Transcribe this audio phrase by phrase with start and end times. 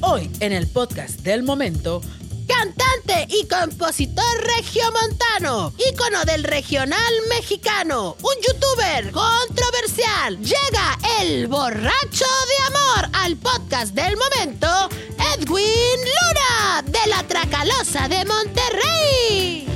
[0.00, 2.00] Hoy en el podcast del momento,
[2.46, 4.24] cantante y compositor
[4.56, 13.94] regiomontano, ícono del regional mexicano, un youtuber controversial, llega el borracho de amor al podcast
[13.94, 14.88] del momento,
[15.36, 19.67] Edwin Luna, de la Tracalosa de Monterrey.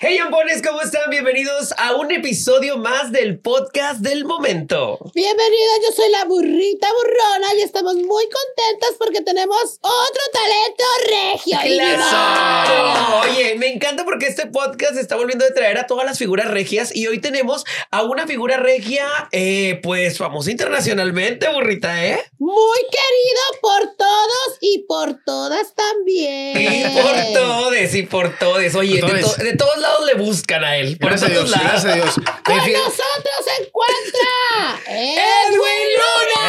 [0.00, 1.10] Hey ambones, ¿cómo están?
[1.10, 4.96] Bienvenidos a un episodio más del podcast del momento.
[5.12, 11.58] Bienvenida, yo soy la burrita burrona y estamos muy contentas porque tenemos otro talento regio.
[11.64, 13.22] ¡Claro!
[13.28, 16.94] Oye, me encanta porque este podcast está volviendo a traer a todas las figuras regias
[16.94, 22.24] y hoy tenemos a una figura regia, eh, pues famosa internacionalmente, burrita, ¿eh?
[22.38, 26.56] Muy querido por todos y por todas también.
[26.68, 28.74] Y por todos, y por todos.
[28.76, 29.36] Oye, Por de, todes.
[29.36, 30.96] to- de todos lados le buscan a él.
[30.98, 31.82] Por Gracias a todos Dios, lados.
[31.84, 32.14] gracias a Dios.
[32.44, 36.46] Con nosotros se encuentra ¡Edwin Luna!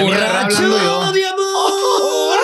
[0.00, 2.38] ¡Borracho de amor!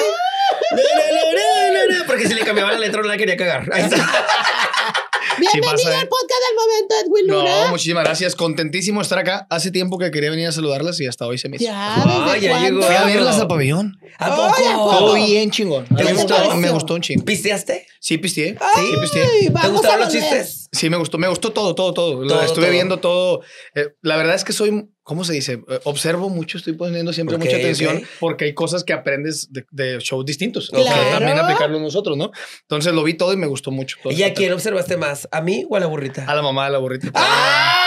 [2.06, 3.68] Porque si le cambiaba la letra no la quería cagar.
[3.72, 3.96] Ahí está.
[5.38, 7.64] Bienvenido al podcast del momento, Edwin Luna.
[7.64, 8.34] No, muchísimas gracias.
[8.36, 9.46] Contentísimo de estar acá.
[9.50, 11.64] Hace tiempo que quería venir a saludarlas y hasta hoy se me hizo.
[11.64, 12.82] Ya, Ah, ¿desde ya llegó.
[12.82, 13.98] Fui a verlas al pabellón.
[14.18, 14.98] ¿A poco?
[14.98, 15.86] Todo bien chingón.
[15.86, 16.54] ¿Te Me gustó?
[16.56, 17.24] me gustó un chingo.
[17.24, 17.86] ¿Pisteaste?
[18.00, 18.56] Sí, pisteé.
[18.60, 19.50] Ay, Sí, pisteé.
[19.62, 20.61] ¿Te gustaron los chistes?
[20.74, 21.18] Sí, me gustó.
[21.18, 22.22] Me gustó todo, todo, todo.
[22.22, 22.72] Lo Todo, Estuve todo.
[22.72, 23.42] viendo todo.
[23.74, 25.62] Eh, la verdad es que soy, ¿cómo se dice?
[25.68, 29.98] Eh, observo mucho, estoy poniendo siempre mucha atención porque hay cosas que aprendes de, de
[30.00, 30.70] shows distintos.
[30.70, 30.84] Claro.
[31.04, 32.30] Que también aplicarlo nosotros, ¿no?
[32.62, 33.98] Entonces lo vi todo y me gustó mucho.
[34.02, 34.14] todo.
[34.14, 35.28] ¿Y a quién observaste más?
[35.30, 36.24] ¿A mí o a la burrita?
[36.26, 37.10] A la mamá de la burrita.
[37.14, 37.81] ¡Ay!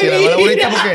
[0.00, 0.36] Sí, la mira!
[0.36, 0.92] bonita porque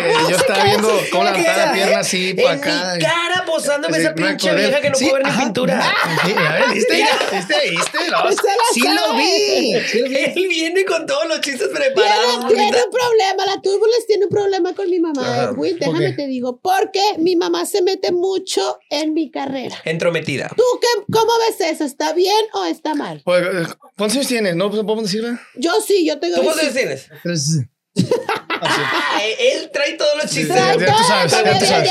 [0.00, 2.94] eh, yo estaba viendo cómo levantaba la pierna así para En acá.
[2.94, 5.94] mi cara posándome esa pinche vieja que no Sí, puedo ver ni pintura.
[6.24, 6.94] Sí, a ver, ¿viste?
[7.32, 7.54] ¿Viste?
[7.70, 7.98] ¿Viste?
[8.74, 9.80] Sí lo vi.
[9.88, 10.16] Sí lo vi.
[10.16, 12.46] Él viene con todos los chistes preparados.
[12.48, 15.44] tiene un problema, la Turbulence tiene un problema con mi mamá, Ajá.
[15.52, 15.78] Edwin.
[15.78, 19.76] ¿Por Déjame te digo, porque mi mamá se mete mucho en mi carrera.
[19.84, 20.50] Entrometida.
[20.56, 21.84] ¿Tú qué, cómo ves eso?
[21.84, 23.22] ¿Está bien o está mal?
[23.26, 24.56] Eh, ¿Cuántos años tienes?
[24.56, 25.38] ¿No podemos decirle?
[25.54, 26.88] Yo sí, yo tengo ¿Tú cuántos 18.
[26.88, 27.66] años tienes?
[28.60, 30.56] Ah, él trae todos los chistes.
[30.56, 31.90] Ya tú sabes, todo ya tú el sabes.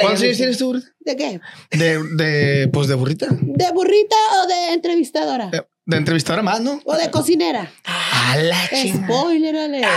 [0.00, 0.66] ¿Cuántos años tienes tú?
[0.66, 0.88] burrita?
[1.00, 1.40] ¿De qué?
[1.70, 3.26] De, de, pues de burrita.
[3.30, 5.46] ¿De burrita o de entrevistadora?
[5.48, 6.80] De, de entrevistadora más, ¿no?
[6.84, 7.70] ¿O de cocinera?
[7.84, 9.06] A la chingada.
[9.06, 9.88] Spoiler alert.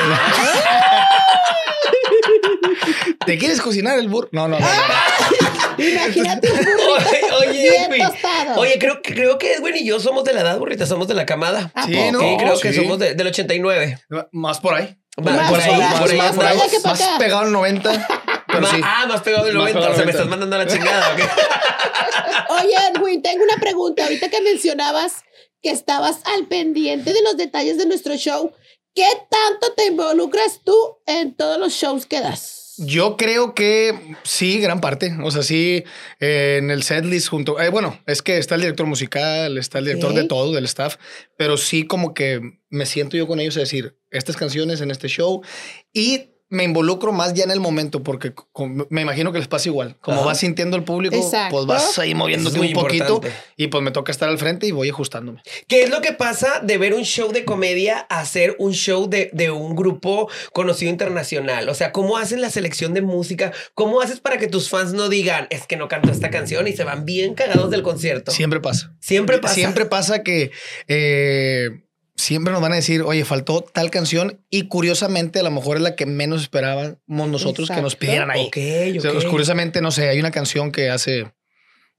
[3.25, 4.29] ¿Te quieres cocinar el burro?
[4.31, 4.65] No, no, no.
[4.65, 5.83] no.
[5.83, 8.59] Imagínate un burrito Oye, oye, bien tostado.
[8.59, 10.85] Oye, creo, que- creo que Edwin y yo somos de la edad, burrita.
[10.85, 11.71] Somos de la camada.
[11.73, 12.11] ¿A Sí, poco?
[12.11, 12.19] ¿no?
[12.19, 12.81] Sí, creo que sí.
[12.81, 13.97] somos de- del 89.
[14.31, 14.97] Más por ahí.
[15.17, 16.57] Más por por ahí, por ahí más por ahí.
[16.83, 18.07] Más pegado al 90.
[18.47, 18.81] Pero sí.
[18.83, 19.79] Ah, más pegado Más 90.
[19.79, 20.29] pegado O sea, al me estás 90.
[20.29, 21.13] mandando a la chingada.
[21.13, 21.23] ¿o qué?
[22.63, 24.03] Oye, Edwin, tengo una pregunta.
[24.03, 25.23] Ahorita que mencionabas
[25.61, 28.53] que estabas al pendiente de los detalles de nuestro show,
[28.95, 30.75] ¿qué tanto te involucras tú
[31.05, 32.58] en todos los shows que das?
[32.79, 35.15] Yo creo que sí, gran parte.
[35.21, 35.83] O sea, sí,
[36.19, 37.59] eh, en el setlist junto.
[37.59, 40.95] eh, bueno, es que está el director musical, está el director de todo, del staff,
[41.37, 45.07] pero sí, como que me siento yo con ellos a decir estas canciones en este
[45.07, 45.41] show
[45.93, 48.33] y me involucro más ya en el momento porque
[48.89, 49.97] me imagino que les pasa igual.
[50.01, 50.25] Como Ajá.
[50.27, 51.55] vas sintiendo el público, Exacto.
[51.55, 53.31] pues vas ahí moviéndote un poquito importante.
[53.55, 55.41] y pues me toca estar al frente y voy ajustándome.
[55.67, 59.07] ¿Qué es lo que pasa de ver un show de comedia a hacer un show
[59.07, 61.69] de, de un grupo conocido internacional?
[61.69, 63.51] O sea, ¿cómo hacen la selección de música?
[63.75, 66.73] ¿Cómo haces para que tus fans no digan, es que no canto esta canción y
[66.73, 68.31] se van bien cagados del concierto?
[68.31, 68.95] Siempre pasa.
[68.99, 69.53] Siempre pasa.
[69.53, 70.51] Siempre pasa que
[70.87, 71.69] eh,
[72.19, 75.83] siempre nos van a decir, oye, faltó tal canción y curiosamente a lo mejor es
[75.83, 78.49] la que menos esperábamos nosotros que nos pidieran ahí.
[78.97, 81.31] O sea, pues, curiosamente, no sé, hay una canción que hace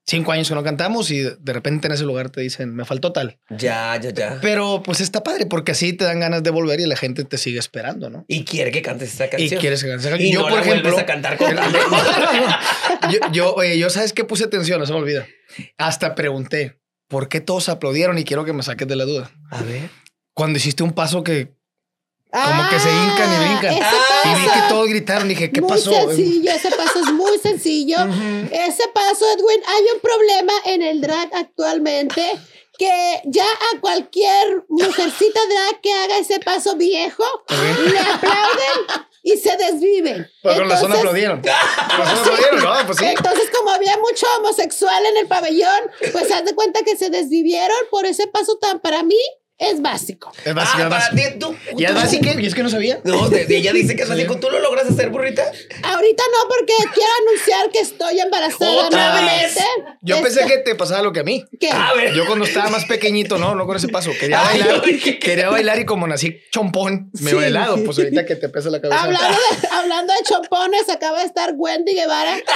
[0.06, 3.12] cinco años que no cantamos y de repente en ese lugar te dicen, me faltó
[3.12, 3.38] tal.
[3.50, 4.38] Ya, ya, ya.
[4.42, 7.38] Pero pues está padre porque así te dan ganas de volver y la gente te
[7.38, 8.24] sigue esperando, ¿no?
[8.26, 9.60] Y quiere que cantes esa Y canción.
[9.60, 11.50] quieres que cantes esa Y no la vuelves a cantar con
[13.10, 15.26] yo, yo, oye, yo sabes que puse atención, no se me olvida.
[15.78, 16.78] Hasta pregunté,
[17.08, 18.18] ¿por qué todos aplaudieron?
[18.18, 19.30] Y quiero que me saques de la duda.
[19.50, 19.90] A ver.
[20.34, 21.52] Cuando hiciste un paso que
[22.32, 23.72] Como que se hincan y brincan.
[23.74, 25.90] Ese Ah, y vi que todos gritaron, dije, ¿qué muy pasó?
[25.92, 27.96] sencillo, ese paso es muy sencillo.
[28.52, 32.22] Ese paso, Edwin, hay un problema en el drag actualmente
[32.78, 39.54] que ya a cualquier mujercita drag que haga ese paso viejo, le aplauden y se
[39.56, 40.26] desviven.
[40.42, 41.42] Pues razón Entonces- aplaudieron.
[41.42, 43.04] Con razón aplaudieron, no, pues sí.
[43.06, 47.76] Entonces, como había mucho homosexual en el pabellón, pues haz de cuenta que se desvivieron
[47.90, 49.18] por ese paso tan, para mí,
[49.60, 50.32] es básico.
[50.44, 51.28] Es básico, Ah, es para básico.
[51.32, 51.56] ti, tú.
[51.78, 52.26] ¿Y es básico?
[52.40, 52.98] ¿Y es que no sabía?
[53.04, 54.36] No, de- de- ella dice que es básico.
[54.38, 55.42] ¿Tú lo logras hacer, burrita?
[55.82, 59.60] Ahorita no, porque quiero anunciar que estoy embarazada ¿Otra nuevamente.
[60.00, 61.44] Yo Esto- pensé que te pasaba lo que a mí.
[61.60, 61.70] ¿Qué?
[61.70, 62.14] A ver.
[62.14, 64.10] Yo cuando estaba más pequeñito, no, no con ese paso.
[64.18, 64.82] Quería Ay, bailar,
[65.20, 67.36] quería bailar y como nací chompón, me Sí.
[67.36, 67.76] he bailado.
[67.84, 69.02] Pues ahorita que te pesa la cabeza.
[69.02, 72.38] Hablando de, hablando de chompones, acaba de estar Wendy Guevara.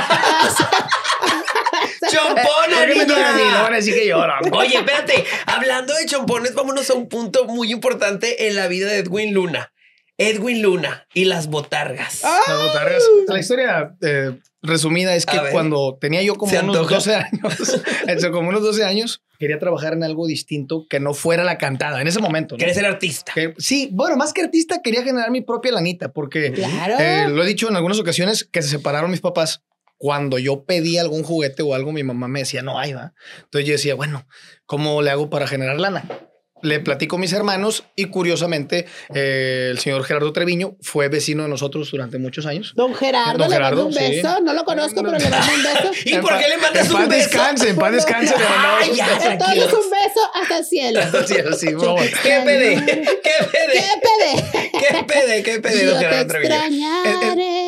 [2.11, 3.43] ¡Chompona, ¿Por qué me toca a mí?
[3.53, 4.33] No van a decir que lloro.
[4.53, 5.25] Oye, espérate.
[5.47, 9.73] Hablando de chompones, vámonos a un punto muy importante en la vida de Edwin Luna.
[10.17, 12.23] Edwin Luna y las botargas.
[12.23, 13.03] Las botargas.
[13.27, 16.95] La historia eh, resumida es que cuando tenía yo como unos antoja.
[16.95, 21.43] 12 años, entre como unos 12 años, quería trabajar en algo distinto que no fuera
[21.43, 22.55] la cantada en ese momento.
[22.55, 22.59] ¿no?
[22.59, 23.33] ¿Quieres ser artista?
[23.35, 26.95] Que- sí, bueno, más que artista, quería generar mi propia lanita porque Claro.
[27.01, 29.63] eh, lo he dicho en algunas ocasiones que se separaron mis papás.
[29.97, 33.15] Cuando yo pedía algún juguete o algo, mi mamá me decía, no hay, va.
[33.45, 34.27] Entonces yo decía, bueno,
[34.67, 36.05] ¿cómo le hago para generar lana?
[36.65, 41.49] Le platico a mis hermanos y curiosamente eh, el señor Gerardo Treviño fue vecino de
[41.51, 42.73] nosotros durante muchos años.
[42.75, 43.99] Don Gerardo, Don le mando un sí.
[43.99, 44.41] beso.
[44.43, 45.91] No lo conozco, pero le mando un beso.
[46.07, 47.21] ¿Y En por qué le mandas en un paz beso?
[47.29, 48.35] descanse, en paz descanse.
[48.39, 49.31] le mandamos un beso.
[49.31, 51.01] Entonces, un beso hasta el cielo.
[51.59, 52.05] Sí, por favor.
[52.23, 52.85] ¿Qué pede?
[52.87, 53.83] ¿Qué ¿Qué pede?
[54.03, 54.71] pede?
[54.73, 55.43] ¿Qué pede?
[55.43, 55.85] ¿Qué pede?
[55.85, 56.55] Yo don te Gerardo Treviño?
[56.55, 57.64] extrañaré.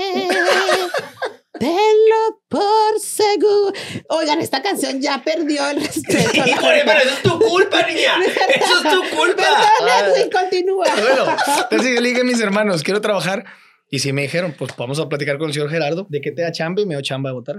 [1.58, 3.72] Tenlo por seguro.
[4.08, 6.30] Oigan, esta canción ya perdió el respeto.
[6.46, 6.84] Híjole, verdad.
[6.86, 8.12] pero eso es tu culpa, niña.
[8.48, 9.42] Eso es tu culpa.
[9.42, 10.86] Perdón, Edwin, continúa.
[10.94, 11.36] Bueno,
[11.70, 13.44] entonces yo le dije a mis hermanos, quiero trabajar.
[13.88, 16.42] Y si me dijeron, pues vamos a platicar con el señor Gerardo de qué te
[16.42, 17.56] da chamba y me dio chamba de votar.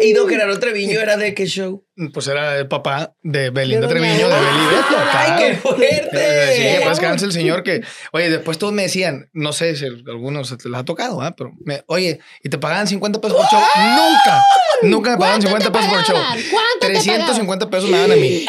[0.00, 1.84] ¿Y don Gerardo Treviño era de qué show?
[2.14, 4.40] Pues era el papá de Belinda De Treviño, de Eva.
[4.40, 4.96] Beli Beto.
[5.12, 6.08] ¡Ay, qué fuerte!
[6.12, 7.82] Eh, Sí, pues cansa el señor que,
[8.12, 11.34] oye, después todos me decían, no sé si algunos se les ha tocado, ¿ah?
[11.36, 13.60] pero, me, oye, ¿y te pagaban 50 pesos por show?
[13.76, 14.42] Nunca,
[14.82, 16.16] nunca me pagaban ¿Cuánto 50 te pesos por show.
[16.50, 18.46] ¿Cuánto te 350 pesos me daban a mí.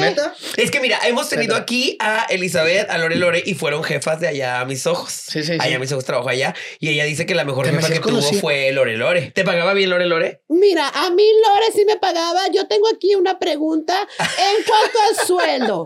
[0.00, 0.34] ¿Neta?
[0.56, 1.62] Es que mira, hemos tenido Neta.
[1.62, 5.12] aquí a Elizabeth, a Lore Lore y fueron jefas de allá a mis ojos.
[5.12, 5.58] Sí, sí, sí.
[5.60, 7.94] Allá a mis ojos trabajó allá y ella dice que la mejor Te me jefa
[7.94, 9.30] que tuvo fue Lore Lore.
[9.34, 10.42] ¿Te pagaba bien Lore Lore?
[10.48, 12.48] Mira, a mí Lore sí me pagaba.
[12.52, 15.84] Yo tengo aquí una pregunta en cuanto al sueldo.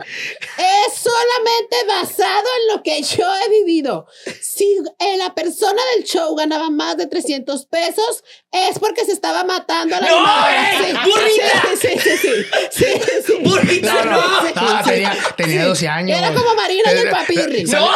[0.58, 4.06] Es solamente basado en lo que yo he vivido.
[4.42, 8.22] Si eh, la persona del show ganaba más de 300 pesos,
[8.52, 10.94] es porque se estaba matando a la ¡No, eh!
[11.04, 11.62] ¡Burrita!
[11.80, 12.28] Sí, sí, sí, sí,
[12.70, 13.32] sí, sí, sí.
[13.42, 14.20] ¡Burrita, No, no!
[14.20, 14.90] no, Sí, no, sí.
[14.90, 16.18] tenía, tenía 12 años.
[16.18, 17.64] Era como Marina y el papirri.
[17.64, 17.88] ¡No!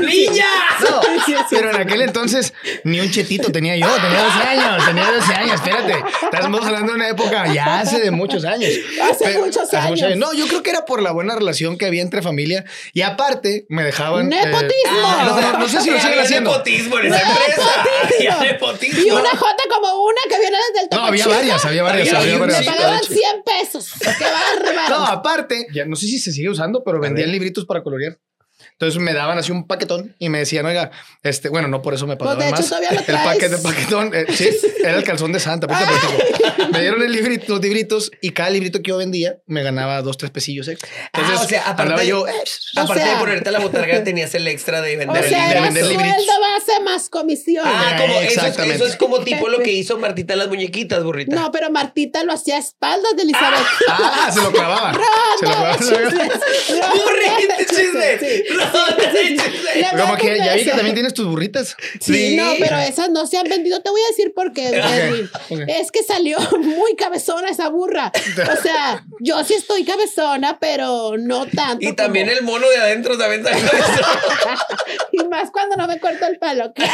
[0.00, 0.46] ¡Niña!
[0.80, 1.00] No,
[1.50, 2.52] pero en aquel entonces
[2.84, 5.94] ni un chetito tenía yo, tenía 12 años, tenía 12 años, espérate.
[6.32, 8.70] Estamos hablando de una época ya hace de muchos años.
[9.10, 10.16] Hace muchos años.
[10.16, 13.66] No, yo creo que era por la buena relación que había entre familia y aparte
[13.68, 14.32] me dejaban.
[14.32, 15.00] eh, Nepotismo.
[15.24, 16.50] no, no, no sé si lo Había siguen haciendo.
[16.52, 17.84] nepotismo en esa empresa.
[18.36, 19.02] Había nepotismo.
[19.06, 21.34] Y una Jota como una que viene desde el No, Topo había Chico.
[21.36, 22.60] varias, había varias, Había había varias.
[22.60, 23.14] Me pagaban de hecho.
[23.14, 23.90] 100 pesos.
[24.00, 24.88] Qué bárbaro.
[24.98, 28.18] No, aparte, ya no sé si se sigue usando, pero vendían libritos para colorear.
[28.78, 30.90] Entonces me daban así un paquetón y me decían, oiga,
[31.22, 32.68] este, bueno, no por eso me pagaban Pues, de hecho, más.
[32.68, 34.50] todavía lo el paquete, el paquetón, eh, sí,
[34.84, 35.66] era el calzón de Santa.
[36.72, 40.18] me dieron el librito, los libritos y cada librito que yo vendía me ganaba dos,
[40.18, 40.90] tres pesillos extra.
[41.12, 42.32] Entonces, ah, o sea, aparte, yo, eh,
[42.76, 45.30] aparte O sea- de ponerte a la botarga, tenías el extra de O vender el
[45.30, 46.02] sea, de vender libro.
[46.04, 46.24] libritos.
[46.24, 47.64] sueldo base más comisión.
[47.66, 48.76] Ah, como eso es, Exactamente.
[48.76, 51.34] eso es como tipo lo que hizo Martita las muñequitas, burrita.
[51.34, 53.58] No, pero Martita lo hacía a espaldas de Elizabeth.
[53.88, 54.92] ah, se lo clavaba.
[55.38, 55.76] se lo clavaba.
[56.96, 58.65] ¡Burrita, chisme!
[58.72, 58.78] Sí.
[58.78, 59.45] ¡Rota de chisme!
[59.98, 61.76] Como que ya vi que también tienes tus burritas.
[62.00, 62.36] Sí, Sí.
[62.36, 63.80] no, pero esas no se han vendido.
[63.82, 65.28] Te voy a decir por qué, Edwin.
[65.68, 68.12] Es que salió muy cabezona esa burra.
[68.58, 71.86] O sea, yo sí estoy cabezona, pero no tanto.
[71.86, 73.58] Y también como- el mono de adentro también salió
[75.12, 76.38] y más cuando no me corto el.
[76.74, 76.84] ¿Qué?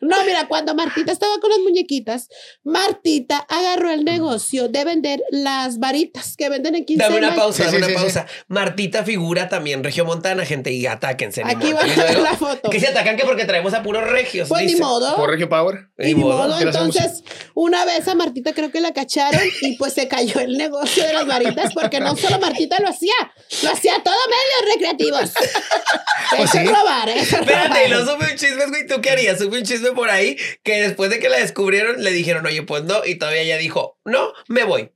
[0.00, 2.28] No, mira, cuando Martita estaba con las muñequitas,
[2.62, 7.64] Martita agarró el negocio de vender las varitas que venden en 15 Dame una pausa,
[7.64, 8.26] Sí, dame sí, una sí, pausa.
[8.48, 11.42] Martita figura también Regiomontana, gente, y atáquense.
[11.44, 11.86] ni Aquí modo.
[11.86, 12.70] va Y luego, la foto.
[12.70, 14.48] Que se atacan que porque traemos a puros regios.
[14.48, 14.82] Pues ni dice.
[14.82, 15.16] modo.
[15.16, 15.88] Por Regio Power.
[15.98, 16.96] Y ni modo, ¿Qué le hacemos?
[16.96, 21.04] entonces una vez a Martita creo que la cacharon y pues se cayó el negocio
[21.06, 23.14] de las varitas porque no solo Martita lo hacía,
[23.62, 25.30] lo hacía todo medios recreativos.
[26.38, 26.58] Eso sí?
[26.58, 27.14] es robar, ¿eh?
[27.20, 28.86] Eso es Espérate, y no supe un chisme, güey.
[28.86, 29.38] ¿Tú qué harías?
[29.38, 32.82] Supe un chisme por ahí que después de que la descubrieron le dijeron, oye, pues
[32.84, 33.04] no.
[33.04, 34.90] Y todavía ella dijo, no, me voy.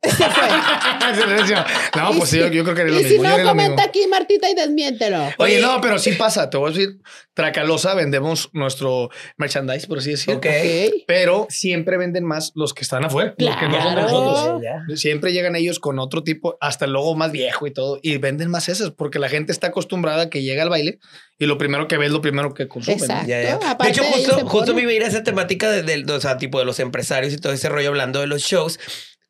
[1.14, 1.64] Silencio.
[1.96, 3.22] no, pues sí, yo, yo creo que era lo Y mismo.
[3.24, 5.18] si yo no, comenta aquí Martita y desmiéntelo.
[5.38, 5.60] Oye, Oye.
[5.60, 6.50] no, pero sí pasa.
[6.58, 6.98] Te voy a decir,
[7.34, 10.38] Tracalosa vendemos nuestro merchandise, por así decirlo.
[10.38, 10.46] Ok.
[10.46, 11.02] Ok.
[11.06, 13.34] Pero siempre venden más los que están afuera.
[13.38, 14.24] Los que no son de Claro.
[14.60, 15.00] nosotros.
[15.00, 18.50] Siempre llegan ellos con otro tipo, hasta el logo más viejo y todo, y venden
[18.50, 20.98] más esas, porque la gente está acostumbrada a que llega al baile
[21.38, 22.96] y lo primero que ve es lo primero que consume.
[22.96, 23.04] ¿no?
[23.04, 23.28] Exacto.
[23.28, 23.58] Ya, ya.
[23.80, 26.38] De hecho, justo, justo me iba a ir a esa temática de, del- o sea,
[26.38, 28.80] tipo de los empresarios y todo ese rollo hablando de los shows.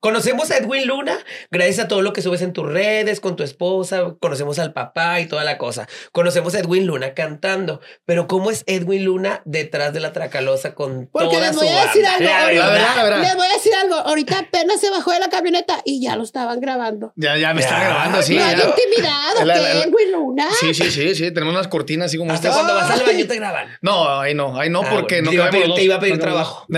[0.01, 1.19] Conocemos a Edwin Luna
[1.51, 5.19] gracias a todo lo que subes en tus redes, con tu esposa, conocemos al papá
[5.21, 5.89] y toda la cosa.
[6.13, 11.09] Conocemos a Edwin Luna cantando, pero ¿cómo es Edwin Luna detrás de la tracalosa con
[11.13, 12.17] Porque toda les su voy a decir banda?
[12.17, 12.29] algo.
[12.29, 12.97] La ahorita- verdad.
[12.97, 13.21] la verdad.
[13.23, 13.95] Les voy a decir algo.
[13.97, 17.13] Ahorita apenas se bajó de la camioneta y ya lo estaban grabando.
[17.17, 17.85] Ya, ya me está Ya.
[17.89, 18.37] grabando así.
[18.37, 18.65] no hay ya.
[18.69, 20.49] intimidad, ¿o La- qué, la- la- Edwin Luna?
[20.61, 21.33] Sí, sí, sí, sí.
[21.33, 22.63] Tenemos unas cortinas así como Hasta estas.
[22.65, 23.67] cuando vas al baño te graban.
[23.83, 25.81] No, ahí no, ahí no, Ah, porque bueno, no te iba a pedir- los te
[25.81, 25.85] dos.
[25.87, 26.49] iba a pedir No cabemos.
[26.69, 26.73] O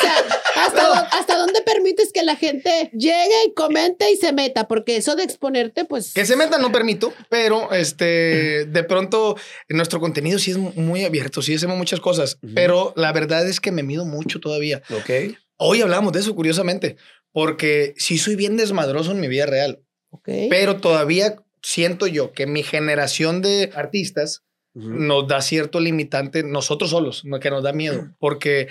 [0.00, 0.14] sea,
[0.66, 2.57] ¿hasta, dó- ¿hasta dónde permites que la gente
[2.92, 4.68] llegue y comente y se meta?
[4.68, 6.12] Porque eso de exponerte, pues...
[6.14, 9.36] Que se metan no permito, pero este de pronto
[9.68, 13.72] nuestro contenido sí es muy abierto, sí hacemos muchas cosas, pero la verdad es que
[13.72, 14.82] me mido mucho todavía.
[14.90, 15.36] Ok.
[15.56, 16.96] Hoy hablamos de eso curiosamente,
[17.32, 20.28] porque sí soy bien desmadroso en mi vida real, Ok.
[20.50, 27.24] pero todavía siento yo que mi generación de artistas nos da cierto limitante nosotros solos,
[27.40, 28.68] que nos da miedo, porque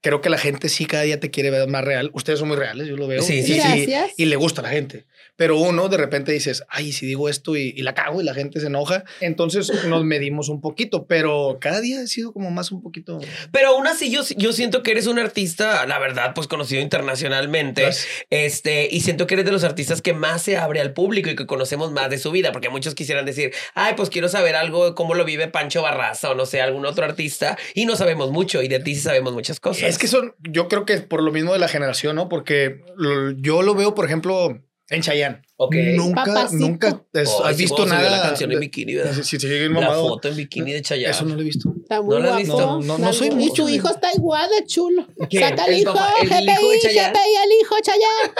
[0.00, 2.10] creo que la gente sí cada día te quiere ver más real.
[2.14, 3.22] Ustedes son muy reales, yo lo veo.
[3.22, 3.86] Sí, sí, y, sí.
[3.86, 4.12] Gracias.
[4.16, 5.06] y le gusta a la gente.
[5.36, 8.34] Pero uno de repente dices, ay, si digo esto y, y la cago y la
[8.34, 9.04] gente se enoja.
[9.20, 13.20] Entonces nos medimos un poquito, pero cada día he sido como más un poquito.
[13.52, 17.82] Pero aún así yo, yo siento que eres un artista, la verdad, pues conocido internacionalmente.
[17.82, 18.06] Gracias.
[18.30, 21.36] Este, y siento que eres de los artistas que más se abre al público y
[21.36, 24.86] que conocemos más de su vida, porque muchos quisieran decir, ay, pues quiero saber algo
[24.86, 28.30] de cómo lo vive Pancho Barraza o no sé, algún otro artista, y no sabemos
[28.30, 29.88] mucho, y de ti sí sabemos muchas cosas.
[29.88, 32.28] Es que son, yo creo que es por lo mismo de la generación, ¿no?
[32.28, 35.42] Porque lo- yo lo veo, por ejemplo, en Chayanne.
[35.56, 35.74] Ok.
[35.96, 36.66] Nunca, Papacito.
[36.66, 38.08] nunca es- Ay, has sí, visto nada.
[38.10, 39.12] la canción en bikini, ¿verdad?
[39.22, 41.10] Sí, sí, bien La foto en bikini de Chayanne.
[41.14, 41.74] Eso no lo he visto.
[41.82, 42.38] Está muy ¿No lo guapo.
[42.38, 42.80] visto?
[42.82, 45.06] No, no soy Y su hijo está igual de chulo.
[45.30, 46.28] Saca el, ¿El hijo, GPI?
[46.28, 48.34] GPI, el hijo Chayanne.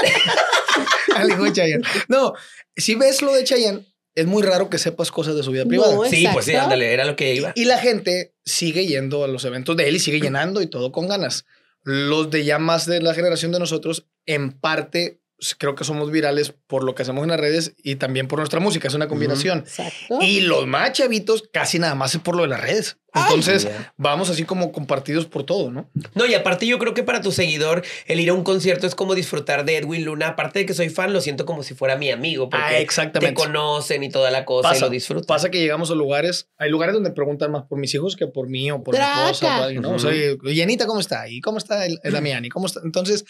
[1.17, 1.85] Al hijo de Chayanne.
[2.09, 2.33] No,
[2.77, 3.85] si ves lo de Chayanne,
[4.19, 5.95] es muy raro que sepas cosas de su vida privada.
[5.95, 7.53] No, Sí, pues sí, ándale, era lo que iba.
[7.55, 10.91] Y la gente sigue yendo a los eventos de él y sigue llenando y todo
[10.91, 11.47] con ganas.
[11.85, 15.21] Los de ya más de la generación de nosotros, en parte,
[15.59, 18.61] creo que somos virales por lo que hacemos en las redes y también por nuestra
[18.61, 18.89] música.
[18.89, 19.61] Es una combinación.
[19.61, 20.19] Exacto.
[20.21, 22.97] Y los más chavitos, casi nada más es por lo de las redes.
[23.15, 23.67] Entonces,
[23.97, 25.91] vamos así como compartidos por todo, ¿no?
[26.15, 28.95] No, y aparte yo creo que para tu seguidor el ir a un concierto es
[28.95, 30.29] como disfrutar de Edwin Luna.
[30.29, 32.49] Aparte de que soy fan, lo siento como si fuera mi amigo.
[32.51, 33.35] Porque Ah, exactamente.
[33.35, 35.25] Te conocen y toda la cosa y lo disfrutan.
[35.27, 38.49] Pasa que llegamos a lugares, hay lugares donde preguntan más por mis hijos que por
[38.49, 39.31] mí o por mi Traca.
[39.31, 39.55] esposa.
[39.57, 39.93] por alguien, ¿no?
[39.93, 41.29] O sea, y Anita, ¿cómo está?
[41.29, 42.51] ¿Y cómo está el, el Damiani?
[42.51, 42.81] ¿Cómo está?
[42.85, 43.25] Entonces,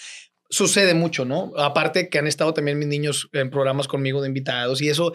[0.49, 1.53] sucede mucho, ¿no?
[1.57, 5.13] Aparte que han estado también mis niños en programas conmigo de invitados y eso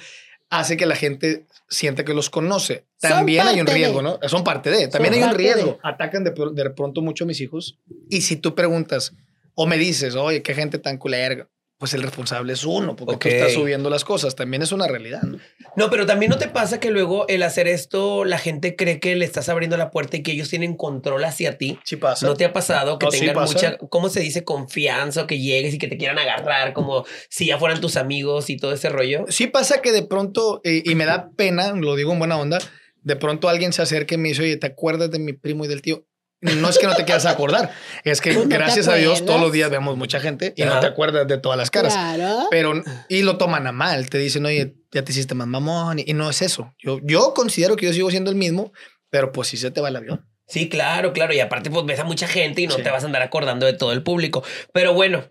[0.50, 2.86] hace que la gente sienta que los conoce.
[3.00, 4.04] También hay un riesgo, de.
[4.04, 4.20] ¿no?
[4.28, 4.88] Son parte de.
[4.88, 5.72] También Son hay un riesgo.
[5.74, 5.80] de.
[5.84, 9.14] Atacan de, de pronto mucho a mis hijos y si tú preguntas
[9.56, 11.48] o me dices, oye, qué gente tan culera,
[11.84, 13.34] pues el responsable es uno, porque tú Ok.
[13.34, 14.38] estás subiendo las cosas.
[14.38, 15.38] También es una realidad, ¿no?
[15.76, 19.18] No, pero también no te pasa que luego el hacer esto, la gente cree que
[19.18, 21.78] le estás abriendo la puerta y que ellos tienen control hacia ti.
[21.84, 22.26] Sí pasa.
[22.26, 24.46] ¿No te ha pasado que No, tengan mucha, ¿cómo se dice?
[24.46, 28.50] Confianza o que llegues y que te quieran agarrar como si ya fueran tus amigos
[28.50, 29.26] y todo ese rollo.
[29.28, 32.60] Sí pasa que de pronto, eh, y me da pena, lo digo en buena onda,
[33.02, 35.68] de pronto alguien se acerca y me dice, oye, ¿te acuerdas de mi primo y
[35.68, 36.06] del tío?
[36.44, 37.72] No es que no te quieras acordar,
[38.04, 40.88] es que no gracias a Dios todos los días vemos mucha gente y no te
[40.88, 41.94] acuerdas de todas las caras.
[41.94, 42.48] Claro.
[42.52, 42.74] Pero,
[43.10, 46.30] y lo toman a mal, te dicen, oye, ya te hiciste más mamón, y, no
[46.30, 46.74] es eso.
[46.78, 48.72] Yo, yo considero que yo sigo siendo el mismo,
[49.10, 50.28] pero pues sí se te va el avión.
[50.48, 51.34] Sí, claro, claro.
[51.34, 52.84] Y aparte, pues ves a mucha gente y no Sí.
[52.84, 54.44] te vas a andar acordando de todo el público.
[54.74, 55.24] Pero bueno,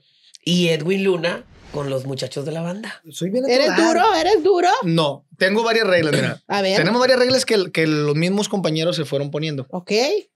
[0.45, 3.03] y Edwin Luna con los muchachos de la banda.
[3.11, 4.15] Soy bien ¿Eres duro?
[4.15, 4.69] ¿Eres duro?
[4.83, 6.43] No, tengo varias reglas, mira.
[6.49, 6.77] A ver.
[6.77, 9.67] Tenemos varias reglas que, que los mismos compañeros se fueron poniendo.
[9.71, 9.93] Ok,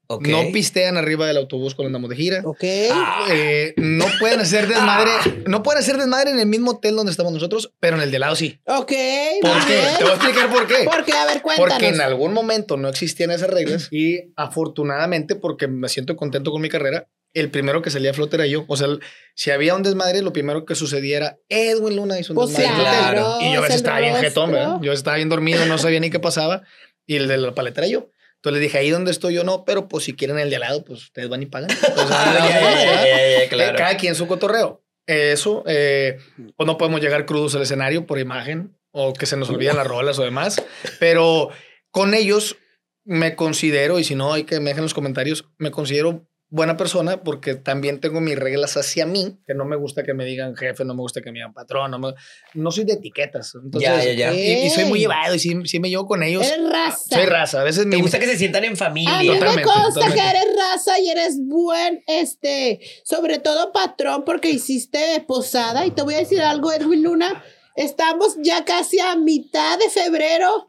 [0.09, 0.27] Ok.
[0.27, 2.41] No pistean arriba del autobús cuando andamos de gira.
[2.45, 2.63] ok.
[2.93, 3.27] Ah.
[3.29, 5.11] Eh, no pueden hacer desmadre,
[5.47, 8.19] no pueden hacer desmadre en el mismo hotel donde estamos nosotros, pero en el de
[8.19, 8.57] lado sí.
[8.65, 8.93] Ok.
[9.41, 9.83] ¿Por qué?
[9.97, 10.85] Te voy a explicar por qué.
[10.85, 11.11] ¿Por qué?
[11.11, 11.73] A ver, cuéntanos.
[11.73, 16.61] Porque en algún momento no existían esas reglas y afortunadamente, porque me siento contento con
[16.61, 18.65] mi carrera, el primero que salía a flote era yo.
[18.67, 18.99] O sea, el-
[19.35, 22.73] si había un desmadre, lo primero que sucedía era Edwin Luna hizo un Pues desmadre.
[22.73, 22.99] en el hotel".
[22.99, 24.51] claro, Y yo a es veces estaba bien jetón.
[24.51, 24.77] ¿verdad?
[24.81, 26.63] Yo estaba bien dormido, no sabía ni qué pasaba.
[27.05, 28.09] Y el de la paleta era yo.
[28.35, 30.61] Entonces le dije, ahí donde estoy yo no, pero pues si quieren el de al
[30.61, 31.69] lado, pues ustedes van y pagan.
[31.71, 33.77] Entonces, claro.
[33.77, 34.83] Cada quien su cotorreo.
[35.05, 36.17] Eso, eh,
[36.57, 39.87] pues no podemos llegar crudos al escenario por imagen o que se nos olvidan las
[39.87, 40.61] rolas o demás,
[40.99, 41.49] pero
[41.91, 42.57] con ellos
[43.05, 46.77] me considero, y si no hay que me dejen en los comentarios, me considero buena
[46.77, 50.55] persona porque también tengo mis reglas hacia mí, que no me gusta que me digan
[50.55, 52.13] jefe, no me gusta que me digan patrón, no, me-
[52.53, 53.53] no soy de etiquetas.
[53.61, 54.33] Entonces, Ya, ya, ya.
[54.33, 56.45] Y, y soy muy llevado y sí, sí me llevo con ellos.
[56.47, 57.15] Eres raza.
[57.17, 57.61] Soy raza.
[57.61, 59.17] A veces mi, gusta que se sientan en A mí familia.
[59.19, 60.21] me Totalmente, consta totalmente.
[60.21, 65.85] que eres raza y eres buen, este, sobre todo patrón porque hiciste posada.
[65.85, 67.43] Y te voy a decir algo, Edwin Luna.
[67.75, 70.67] Estamos ya casi a mitad de febrero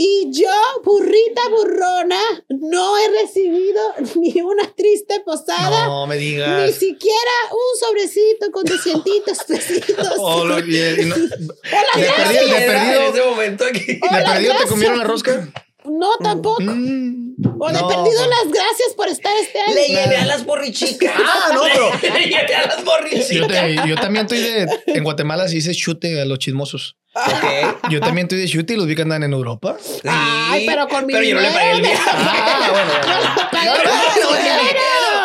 [0.00, 0.48] Y yo,
[0.84, 3.80] burrita burrona, no he recibido
[4.14, 5.86] ni una triste posada.
[5.86, 6.72] No me Ni digas.
[6.76, 10.08] siquiera un sobrecito con 200 pesitos.
[10.18, 11.28] Oh, lo- y- y no- de
[11.68, 12.14] gracias.
[12.28, 13.86] perdido, de perdido, En ese momento aquí.
[13.94, 15.48] de Hola, perdido te comieron la rosca.
[15.90, 16.62] No, tampoco.
[16.62, 18.28] Mm, O de no, perdido pues.
[18.28, 19.74] las gracias por estar este año.
[19.74, 21.12] Le llevé a las borrichicas.
[21.24, 23.48] Ah, no, pero- Le llevé a las Yo, borrichicas.
[23.48, 24.66] te- yo también estoy de.
[24.86, 26.96] En Guatemala se dice chute a los chismosos.
[27.14, 27.90] Ok.
[27.90, 29.76] Yo también estoy de chute y los vi que andan en Europa.
[29.82, 32.00] Sí, Ay, pero con mi Pero yo no le pagué el dinero.
[32.04, 32.10] viaje.
[32.14, 33.48] Ah, bueno, bueno.
[33.50, 33.92] Pagué Con con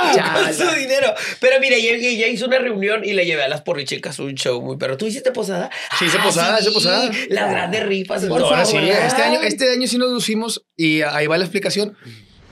[0.33, 1.13] Con su dinero.
[1.39, 4.77] Pero mira, ella, hizo una reunión y le llevé a las porrichicas un show muy
[4.77, 4.97] perro.
[4.97, 5.69] ¿Tú hiciste posada?
[5.97, 7.11] Sí, hice posada, hice posada.
[7.29, 8.49] Las grandes rifas Por todo.
[8.49, 8.89] Ahora sí, favor.
[8.89, 11.97] este año, este año sí nos lucimos y ahí va la explicación.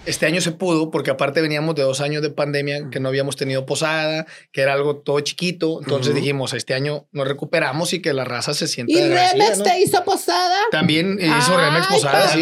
[0.05, 3.35] Este año se pudo porque aparte veníamos de dos años de pandemia que no habíamos
[3.35, 5.79] tenido posada, que era algo todo chiquito.
[5.81, 9.63] Entonces dijimos, este año nos recuperamos y que la raza se sienta ¿Y Remex ¿no?
[9.63, 10.57] te hizo posada?
[10.71, 12.41] También hizo Remex posada, sí.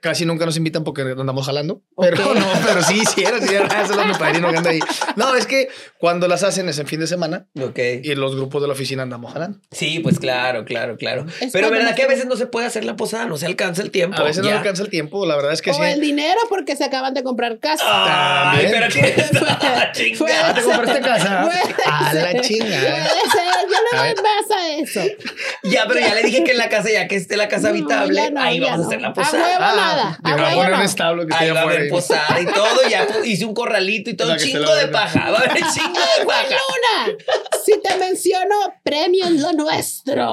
[0.00, 1.82] Casi nunca nos invitan porque andamos jalando.
[2.00, 4.78] Pero no, pero sí hicieron, sí, ese es mi padrino que anda ahí.
[5.16, 7.78] No, es que cuando las hacen es en fin de semana Ok.
[8.02, 9.58] y los grupos de la oficina andamos jalando.
[9.72, 11.26] Sí, pues claro, claro, claro.
[11.40, 13.82] Es Pero verdad que a veces no se puede hacer la posada, no se alcanza
[13.82, 14.16] el tiempo.
[14.16, 14.58] A veces no ya.
[14.58, 15.82] alcanza el tiempo, la verdad es que o sí.
[15.82, 17.82] el dinero porque se acaban de comprar casa.
[17.86, 18.90] Ay, También.
[18.90, 20.48] pero Fue- chingada.
[20.50, 21.48] Ah, ¿te compraste casa?
[21.86, 22.80] A la chingada.
[23.08, 25.00] Puede ser, yo A le doy más a eso.
[25.64, 27.68] Ya, pero ya le dije que en la casa, ya que esté la casa No,
[27.70, 28.86] habitable, no, ahí vamos a no.
[28.88, 29.42] hacer la A posada.
[29.46, 30.84] huevo nada, a Llegó a poner un no.
[30.84, 34.14] establo que Ahí va a haber y- posada y todo, ya hice un corralito y
[34.14, 36.44] todo, esté chingo de paja, va a haber chingo de paja.
[36.48, 37.18] Luna,
[37.64, 40.30] si te menciono, premio en lo nuestro.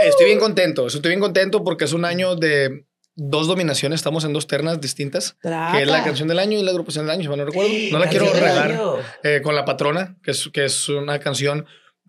[0.00, 2.84] Estoy bien contento, estoy bien contento porque es un año de
[3.20, 6.04] dos dominaciones, estamos en dos ternas distintas, que es la Traca.
[6.04, 7.70] canción del año y la agrupación del año, si no recuerdo.
[7.90, 8.80] No la quiero regar
[9.24, 11.66] eh, con La Patrona, que es, que es una canción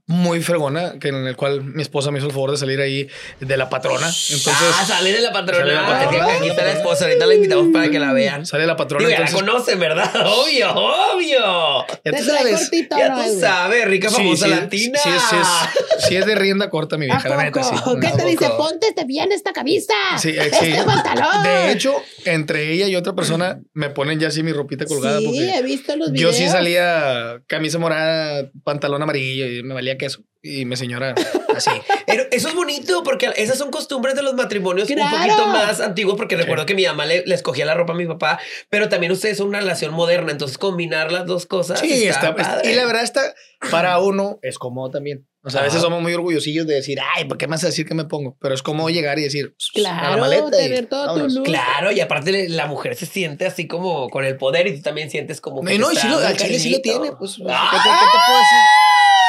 [0.10, 3.08] muy fregona, que en el cual mi esposa me hizo el favor de salir ahí
[3.40, 4.08] de La Patrona.
[4.08, 5.60] Entonces, ah, sale de la patrona.
[5.62, 6.34] Sale de la patrona.
[6.34, 8.44] Aquí está la esposa, ahorita la invitamos para que la vean.
[8.44, 9.06] sale La Patrona.
[9.08, 10.12] Digo, ya la entonces, conocen, ¿verdad?
[10.26, 11.86] Obvio, obvio.
[12.04, 12.60] ya tú sabes.
[12.60, 15.00] cortito, Ya ¿no, tú sabes, rica Sí, famosa sí, latina.
[15.04, 17.76] Sí, sí, es, sí es de rienda corta, mi ¿A vieja, la neta, sí.
[18.02, 18.50] ¿Qué ¿A te dice?
[18.58, 19.94] Ponte bien esta camisa.
[20.18, 20.72] Sí, eh, sí.
[20.72, 21.44] Este pantalón.
[21.44, 21.94] De hecho,
[22.26, 25.62] entre ella y otra persona me ponen ya así mi ropita colgada sí, porque he
[25.62, 26.36] visto los yo videos.
[26.36, 30.24] sí salía camisa morada, pantalón amarillo y me valía queso.
[30.42, 31.14] Y mi señora
[31.56, 31.70] así.
[32.08, 35.16] Pero eso es bonito porque esas son costumbres de los matrimonios un Claro.
[35.18, 38.08] poquito más antiguos porque recuerdo que mi mamá le, le escogía la ropa a mi
[38.08, 41.80] papá, pero también ustedes son una relación moderna, entonces combinar las dos cosas.
[41.80, 42.72] Sí, está, está, padre.
[42.72, 43.22] y la verdad está
[43.70, 45.28] para uno es cómodo también.
[45.44, 47.68] O sea, a veces somos muy orgullosillos de decir, ay, ¿por qué me vas a
[47.68, 48.38] decir que me pongo?
[48.42, 51.08] Pero es como llegar y decir, "Pss, a la Claro, maleta y tener todo tu
[51.12, 51.34] vámonos".
[51.34, 51.46] look.
[51.46, 55.10] Claro, y aparte la mujer se siente así como con el poder y tú también
[55.10, 57.02] sientes como que No, y no, y sí lo, al chile sí lo cariñito.
[57.02, 57.16] tiene.
[57.18, 57.70] Pues, ¿qué, te, ¡Ah!
[57.72, 58.60] qué te puedo decir?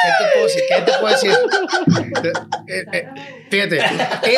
[0.03, 0.61] ¿Qué te puedo decir?
[0.69, 1.31] ¿Qué te puedo decir?
[2.67, 3.07] Eh, eh,
[3.49, 3.79] fíjate,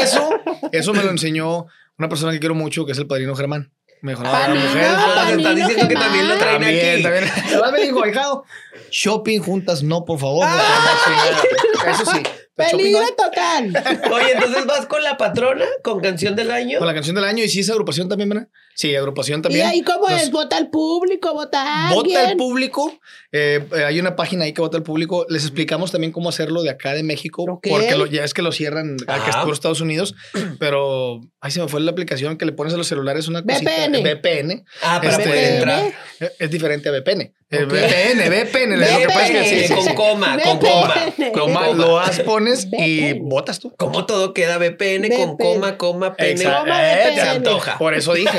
[0.02, 0.30] eso,
[0.72, 3.72] eso me lo enseñó una persona que quiero mucho, que es el padrino Germán.
[4.02, 4.88] Me dijo, no, la Padrino, mujer.
[5.16, 7.04] Panino estás diciendo que también lo traen También, aquí.
[7.04, 7.32] también.
[7.48, 8.44] Además me dijo, hijado,
[8.92, 10.46] shopping juntas, no, por favor.
[10.46, 12.18] no, Eso sí.
[12.22, 12.30] no.
[12.56, 13.84] Peligro total.
[14.12, 16.80] Oye, entonces vas con la patrona con canción del año.
[16.80, 18.48] Con la canción del año y sí, esa agrupación también, ¿verdad?
[18.76, 19.68] Sí, agrupación ¿Y también.
[19.68, 20.32] ahí cómo Nos- es?
[20.32, 21.34] ¿Vota al público?
[21.34, 22.38] ¿Vota a Vota el alguien?
[22.38, 22.92] público.
[23.32, 25.26] eh, eh, hay una página ahí que vota el público.
[25.30, 27.44] Les explicamos también cómo hacerlo de acá de México.
[27.50, 27.68] Ok.
[27.70, 29.44] Porque lo- ya es que lo cierran al que es Ajá.
[29.46, 30.14] por Estados Unidos.
[30.60, 33.72] Pero ahí se me fue la aplicación que le pones a los celulares una cosita.
[33.72, 34.02] VPN.
[34.04, 34.66] VPN.
[34.82, 35.84] Ah, para Este, poder entrar.
[36.20, 37.34] Eh, Es diferente a VPN.
[37.50, 37.72] Eh, Ok.
[37.72, 38.78] VPN, VPN.
[38.78, 40.72] Lo que pasa es que sí, sí, con coma, con VPN.
[40.72, 40.94] coma.
[41.34, 41.68] Con coma.
[41.74, 43.30] lo has, pones y VPN.
[43.30, 43.74] votas tú.
[43.78, 45.38] ¿Cómo todo queda VPN, con VPN.
[45.38, 46.32] coma, coma, pene?
[46.32, 46.72] Exacto.
[46.72, 47.16] Eh, VPN.
[47.16, 47.78] Se antoja.
[47.78, 48.38] Por eso dije.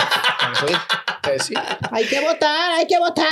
[1.31, 1.55] Eh, sí.
[1.91, 3.27] Hay que votar, hay que votar.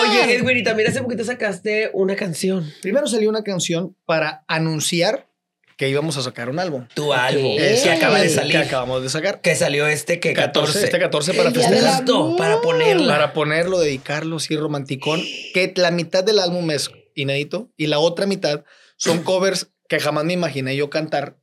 [0.00, 2.72] Oye, Edwin, y también hace poquito sacaste una canción.
[2.82, 5.28] Primero salió una canción para anunciar
[5.76, 6.86] que íbamos a sacar un álbum.
[6.94, 7.56] Tu álbum.
[7.58, 8.56] Eh, que acaba de Que salir.
[8.58, 9.40] acabamos de sacar.
[9.40, 10.84] Que salió este que 14.
[10.84, 12.04] Este 14 para festejar.
[12.38, 13.12] Para ponerla.
[13.12, 15.20] Para ponerlo, dedicarlo, sí, romanticón.
[15.52, 18.64] Que la mitad del álbum es inédito y la otra mitad
[18.96, 21.36] son covers que jamás me imaginé yo cantar,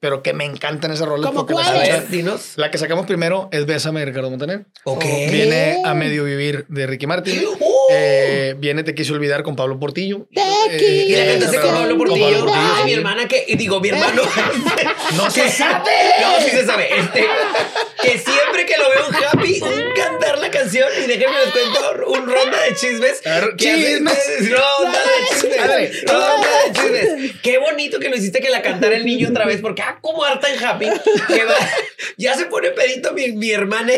[0.00, 1.30] pero que me encantan esas rolas.
[1.30, 2.10] ¿Cómo cuáles?
[2.10, 2.52] dinos.
[2.56, 4.66] La que sacamos primero es Bésame de Ricardo Montaner.
[4.84, 5.04] Ok.
[5.04, 7.42] Viene A Medio Vivir de Ricky Martin.
[7.60, 7.64] ¡Uh!
[7.90, 10.28] Eh, viene Te Quise Olvidar con Pablo Portillo.
[10.32, 12.24] Te Eh, Y la cantaste con con Pablo Con Portillo.
[12.26, 12.84] Pablo Portillo, Ay, sí.
[12.84, 14.22] mi hermana que, y digo, mi hermano.
[15.16, 15.90] No se sabe.
[16.20, 16.88] No, sí se sabe.
[16.98, 17.24] Este,
[18.02, 22.06] que siempre que lo veo un happy, un cantar la canción, y déjenme les cuento
[22.08, 23.20] un ronda de chismes.
[23.56, 24.50] Chismes.
[24.50, 26.02] Ronda de chismes.
[26.04, 27.32] Ronda de chismes.
[27.42, 30.24] Qué bonito que lo hiciste que la cantara el niño otra vez, porque ah, como
[30.24, 30.86] harta en happy.
[31.28, 31.54] que va-
[32.16, 33.92] ya se pone pedito mi, mi hermana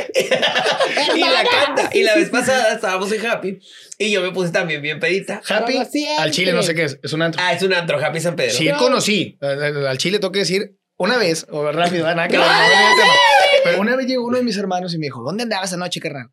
[1.14, 1.90] y la canta.
[1.92, 3.58] Y la vez pasada estábamos en happy
[3.98, 5.42] y yo me puse también bien pedita.
[5.48, 5.78] Happy.
[6.18, 6.98] Al chile no sé qué es.
[7.02, 7.42] Es un antro.
[7.44, 8.54] Ah, es un antro, Happy San Pedro.
[8.54, 9.38] Sí, conocí.
[9.40, 12.68] Al chile tengo que decir una vez, o rápido, ah, nada que ver, no, no,
[12.68, 13.12] no, no.
[13.64, 16.28] Pero una vez llegó uno de mis hermanos y me dijo, ¿dónde andabas anoche, carnal?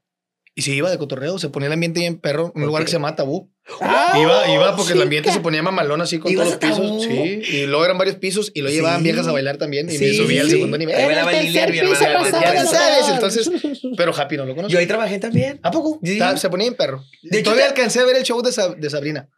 [0.55, 2.93] Y se iba de cotorreo, se ponía el ambiente bien perro, un lugar que se
[2.95, 3.51] llama Tabú.
[3.79, 6.73] Ah, iba, iba porque el ambiente se ponía mamalón así con ¿Ibas todos los a
[6.83, 7.01] pisos.
[7.03, 7.03] Tabú?
[7.03, 9.03] Sí, y luego eran varios pisos y lo llevaban Sí.
[9.03, 10.95] viejas a bailar también y me Sí, subía al segundo nivel.
[10.95, 13.51] El tercer piso Ya de lo sabes, entonces,
[13.97, 14.73] pero Happy no lo conoce.
[14.73, 15.59] Yo ahí trabajé también.
[15.61, 15.99] ¿A poco?
[16.37, 17.03] Se ponía en perro.
[17.21, 19.29] De Todavía te- alcancé a ver el show de, Sa- de Sabrina.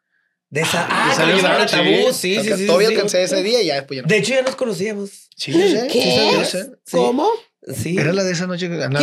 [0.49, 0.87] De esa.
[0.89, 2.13] Ah, salió que llevaron a Sabrina, tabú.
[2.13, 2.65] Sí, sí.
[2.65, 4.07] Todavía alcancé ese día y ya después ya no.
[4.07, 5.27] De hecho, ya nos conocíamos.
[5.35, 6.71] Sí, yo sé.
[6.91, 7.27] ¿Cómo?
[7.75, 7.97] Sí.
[7.97, 8.97] Era la de esa noche que vato.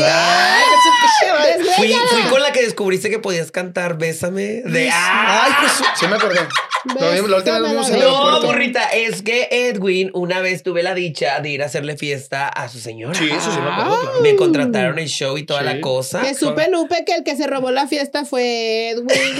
[1.77, 4.63] Fui, fui con la que descubriste que podías cantar Bésame.
[4.65, 4.91] De.
[4.93, 5.45] ¡Ah!
[5.45, 6.41] Ay, pues sí me acordé.
[7.01, 10.85] Lo la última vez vimos en el No, burrita, es que Edwin, una vez tuve
[10.85, 13.19] la dicha de ir a hacerle fiesta a su señora.
[13.19, 14.21] Sí, eso sí me acuerdo, claro.
[14.23, 15.67] Me contrataron el show y toda Sí.
[15.67, 16.21] la cosa.
[16.21, 19.09] Que supe, Lupe, que el que se robó la fiesta fue Edwin.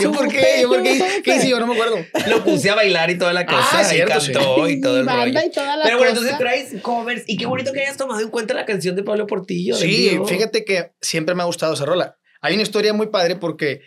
[0.00, 0.58] ¿Yo por qué?
[0.62, 1.22] ¿Yo por qué?
[1.24, 1.58] ¿Qué hice yo?
[1.60, 1.96] No me acuerdo.
[2.28, 3.66] Lo puse a bailar y toda la cosa.
[3.72, 5.46] Ah, y cantó y todo el Banda rollo.
[5.46, 6.22] y toda la Pero bueno, cosa.
[6.30, 9.26] entonces traes covers y qué bonito que hayas tomado en cuenta la canción de Pablo
[9.26, 9.74] Portillo.
[9.76, 12.16] Sí, fíjate que siempre me ha gustado esa rola.
[12.40, 13.80] Hay una historia muy padre porque,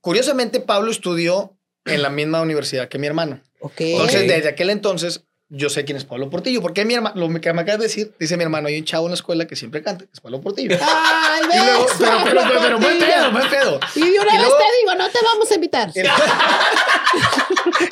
[0.00, 3.42] curiosamente, Pablo estudió en la misma universidad que mi hermano.
[3.60, 3.80] Ok.
[3.80, 6.62] Entonces, desde aquel entonces, yo sé quién es Pablo Portillo.
[6.62, 9.06] Porque mi hermano, lo que me acabas de decir, dice mi hermano, hay un chavo
[9.06, 10.76] en la escuela que siempre canta, que es Pablo Portillo.
[10.82, 13.80] Ay, Y luego, pero, pero, pero, pero, buen pedo, buen pedo.
[13.96, 15.90] Y de una Y vez luego- te digo, no te vamos a invitar.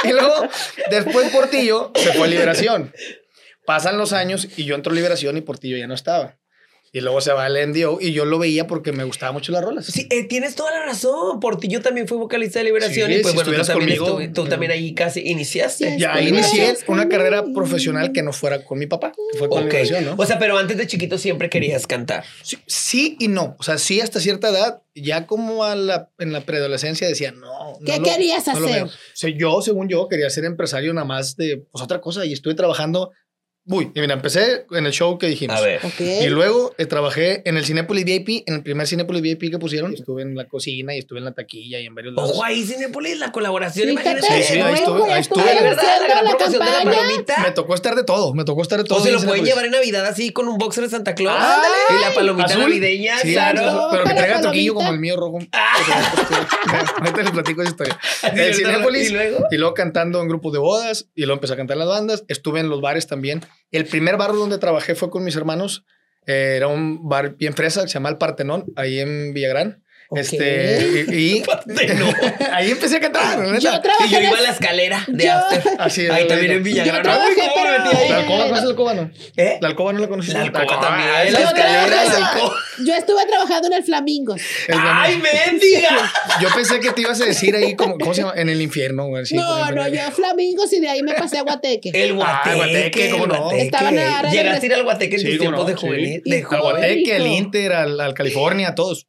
[0.04, 0.48] Y luego,
[0.90, 2.92] después Portillo se fue a Liberación.
[3.66, 6.36] Pasan los años y yo entro a Liberación y Portillo ya no estaba.
[6.92, 9.62] Y luego se va al NDO y yo lo veía porque me gustaba mucho las
[9.62, 9.86] rolas.
[9.86, 11.38] Sí, eh, tienes toda la razón.
[11.38, 14.46] Portillo también fue vocalista de Liberación Sí, y pues si bueno, tú también, conmigo, tú
[14.46, 14.48] eh.
[14.48, 15.92] también ahí casi iniciaste.
[15.92, 15.98] Sí.
[15.98, 19.72] Ya inicié una carrera profesional que no fuera con mi papá, que fue con Ok.
[19.72, 20.14] Liberación, ¿no?
[20.16, 22.24] O sea, pero antes de chiquito siempre querías cantar.
[22.42, 23.54] Sí, sí y no.
[23.58, 27.78] O sea, sí hasta cierta edad, ya como a la, en la preadolescencia decía, no.
[27.78, 28.76] no ¿Qué lo- querías no lo hacer?
[28.84, 28.86] veo.
[28.86, 32.32] O sea, yo, según yo, quería ser empresario nada más de pues, otra cosa y
[32.32, 33.12] estuve trabajando.
[33.70, 35.56] Uy, y mira, empecé en el show que dijimos.
[35.56, 35.80] A ver.
[35.84, 36.00] Ok.
[36.00, 39.92] Y luego eh, trabajé en el Cinépolis VIP, en el primer Cinépolis VIP que pusieron.
[39.92, 42.30] Estuve en la cocina y estuve en la taquilla y en varios lados.
[42.32, 43.90] Ojo ahí, Cinepolis, la colaboración.
[43.90, 44.22] Imagínate.
[44.22, 45.54] Sí, sí, ahí estuve, ahí estuve estuve.
[45.54, 46.96] De verdad, la gran la promoción de la campaña.
[46.98, 47.34] palomita.
[47.42, 48.98] Me tocó estar de todo, me tocó estar de todo.
[48.98, 49.50] O se lo pueden Cinépolis.
[49.50, 51.36] llevar en Navidad así con un boxer de Santa Claus.
[51.38, 51.74] Ándale.
[51.90, 52.60] Y la palomita Azul.
[52.62, 53.60] navideña, Sí, claro.
[53.66, 54.48] azul, pero que traiga palomita.
[54.48, 55.38] toquillo como el mío rojo.
[56.98, 57.98] Ahorita les platico esa historia.
[58.22, 59.44] En Cinépolis ¿Y luego?
[59.50, 62.24] y luego cantando en grupos de bodas y luego empecé a cantar en las bandas.
[62.28, 63.44] Estuve en los bares también.
[63.70, 65.84] El primer bar donde trabajé fue con mis hermanos.
[66.26, 69.82] Eh, era un bar bien fresa que se llama El Partenón, ahí en Villagrán.
[70.16, 71.42] Este, y,
[72.52, 73.38] ahí empecé a cantar.
[73.40, 73.58] neta.
[73.58, 75.72] Yo trabajé Y yo iba a la escalera de Yo- After.
[75.78, 76.96] Así es, Ahí también en Villagrán.
[76.96, 78.08] Yo trabajé, Ay, ¿cómo pero-?
[78.08, 78.38] ¿La alcoba?
[78.44, 79.10] ¿Conoces la alcoba no?
[79.36, 79.58] ¿Eh?
[79.60, 80.38] La alcoba no la conociste.
[80.38, 81.08] La alcoba Ah, también.
[81.10, 82.54] La Yo escalera, trabajé- la alcoba.
[82.86, 84.40] Yo estuve trabajando en el Flamingos.
[84.72, 86.12] ¡Ay, mendiga!
[86.40, 88.34] Yo pensé que te ibas a decir ahí como, ¿cómo se llama?
[88.36, 89.06] En el infierno.
[89.08, 91.90] güey, así, no, no, yo Flamingos y de ahí me pasé a Guateque.
[91.92, 92.50] El guateque.
[92.50, 93.40] Ah, Guateque, ¿cómo el no?
[93.42, 93.62] guateque.
[93.64, 95.60] Estaba en la área de Llegaste a ir al guateque en Sí, tus cómo tiempos
[95.60, 96.22] no, de juvenil.
[96.24, 96.42] De.
[96.42, 97.26] Guateque, al.
[97.26, 99.06] Inter, al, al California, a todos.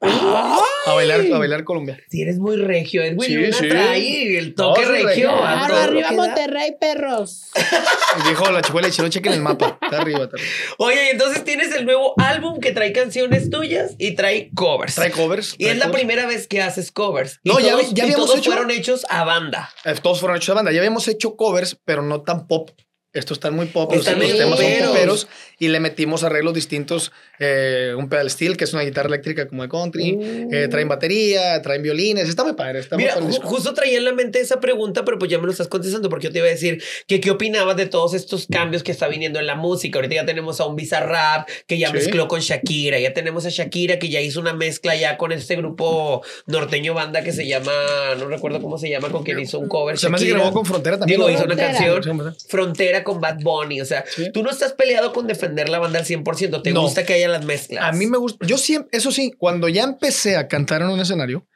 [0.89, 1.99] A bailar, a bailar Colombia.
[2.09, 3.67] Si eres muy regio, Edwin Sí, Luna sí.
[3.69, 5.29] trae el toque No, regio.
[5.31, 6.11] a Claro, arriba.
[6.11, 7.49] Monterrey, perros.
[8.27, 9.77] Dijo la chicuela y chino, chequen el mapa.
[9.81, 10.51] Está arriba, está arriba.
[10.79, 14.95] Oye, entonces tienes el nuevo álbum que trae canciones tuyas y trae covers.
[14.95, 15.53] Trae covers.
[15.57, 15.99] y trae es la covers.
[16.03, 17.39] primera vez que haces covers.
[17.43, 19.69] No, y ya- todos, ya y todos hecho- fueron hechos a banda.
[19.85, 20.71] Eh, Todos fueron hechos de banda.
[20.71, 22.71] Ya habíamos hecho covers, pero no tan pop.
[23.11, 25.27] Estos están muy pop, los, Están los temas son poperos.
[25.59, 27.11] Y le metimos arreglos distintos.
[27.41, 30.11] eh, un pedal steel, que es una guitarra eléctrica como de country.
[30.13, 30.49] Uh.
[30.53, 32.27] eh, traen batería, traen violines.
[32.27, 32.79] Está muy padre.
[32.79, 35.37] Está muy Mira, el ju- justo traía en la mente esa pregunta, pero pues ya
[35.37, 38.13] me lo estás contestando porque yo te iba a decir que qué opinabas de todos
[38.13, 39.99] estos cambios que está viniendo en la música.
[39.99, 41.93] Ahorita ya tenemos a un Bizarrap que ya Sí.
[41.93, 45.55] mezcló con Shakira, ya tenemos a Shakira que ya hizo una mezcla ya con este
[45.55, 47.71] grupo norteño banda que se llama,
[48.17, 49.97] no recuerdo cómo se llama, con quien hizo un cover.
[49.97, 51.19] Se me grabó con Frontera también.
[51.21, 52.01] Digo, hizo una canción.
[52.49, 53.79] Frontera con Bad Bunny.
[53.79, 54.29] O sea, Sí.
[54.33, 56.61] tú no estás peleado con defender la banda al 100%.
[56.61, 56.81] Te No.
[56.81, 57.83] gusta que haya las mezclas.
[57.83, 58.45] A mí me gusta.
[58.45, 61.47] Yo siempre, eso sí, cuando ya empecé a cantar en un escenario,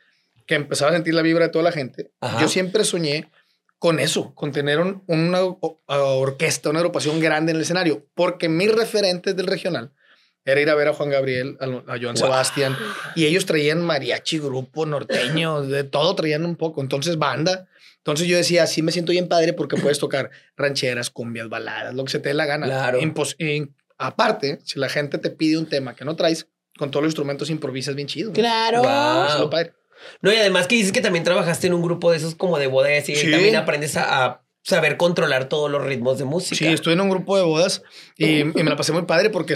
[0.45, 2.41] que empezaba a sentir la vibra de toda la gente, Ajá.
[2.41, 3.29] yo siempre soñé
[3.79, 5.39] con eso, con tener un- una
[5.87, 9.91] orquesta, una agrupación grande en el escenario, porque mis referentes del regional
[10.45, 12.17] era ir a ver a Juan Gabriel, a, a Joan Wow.
[12.17, 12.77] Sebastián,
[13.15, 17.67] y ellos traían mariachi, grupo norteño, de todo traían un poco, entonces banda.
[17.97, 22.03] Entonces yo decía, sí me siento bien padre porque puedes tocar rancheras, cumbias, baladas, lo
[22.03, 22.65] que se te dé la gana.
[22.65, 22.99] Claro.
[22.99, 23.73] Impos- in-
[24.07, 27.49] aparte, si la gente te pide un tema que no traes, con todos los instrumentos
[27.49, 28.29] improvisas bien chido.
[28.29, 28.33] ¿no?
[28.33, 28.79] Claro.
[28.83, 29.25] Wow.
[29.25, 29.73] Eso es lo padre.
[30.21, 32.67] No, y además que dices que también trabajaste en un grupo de esos como de
[32.67, 33.31] bodas y Sí.
[33.31, 36.55] también aprendes a, a saber controlar todos los ritmos de música.
[36.57, 37.83] Sí, estuve en un grupo de bodas
[38.17, 39.55] y, y me la pasé muy padre porque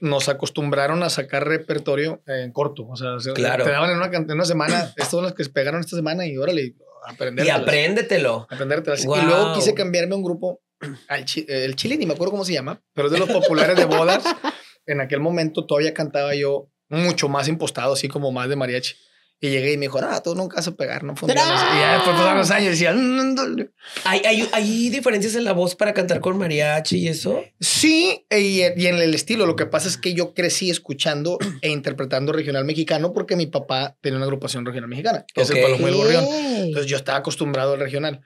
[0.00, 2.86] nos acostumbraron a sacar repertorio en corto.
[2.88, 3.64] O sea, se- Claro.
[3.64, 6.26] te daban en una, en una semana, estas son las que se pegaron esta semana
[6.26, 6.74] y órale,
[7.06, 7.46] aprender.
[7.46, 8.46] y apréndetelo.
[8.50, 9.04] Aprendértelas.
[9.04, 9.18] Wow.
[9.18, 10.60] Y luego quise cambiarme a un grupo
[11.08, 13.76] al chi- el chile, ni me acuerdo cómo se llama, pero es de los populares
[13.76, 14.22] de bodas.
[14.86, 18.94] En aquel momento todavía cantaba yo mucho más impostado, así como más de mariachi.
[19.38, 21.62] Y llegué y me dijo, ah, tú nunca vas a pegar, no funcionas.
[21.76, 23.42] Y ya después pasaron los años decía, "Mm, no".
[24.04, 27.44] ¿Hay, hay, hay diferencias en la voz para cantar con mariachi y eso?
[27.60, 29.44] sí, y, y en el estilo.
[29.44, 33.98] Lo que pasa es que yo crecí escuchando e interpretando regional mexicano porque mi papá
[34.00, 36.24] tenía una agrupación regional mexicana, que es el Palomo del Gorrión.
[36.24, 38.22] Entonces yo estaba acostumbrado al regional.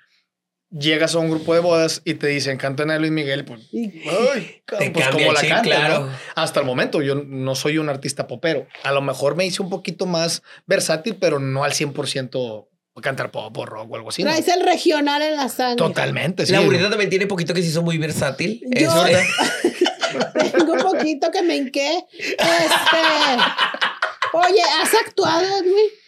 [0.73, 4.63] Llegas a un grupo de bodas y te dicen, cantan a Luis Miguel, pues, ay,
[4.79, 6.07] Te pues como la chip, cantas, claro.
[6.07, 6.13] ¿no?
[6.35, 8.67] Hasta el momento yo no soy un artista popero.
[8.83, 12.69] A lo mejor me hice un poquito más versátil, pero no al 100%
[13.03, 14.23] cantar pop o rock o algo así.
[14.23, 14.31] ¿no?
[14.31, 15.77] Traes el regional en la sangre.
[15.77, 16.53] Totalmente, sí.
[16.53, 18.63] La burrita también tiene poquito que se hizo muy versátil.
[18.75, 19.19] Yo- Es
[20.15, 20.53] verdad.
[20.53, 22.05] Tengo un poquito que me hinqué.
[22.19, 22.39] Este.
[24.35, 26.02] Oye, ¿has actuado, güey?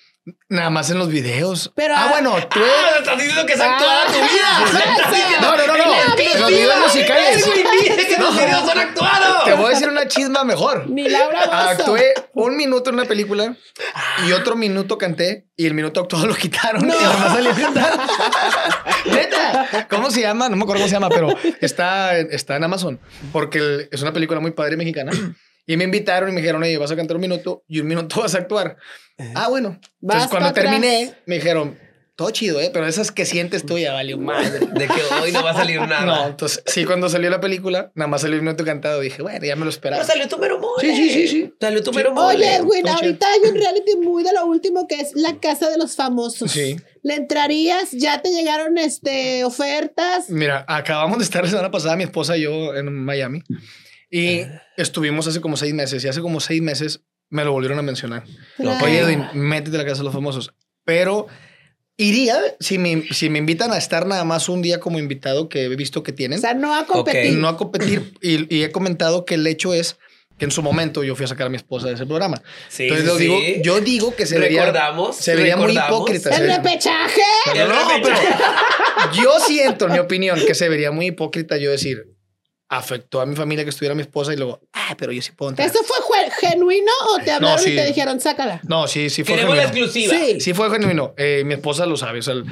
[0.49, 1.71] Nada más en los videos.
[1.77, 2.59] Pero- ah, bueno, tú...
[2.61, 4.81] Ah, estás diciendo que es actuada tu vida.
[5.41, 5.95] No, no, no, no.
[6.17, 7.47] En los videos musicales.
[7.47, 9.45] Edwin dice que los videos son actuados.
[9.45, 10.89] Te voy a decir una chisma mejor.
[10.89, 11.53] Ni Laura Bozo.
[11.93, 13.57] Actué un minuto en una película
[14.27, 16.95] y otro minuto canté y el minuto actuado lo quitaron No.
[16.95, 18.01] y nada más salí a cantar.
[19.07, 19.87] Neta.
[19.91, 20.49] ¿Cómo se llama?
[20.49, 21.29] No me acuerdo cómo se llama, pero
[21.61, 23.01] está, en- está en Amazon
[23.33, 25.13] porque el- es una película muy padre mexicana.
[25.67, 28.21] Y me invitaron y me dijeron, oye, vas a cantar un minuto y un minuto
[28.21, 28.77] vas a actuar.
[29.35, 29.79] Ah, bueno.
[30.01, 30.65] Vas Entonces, cuando atrás.
[30.65, 31.79] terminé, me dijeron,
[32.17, 32.71] todo chido, ¿eh?
[32.73, 34.61] Pero esas que sientes tú ya valió madre.
[34.75, 36.05] De que hoy no va a salir nada.
[36.05, 39.01] No, entonces sí, cuando salió la película, nada más salió un minuto cantado.
[39.01, 40.03] Dije, bueno, ya me lo esperaba.
[40.03, 40.81] Pero salió tu mero mole.
[40.81, 41.55] Sí, sí, sí, sí.
[41.61, 41.97] Salió tu Sí.
[41.97, 42.37] mero mole.
[42.37, 45.79] Oye, güey, ahorita hay un reality muy de lo último que es La Casa de
[45.79, 46.51] los Famosos.
[46.53, 46.77] Sí.
[47.03, 47.91] ¿Le entrarías?
[47.93, 50.29] ¿Ya te llegaron este, ofertas?
[50.31, 53.43] Mira, acabamos de estar la semana pasada, mi esposa y yo en Miami.
[54.17, 54.47] Y
[54.77, 56.05] estuvimos hace como seis meses.
[56.05, 57.01] Y hace como seis meses
[57.31, 58.25] me lo volvieron a mencionar.
[58.57, 58.85] Claro.
[58.85, 60.53] Oye, Edwin, métete a la casa de los famosos.
[60.85, 61.27] Pero
[61.97, 65.65] iría si me, si me invitan a estar nada más un día como invitado que
[65.65, 66.39] he visto que tienen.
[66.39, 67.35] O sea, no a competir.
[67.39, 68.15] no a competir.
[68.21, 69.97] Y, y he comentado que el hecho es
[70.39, 72.43] que en su momento yo fui a sacar a mi esposa de ese programa.
[72.69, 73.61] Sí, Entonces sí, digo, sí.
[73.65, 75.97] yo digo que se vería, Recordamos, se vería muy recordamos.
[75.97, 76.29] hipócrita.
[76.31, 77.21] se ¿El vería- repechaje?
[77.57, 78.17] no, no, pero
[79.23, 82.14] yo siento, en mi opinión, que se vería muy hipócrita yo decir,
[82.77, 85.51] afectó a mi familia que estuviera mi esposa y luego, ah, pero yo sí puedo
[85.51, 85.69] entrar.
[85.69, 85.97] ¿Eso fue
[86.41, 87.73] genuino o te hablaron sí.
[87.73, 88.61] y te dijeron, sácala?
[88.69, 89.87] No, sí, sí fue Queremos la genuino.
[89.87, 90.15] exclusiva.
[90.27, 90.41] Sí.
[90.41, 91.15] Sí fue genuino.
[91.17, 92.21] Eh, mi esposa lo sabe.
[92.21, 92.45] O sea, el-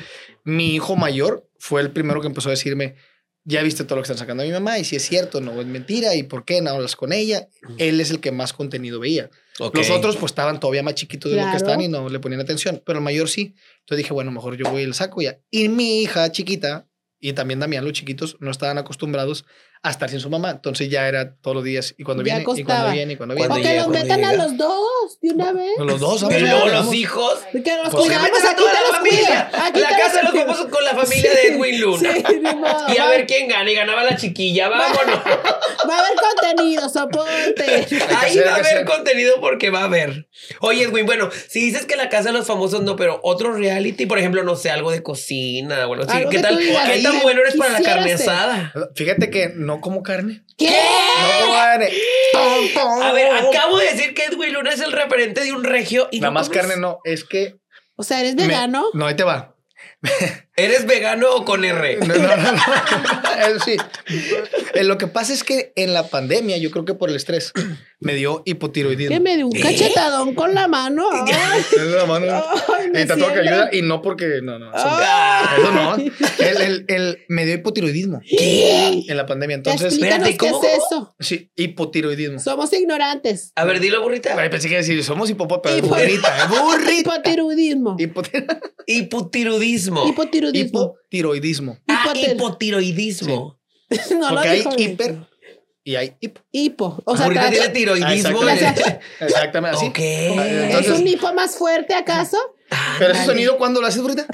[0.44, 2.96] mi hijo mayor fue el primero que empezó a decirme,
[3.44, 5.61] ya viste todo lo que están sacando a mi mamá y si es cierto, no
[5.61, 7.48] es mentira y por qué no hablas con ella.
[7.78, 9.30] Él es el que más contenido veía.
[9.58, 9.76] Ok.
[9.76, 11.56] Los otros pues estaban todavía más chiquitos de lo que Claro.
[11.58, 13.54] están y no le ponían atención, pero el mayor sí.
[13.80, 15.38] Entonces dije, bueno, mejor yo voy y le saco ya.
[15.50, 16.87] Y mi hija chiquita
[17.22, 19.44] y también Damián, los chiquitos, no estaban acostumbrados
[19.85, 20.50] a estar sin su mamá.
[20.50, 23.35] Entonces ya era todos los días y cuando Ya viene, y cuando viene, y cuando
[23.35, 23.48] O viene.
[23.48, 25.70] Cuando que llega, los cuando metan a los dos de una vez.
[25.78, 27.38] Los dos, vamos, Pero luego los hijos.
[27.52, 29.50] Que los Pues, cuidamos, a aquí toda te la los familia.
[29.64, 32.12] Aquí La te casa de los famosos con la familia de Edwin Luna.
[32.12, 32.94] Sí, modo.
[32.94, 33.70] Y a ver quién gana.
[33.70, 34.68] Y ganaba la chiquilla.
[34.68, 35.20] Vámonos.
[35.88, 37.64] Va a haber contenido, soporte.
[38.18, 40.28] Ahí va a que haber contenido porque va a haber.
[40.61, 44.06] Oye, Edwin, bueno, si dices que la casa de los famosos no, pero otro reality,
[44.06, 46.58] por ejemplo, no sé, algo de cocina, bueno, sí, ¿qué que tal?
[46.58, 48.31] ¿Qué tan "Ay, bueno eres para la carne ser".
[48.31, 48.72] asada?
[48.94, 50.44] Fíjate que no como carne.
[50.59, 50.70] ¿Qué?
[50.70, 51.90] No como carne.
[53.03, 56.20] A ver, acabo de decir que Edwin Luna es el referente de un regio y
[56.20, 56.62] Nada no más comes.
[56.62, 57.57] carne no, es que...
[57.96, 58.87] O sea, ¿eres me- vegano?
[58.94, 59.55] no, ahí te va.
[60.64, 61.96] ¿Eres vegano o con R?
[62.07, 62.62] No, no, no, no.
[63.42, 63.77] Eh, sí.
[64.75, 67.53] Eh, Lo que pasa es que en la pandemia, yo creo que por el estrés,
[68.01, 69.14] me dio hipotiroidismo.
[69.14, 71.05] Que me dio un cachetadón con la mano.
[71.12, 72.27] Ay, Es la mano.
[72.79, 74.72] ay, me Y ayuda y no porque no, no.
[74.75, 74.88] eso,
[75.59, 75.96] eso no.
[75.96, 79.03] El, el, el- me dio hipotiroidismo ¿Qué?
[79.09, 79.57] en la pandemia.
[79.57, 81.03] Entonces, espérate, qué ¿cómo, es cómo?
[81.03, 81.14] eso.
[81.20, 82.38] sí, hipotiroidismo.
[82.38, 83.53] Somos ignorantes.
[83.57, 84.37] A ver, dilo, burrita.
[84.38, 86.92] Ay, pensé que decir, somos hipopó, pero es Hipo- burrita, es burrita.
[87.16, 87.96] Hipotiroidismo.
[87.98, 88.46] Hipotir-
[88.87, 90.07] Hipotiroidismo.
[90.09, 90.51] Hipotiroidismo.
[90.58, 91.78] Hipotiroidismo.
[91.88, 93.58] Ah, hipotir- hipotiroidismo.
[94.10, 95.16] No lo Porque hay hiper
[95.84, 96.40] y hay hipo.
[96.50, 97.02] Hipo.
[97.04, 98.40] O sea, Burrita trata- tiene tiroidismo.
[98.42, 99.86] Ah, Exactamente así.
[99.86, 99.98] Ok.
[99.98, 102.38] ¿Es un hipo más fuerte acaso?
[102.98, 104.26] Pero ese sonido, ¿cuándo lo haces, burrita?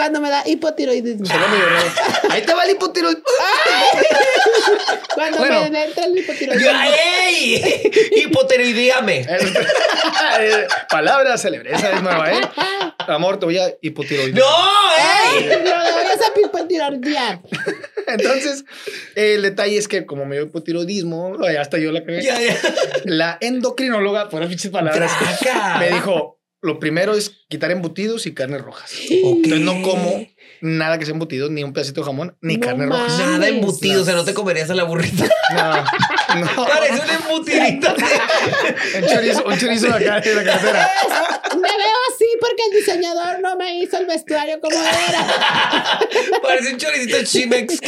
[0.00, 1.26] Cuando me da hipotiroidismo.
[2.30, 3.22] Ahí te va el hipotiroidismo.
[5.14, 5.68] Cuando Bueno.
[5.70, 6.80] me entra el hipotiroidismo.
[7.28, 7.92] ¡Ey!
[8.16, 9.26] Hipotiroidíame.
[10.90, 11.74] Palabra célebre.
[11.74, 12.40] Esa es nueva, ¿eh?
[13.08, 14.40] Amor, te voy a hipotiroidismo.
[14.40, 15.36] ¡No!
[15.38, 15.48] ¡Ey!
[15.64, 17.40] No voy a hacer hipotiroidear.
[18.06, 18.64] Entonces,
[19.16, 22.22] el detalle es que como me dio hipotiroidismo, hasta yo la cagué.
[22.22, 22.56] Ya, ya.
[23.04, 25.76] La endocrinóloga, por pinches palabras, Traca.
[25.78, 28.92] me dijo, lo primero es quitar embutidos y carnes rojas.
[28.92, 29.36] Ok.
[29.44, 30.26] Entonces no como
[30.60, 33.06] nada que sea embutidos, ni un pedacito de jamón, ni No carne roja.
[33.06, 35.26] Nada embutido, o sea, no te comerías a la burrita.
[35.54, 35.76] No,
[36.40, 36.66] no.
[36.66, 37.94] Parece un embutidito.
[39.00, 40.90] Un chorizo, un chorizo de acá de la carretera.
[41.54, 45.26] Me veo así porque el diseñador no me hizo el vestuario como era.
[46.42, 47.74] Parece un choricito chimex.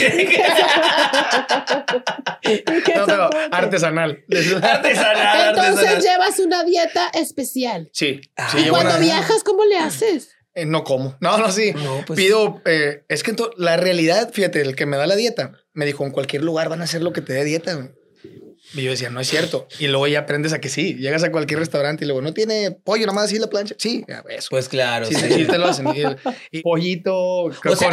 [2.97, 4.25] no, pero artesanal.
[4.63, 6.03] artesanal, Entonces artesanal.
[6.03, 7.91] llevas una dieta especial.
[7.93, 8.21] Sí.
[8.37, 8.49] Ah.
[8.51, 10.31] sí y llevo cuando una- viajas, ¿cómo le haces?
[10.55, 11.17] Eh, no como.
[11.21, 11.73] No, no, sí.
[11.73, 15.53] No, pues- Pido, eh, es que la realidad, fíjate, el que me da la dieta,
[15.73, 17.91] me dijo, en cualquier lugar van a hacer lo que te dé dieta.
[18.73, 18.83] Güey".
[18.83, 19.69] Y yo decía, no es cierto.
[19.79, 20.95] Y luego ya aprendes a que sí.
[20.95, 23.75] Llegas a cualquier restaurante y luego, ¿no tiene pollo nomás así la plancha?
[23.79, 24.49] Sí, eso.
[24.51, 25.33] Pues claro, sí, sí.
[25.33, 25.87] sí, te lo hacen.
[26.51, 27.93] Y, pollito, O sea, conejo.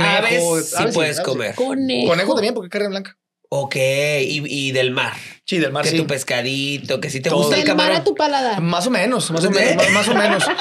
[0.55, 1.55] aves sí aves puedes aves comer.
[1.55, 2.09] Conejo.
[2.09, 3.17] Conejo también, porque carne blanca.
[3.51, 5.13] Ok, y, y del mar.
[5.49, 5.97] Sí, del mar, que sí.
[5.97, 7.39] tu pescadito, que si te Todo.
[7.39, 8.01] gusta el Del mar camarón.
[8.01, 8.61] a tu paladar.
[8.61, 10.43] Más o menos, más o menos, más, más o menos.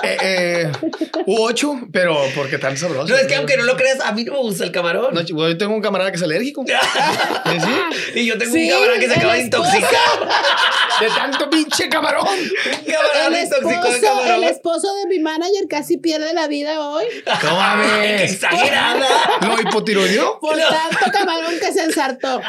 [0.00, 0.72] Eh, eh,
[1.26, 3.08] u ocho, pero porque tan sabroso.
[3.12, 5.12] No, es que aunque no lo creas, a mí no me gusta el camarón.
[5.12, 6.64] No, yo tengo un camarada que es alérgico.
[8.14, 9.64] Sí, y yo tengo Sí, un camarón que se acaba de esposo.
[9.64, 10.28] intoxicar.
[11.00, 12.26] De tanto pinche camarón.
[12.26, 14.44] Camarón El intoxicó de esposo, el camarón.
[14.44, 17.04] esposo de mi manager casi pierde la vida hoy
[17.44, 18.32] No mames.
[18.32, 19.06] exagerada.
[19.42, 20.38] ¿Lo hipotiroideó?
[20.40, 22.40] por tanto camarón que se ensartó.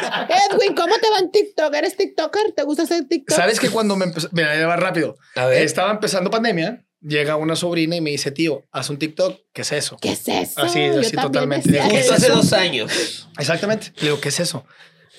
[0.51, 1.73] Edwin, ¿cómo te va en TikTok?
[1.79, 2.51] ¿Eres TikToker?
[2.55, 3.35] ¿Te gusta hacer TikTok?
[3.35, 4.29] ¿Sabes que cuando me empezó...
[4.31, 5.17] Mira, ya va rápido.
[5.35, 5.63] A ver.
[5.63, 6.85] Estaba empezando pandemia.
[7.01, 9.39] Llega una sobrina y me dice, tío, haz un TikTok.
[9.53, 9.97] ¿Qué es eso?
[10.01, 10.61] ¿Qué es eso?
[10.61, 11.71] Así, Yo así totalmente.
[11.71, 12.35] decía ¿Qué es Justo hace eso?
[12.35, 13.27] dos años.
[13.37, 13.93] Exactamente.
[13.97, 14.65] Le digo, ¿qué es eso?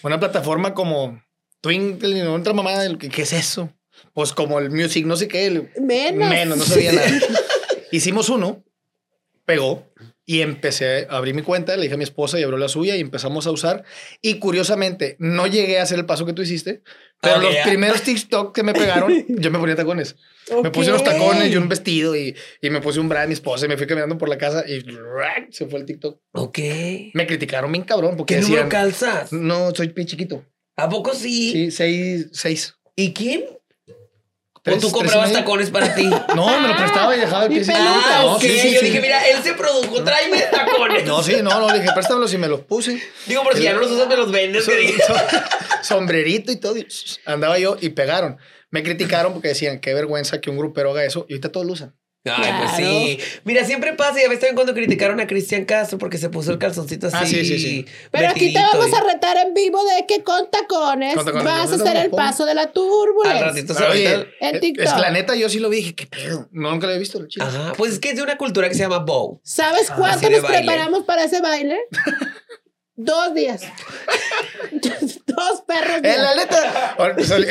[0.03, 1.23] Una plataforma como
[1.63, 2.73] Twinkle, otra mamá.
[2.99, 3.73] ¿Qué, qué es eso?
[4.13, 5.47] Pues como el music, no sé qué.
[5.47, 6.29] el- Menos.
[6.29, 7.09] Menos, no sabía nada.
[7.93, 8.63] Hicimos uno,
[9.47, 9.87] pegó
[10.31, 11.75] y empecé a abrir mi cuenta.
[11.75, 13.83] Le dije a mi esposa y abrió la suya y empezamos a usar.
[14.23, 16.83] Y curiosamente, no llegué a hacer el paso que tú hiciste,
[17.21, 20.15] pero los primeros TikTok que me pegaron, yo me ponía tacones.
[20.63, 23.33] Me puse los tacones y un vestido y, y me puse un bra de mi
[23.33, 24.85] esposa y me fui caminando por la casa y
[25.51, 26.21] se fue el TikTok.
[26.35, 26.59] Ok.
[27.13, 29.33] Me criticaron bien cabrón porque ¿Qué número decían, calzas?
[29.33, 30.45] no, soy bien chiquito.
[30.77, 31.51] ¿A poco sí?
[31.51, 32.77] Sí, seis, seis.
[32.95, 33.47] ¿Y quién?
[34.71, 36.09] ¿O Tres- tú comprabas tacones para ti?
[36.35, 37.75] No, me lo prestaba y dejaba el Y pie.
[37.77, 38.41] Ah, No, ok.
[38.43, 38.87] sí, sí, Yo sí.
[38.87, 41.05] dije, mira, él se produjo, tráeme tacones.
[41.07, 43.03] No, sí, no, no, le dije, préstamelos y me los puse.
[43.27, 44.65] Digo, porque si ya no los usas, me los vendes.
[44.65, 45.03] So- que dije.
[45.07, 45.15] so-
[45.83, 46.77] sombrerito y todo.
[46.77, 46.87] y
[47.27, 48.39] andaba yo y pegaron.
[48.71, 51.27] Me criticaron porque decían, qué vergüenza que un grupero haga eso.
[51.29, 51.95] Y ahorita todos lo usan.
[52.23, 52.77] Ay, pues Claro.
[52.77, 53.19] sí.
[53.45, 56.53] Mira, siempre pasa, y a veces también cuando criticaron a Cristian Castro porque se puso
[56.53, 57.17] el calzoncito así.
[57.19, 57.87] Ah, sí, sí, sí.
[58.11, 61.45] Pero aquí te vamos y- a retar en vivo de que con tacones, Con tacones.
[61.47, 63.47] vas a hacer el paso de la Al turbulencia.
[63.47, 64.85] ratito se oye, En TikTok.
[64.87, 66.47] es que la neta yo sí lo vi y dije, qué pedo.
[66.53, 67.19] No, nunca lo había visto.
[67.21, 67.47] lo chido.
[67.47, 67.73] Ajá.
[67.79, 69.41] Pues es que es de una cultura que se llama bow.
[69.43, 70.59] ¿Sabes cuánto nos baile.
[70.59, 71.79] preparamos para ese baile?
[73.03, 73.63] Dos días.
[75.27, 76.03] Dos perros.
[76.03, 76.19] Días.
[76.19, 76.97] la neta,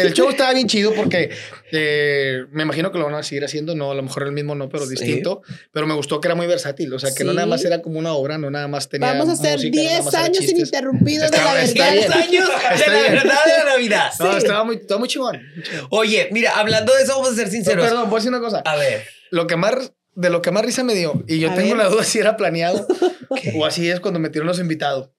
[0.04, 1.32] el show estaba bien chido porque
[1.72, 3.76] eh, me imagino que lo van a seguir haciendo.
[3.76, 4.92] No, a lo mejor el mismo no, pero Sí.
[4.92, 5.42] distinto.
[5.72, 6.94] Pero me gustó que era muy versátil.
[6.94, 7.36] O sea, que no Sí.
[7.38, 9.08] nada más era como una obra, no nada más tenía.
[9.12, 11.74] Vamos a hacer música, no nada 10 más era años ininterrumpidos de la verdad.
[11.74, 11.94] bien.
[11.98, 14.12] 10 años de la verdad de la Navidad.
[14.20, 14.38] No, Sí.
[14.38, 15.42] estaba muy, estaba muy chingón.
[15.90, 17.86] Oye, mira, hablando de eso, vamos a ser No, sinceros.
[17.86, 18.62] perdón, voy a decir una cosa.
[18.66, 19.04] A ver.
[19.32, 21.78] Lo que más, de lo que más risa me dio, y yo A tengo ver.
[21.86, 22.86] la duda si era planeado
[23.56, 25.10] o así es cuando metieron los invitados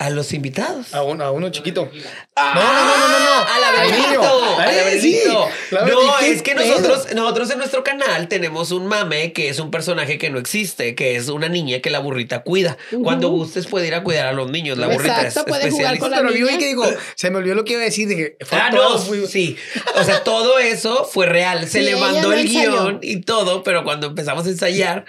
[0.00, 0.94] A los invitados.
[0.94, 1.90] a, un- a uno chiquito.
[2.36, 3.48] Ah, No, no, no, no, no, no.
[3.48, 4.22] A la niño.
[4.58, 5.18] A la sí.
[5.26, 6.66] No, verdad, ¿qué es que pedo?
[6.68, 10.94] nosotros, nosotros en nuestro canal tenemos un mame que es un personaje que no existe,
[10.94, 12.76] que es una niña que la burrita cuida.
[13.02, 14.78] Cuando gustes puede ir a cuidar a los niños.
[14.78, 16.04] La burrita Exacto, es puede jugar especialista.
[16.06, 16.58] con la Pero niña.
[16.58, 16.84] que digo,
[17.16, 18.06] se me olvidó lo que iba a decir.
[18.06, 19.56] Dije, fue Ah, todo, no, fui- sí.
[19.96, 21.66] O sea, todo eso fue real.
[21.68, 22.70] Se Sí, le mandó el ensayó.
[22.70, 25.06] guion y todo, pero cuando empezamos a ensayar,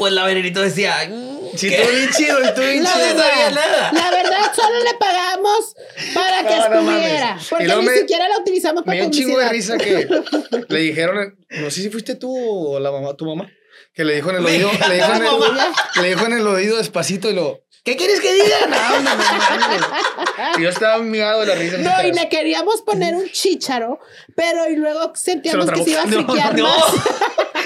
[0.00, 1.76] pues la Venenito decía, mm, Sí, ¿qué?
[1.76, 3.06] estuvo bien chido, estuvo bien La No chido.
[3.06, 3.92] le verdad, sabía nada.
[3.92, 5.74] La verdad, solo le pagamos
[6.14, 7.02] para que No, no mames.
[7.04, 7.38] estuviera.
[7.50, 9.78] Porque ni me- siquiera la utilizamos Me para dio un chingo de publicidad.
[9.78, 13.48] risa que le dijeron, no sé si fuiste tú o la mamá, tu mamá,
[13.94, 16.76] que le dijo en el oído, le dijo en el, le dijo en el oído
[16.78, 18.56] despacito y lo, ¿qué quieres que diga?
[18.68, 21.78] No, no, no, yo estaba mirado de la risa.
[21.78, 23.98] No, y le queríamos poner un chícharo,
[24.36, 26.64] pero y luego sentíamos Se que se iba a friquear ¡No!
[26.68, 26.84] más.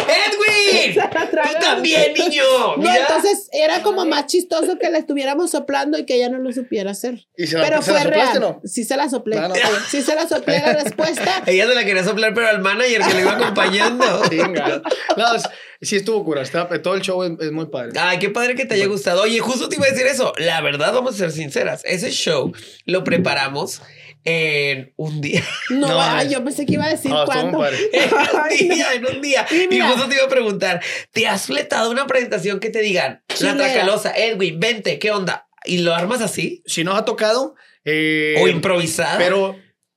[0.04, 0.96] ¡Edwin!
[0.96, 1.10] la.
[1.10, 2.42] ¡Tú también, niño!
[2.76, 2.96] No, Mira.
[2.96, 6.90] entonces era como más chistoso que le estuviéramos soplando y que ella no lo supiera
[6.90, 7.26] hacer.
[7.36, 8.56] ¿Y se la- pero se la fue soplaste, real.
[8.62, 8.68] no?
[8.68, 9.36] Sí se la soplé.
[9.36, 9.80] No, no, está bien.
[9.90, 11.42] sí se la soplé la respuesta.
[11.46, 14.22] Ella se la quería soplar, pero al manager que le iba acompañando.
[14.28, 14.82] Chinga.
[15.16, 15.48] No, es-
[15.84, 17.92] sí estuvo cura, estaba- todo el show es, es muy padre.
[17.98, 19.22] Ay, qué padre que te haya gustado.
[19.22, 20.32] Oye, justo te iba a decir eso.
[20.38, 21.82] La verdad, vamos a ser sinceras.
[21.84, 22.52] Ese show
[22.86, 23.82] lo preparamos
[24.24, 25.42] en un día.
[25.70, 27.58] No, No, ay, yo pensé que iba a decir No, cuándo.
[27.58, 27.78] padre.
[27.92, 28.74] En un Ay, no.
[28.74, 29.46] día, en un día.
[29.50, 30.80] Y justo te iba a preguntar,
[31.12, 35.48] ¿te has fletado una presentación que te digan, la tracalosa, Edwin, vente, ¿qué onda?
[35.64, 36.62] ¿Y lo armas así?
[36.66, 37.54] Si nos ha tocado.
[37.84, 39.18] eh, ¿O improvisada?
[39.18, 39.56] Pero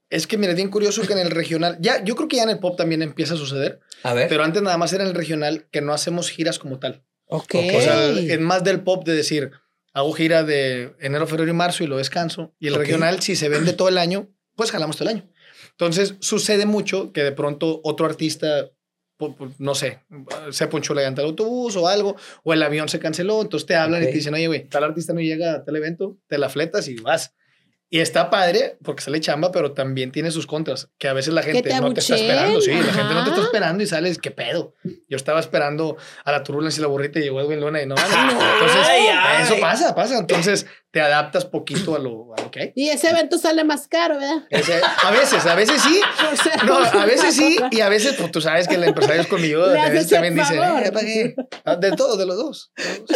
[0.10, 2.43] es que, mira, es bien curioso que en el regional, ya, yo creo que ya
[2.43, 4.28] en el pop también empieza a suceder, A ver.
[4.30, 7.04] pero antes nada más era en el regional que no hacemos giras como tal.
[7.26, 7.56] Ok.
[7.76, 9.52] O sea, es más del pop de decir,
[9.93, 12.54] hago gira de enero, febrero y marzo y lo descanso.
[12.60, 12.80] Y el Ok.
[12.80, 15.30] regional, si se vende todo el año, pues jalamos todo el año.
[15.72, 18.72] Entonces, sucede mucho que de pronto otro artista
[19.58, 20.02] no sé,
[20.52, 23.76] se ponchó la llanta del autobús o algo, o el avión se canceló, entonces te
[23.76, 24.12] hablan y Ok.
[24.12, 26.98] te dicen, oye, güey, tal artista no llega a tal evento, te la fletas y
[26.98, 27.34] vas.
[27.90, 31.42] Y está padre porque sale chamba, pero también tiene sus contras, que a veces la
[31.42, 33.42] gente te no te está esperando, sí, la gente no te está ajá.
[33.44, 34.74] esperando y sales, ¿qué pedo?
[35.08, 37.96] Yo estaba esperando a la turbulencia y la burrita y llegó Edwin Luna y no,
[37.96, 39.44] no, Ay, entonces ay.
[39.44, 42.72] eso pasa, pasa, entonces te adaptas poquito a lo, a lo que hay.
[42.76, 44.44] Y ese evento sale más caro, ¿verdad?
[44.50, 46.02] Ese- a veces, a veces sí,
[46.66, 49.66] no, a veces sí, y a veces, pues tú sabes que el empresario es conmigo,
[49.66, 50.56] también dice.
[50.56, 51.36] "Eh, ya pagué".
[51.64, 52.72] Ah, De todos, de los dos.
[52.76, 53.08] de los dos.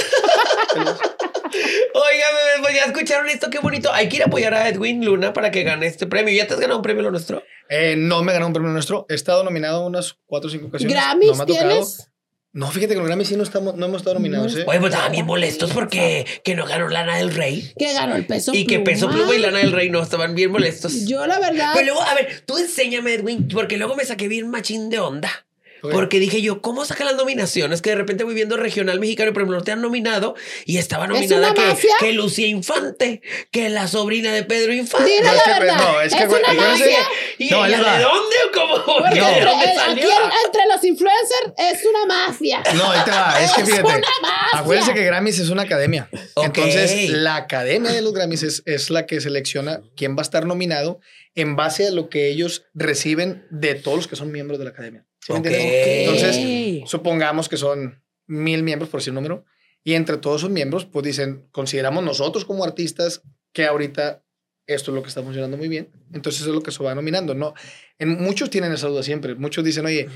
[0.75, 1.11] De los dos.
[1.53, 3.91] Oigan, bebés, pues ya escucharon esto, qué bonito.
[3.91, 6.33] Hay que ir a apoyar a Edwin Luna para que gane este premio.
[6.33, 7.43] ¿Ya te has ganado un premio lo nuestro?
[7.69, 9.05] Eh, no me ganó un premio nuestro.
[9.09, 10.95] He estado nominado unas cuatro o cinco ocasiones.
[10.95, 11.69] ¿Grammys no me ha tocado.
[11.69, 12.11] tienes?
[12.53, 14.53] No, fíjate que los Grammys sí no, estamos, no hemos estado nominados.
[14.57, 14.65] ¿eh?
[14.67, 17.71] Oye, pues estaban bien molestos porque que no ganó Lana del Rey.
[17.79, 20.51] Que ganó el peso Y que Peso Pluma y Lana del Rey no estaban bien
[20.51, 21.05] molestos.
[21.07, 21.71] Yo, la verdad.
[21.73, 25.45] Pero luego, a ver, tú enséñame, Edwin, porque luego me saqué bien machín de onda.
[25.83, 27.81] Oye, Porque dije yo, ¿cómo sacan las nominaciones?
[27.81, 31.07] Que de repente voy viendo regional mexicano, por ejemplo, no te han nominado y estaba
[31.07, 31.61] nominada que,
[31.99, 33.21] que Lucía Infante,
[33.51, 35.09] que la sobrina de Pedro Infante.
[35.09, 35.77] Dile No, es la que, verdad.
[35.77, 36.99] no, es que, es güey, una acuérdense- mafia.
[37.37, 38.85] ¿Y No, de dónde o cómo?
[38.99, 39.25] Porque No.
[39.27, 40.09] ¿De entre, dónde salió?
[40.11, 42.63] aquí entre los influencers es una mafia.
[42.75, 43.41] No, ahí te va.
[43.43, 43.83] Es que Es fíjate.
[43.87, 44.59] una mafia.
[44.59, 46.09] Acuérdense que Grammys es una academia.
[46.35, 50.45] Entonces, la academia de los Grammys es, es la que selecciona quién va a estar
[50.45, 50.99] nominado
[51.35, 54.71] en base a lo que ellos reciben de todos los que son miembros de la
[54.71, 55.05] academia.
[55.21, 55.45] ¿Sí me Ok.
[55.45, 55.87] entiendes?
[55.87, 59.45] Entonces, supongamos que son mil miembros, por decir un número,
[59.83, 63.21] y entre todos esos miembros, pues dicen, consideramos nosotros como artistas
[63.53, 64.23] que ahorita
[64.67, 67.33] esto es lo que está funcionando muy bien, entonces es lo que se va nominando,
[67.33, 67.53] ¿no?
[67.97, 70.07] En, muchos tienen esa duda siempre, muchos dicen, oye,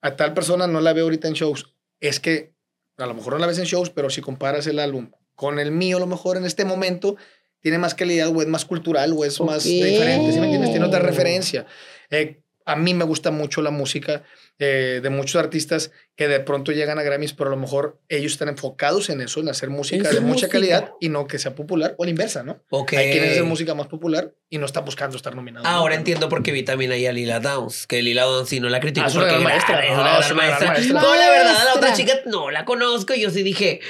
[0.00, 2.54] a tal persona no la veo ahorita en shows, es que
[2.96, 5.70] a lo mejor no la ves en shows, pero si comparas el álbum con el
[5.70, 7.16] mío, a lo mejor en este momento
[7.60, 9.72] tiene más calidad o es más cultural o es más Ok.
[9.72, 10.70] diferente, ¿sí me entiendes?
[10.70, 11.66] Tiene otra referencia.
[12.10, 14.22] Eh, a mí me gusta mucho la música
[14.58, 18.32] eh, de muchos artistas que de pronto llegan a Grammys, pero a lo mejor ellos
[18.32, 20.48] están enfocados en eso, en hacer música de su mucha música.
[20.48, 22.62] calidad y no que sea popular o la inversa, ¿no?
[22.70, 22.92] Ok.
[22.92, 25.66] Hay quienes hacen música más popular y no está buscando estar nominado.
[25.66, 25.98] Ahora ¿no?
[26.00, 28.80] entiendo por qué vi también ahí a Lila Downs, que Lila Downs sí no la
[28.80, 30.74] critico Ah, es una gran maestra, es no, una gran maestra.
[31.16, 33.80] la verdad, la otra chica no la conozco y yo sí dije,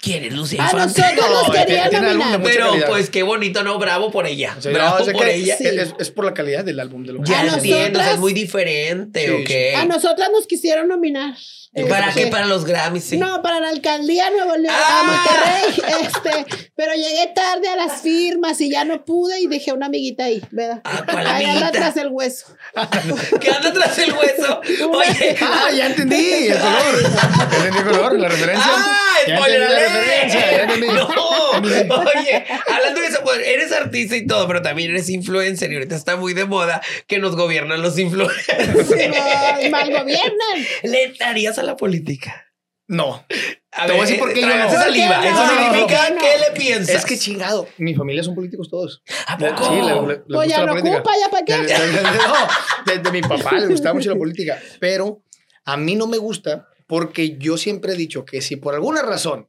[0.00, 1.00] ¿quién es Lucía A Infante?
[1.02, 2.40] nosotros No, nos querían tiene álbum de nominar.
[2.40, 2.88] mucha Pero calidad.
[2.88, 3.78] pues qué bonito, ¿no?
[3.78, 4.56] Bravo por ella.
[4.64, 5.56] Bravo no, por que ella.
[5.56, 5.66] Sí.
[5.66, 8.18] es, es por la calidad del álbum de lo Ya A entiendo, o sea, es
[8.18, 9.48] muy diferente, Sí, ok.
[9.48, 9.74] sí.
[9.76, 11.34] A nosotras nos quisieron nominar.
[11.88, 12.30] ¿Para Este, qué?
[12.32, 13.16] Para los Grammys, sí.
[13.16, 15.00] No, para la alcaldía de Nuevo León, Ah.
[15.00, 16.02] a Monterrey.
[16.02, 20.24] Este, pero llegué tarde a las firmas y ya no pude y dejé una amiguita
[20.24, 20.80] ahí, ¿verdad?
[20.82, 21.70] Ah, ¿cuál Ahí anda amiguita?
[21.70, 22.46] tras el hueso.
[23.40, 24.60] ¿Qué anda tras el hueso?
[24.60, 25.36] Oye.
[25.40, 27.02] Ah, ya entendí el color.
[27.50, 28.72] Ya entendí el color, la referencia.
[28.72, 29.16] ¡Ah!
[29.26, 30.78] ¡Spoiler alert!
[30.90, 31.08] No,
[32.00, 35.96] oye, hablando de eso, pues, eres artista y todo, pero también eres influencer y ahorita
[35.96, 38.92] está muy de moda que nos gobiernan los influencers.
[38.92, 40.66] Ay, mal gobiernan.
[40.84, 42.46] ¿Le entrarías a la política?
[42.86, 43.26] No.
[43.72, 44.70] A Te voy a decir por qué yo no.
[44.70, 45.14] saliva.
[45.14, 46.08] ¿Por qué Eso significa.
[46.20, 46.96] ¿qué le piensas?
[46.96, 47.68] Es que chingado.
[47.78, 49.02] Mi familia son políticos todos.
[49.28, 49.64] ¿A Le- poco?
[49.68, 51.74] Sí, le, le- les Pues ya no ocupa, ya para De, qué.
[51.74, 55.22] de- de- no, de- de mi papá le gustaba mucho la política, pero
[55.64, 59.48] a mí no me gusta porque yo siempre he dicho que si por alguna razón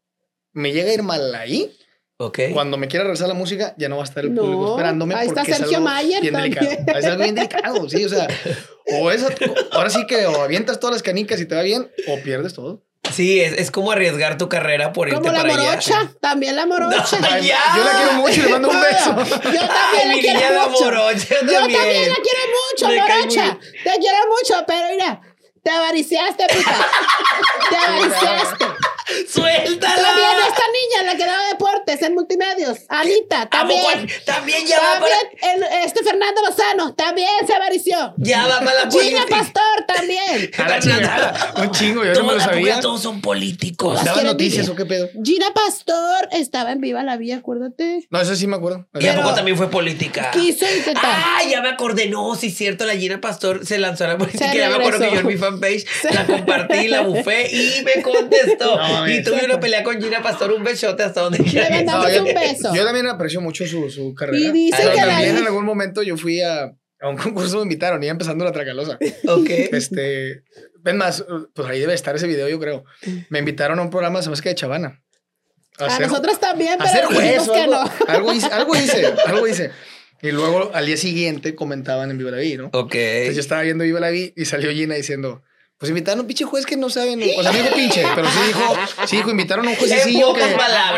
[0.54, 1.76] me llega a ir mal ahí,
[2.18, 2.40] Ok.
[2.54, 5.16] cuando me quiera regresar la música, ya no va a estar el No, público esperándome.
[5.16, 6.54] ahí está porque es Sergio algo Mayer bien también.
[6.60, 7.00] delicado.
[7.00, 8.28] Es algo bien delicado, sí, o sea,
[9.00, 9.26] o es,
[9.72, 12.84] ahora sí que o avientas todas las canicas y te va bien, o pierdes todo.
[13.12, 16.12] Sí, es, es como arriesgar tu carrera por irte Como la para morocha, allá.
[16.22, 17.20] también la morocha.
[17.20, 17.60] No, Ay, ya.
[17.76, 19.10] Yo la quiero mucho le mando un beso.
[19.10, 20.84] Yo también Ay, la quiero la mucho.
[20.86, 22.10] morocha Yo también.
[22.10, 22.42] la quiero
[22.72, 23.58] mucho, Me morocha.
[23.84, 25.22] Te quiero mucho, pero mira,
[25.64, 26.88] te avariciaste, pica.
[27.70, 28.66] te avariciaste.
[29.30, 29.96] ¡Suéltala!
[29.96, 33.60] También esta niña, la que daba deportes en multimedios, Anita, ¿A poco?
[33.60, 34.10] también.
[34.26, 35.16] También ya va para...
[35.16, 38.14] También, el- este Fernando Lozano, también se avarició.
[38.18, 39.26] Ya va para la Gina política.
[39.30, 40.52] Pastor, también.
[40.58, 41.54] A la chingada.
[41.58, 42.76] Un chingo, yo no me lo Todos- ¿a poco sabía.
[42.76, 44.04] ya Todos son políticos.
[44.04, 44.72] ¿Daban noticias vivir.
[44.72, 45.10] o qué pedo?
[45.24, 48.08] Gina Pastor estaba en Viva la Vía, acuérdate.
[48.10, 48.88] No, eso sí me acuerdo.
[49.00, 50.32] ¿Y a Pero- poco también fue política?
[50.32, 51.04] Quiso intentar.
[51.06, 52.08] Ah, ya me acordé.
[52.08, 52.86] No, sí es cierto.
[52.86, 54.54] La Gina Pastor se lanzó a la política.
[54.54, 58.78] Ya me acuerdo que yo en mi fanpage la compartí, la bufé y me contestó.
[58.78, 62.08] No, y tuve una pelea con Gina Pastor, un besote hasta donde quiera que mandamos
[62.10, 62.20] esté.
[62.22, 62.76] un beso.
[62.76, 64.38] Yo también aprecio mucho su, su carrera.
[64.40, 66.64] Y dicen Pero que también en algún momento yo fui a,
[67.00, 68.98] a un concurso, me invitaron, iba empezando la tracalosa.
[69.28, 69.50] Ok.
[69.50, 70.44] Este,
[70.84, 72.84] es más, pues ahí debe estar ese video, yo creo.
[73.30, 75.02] Me invitaron a un programa, se me hace que de Chavana.
[75.80, 77.92] A hacer- nosotros también, a hacer pero juez dijimos o que algo, no.
[78.08, 79.72] algo hice, algo hice, algo hice.
[80.24, 82.66] Y luego al día siguiente comentaban en Viva la Vi, ¿no?
[82.74, 82.94] Ok.
[82.94, 85.42] Entonces yo estaba viendo Viva la Vi y salió Gina diciendo,
[85.82, 88.30] Pues invitaron a un pinche juez que no sabe, o sea, no dijo pinche, pero
[88.30, 88.76] sí dijo,
[89.08, 90.44] sí dijo, invitaron a un juececillo que,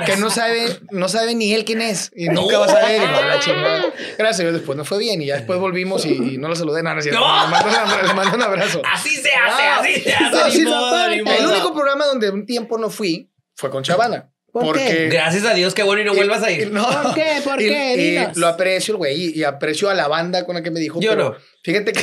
[0.06, 3.02] que no sabe, no sabe ni él quién es y nunca va a saber.
[3.02, 3.86] Y chingada.
[4.18, 6.56] Gracias a Dios, después no fue bien y ya después volvimos y, y no lo
[6.58, 6.98] saludé nada.
[7.02, 7.12] No.
[7.12, 7.44] ¡No!
[7.46, 8.82] Le, mando un abra- le mando un abrazo.
[8.94, 10.64] Así se hace, Ah, así se hace.
[10.66, 14.32] modo, El único programa donde un tiempo no fui fue con Chavana.
[14.52, 15.08] ¿Por porque qué?
[15.10, 16.72] Gracias a Dios, qué bueno y no vuelvas a ir.
[16.72, 16.86] No.
[17.04, 17.40] ¿Por qué?
[17.42, 18.28] ¿Por Y- qué?
[18.36, 21.00] lo aprecio, el güey, y, y aprecio a la banda con la que me dijo.
[21.00, 21.36] Yo pero no.
[21.64, 22.02] Fíjate que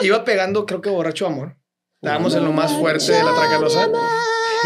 [0.00, 1.54] iba pegando, creo que borracho amor.
[2.02, 3.88] Estábamos en lo más fuerte de la tracalosa.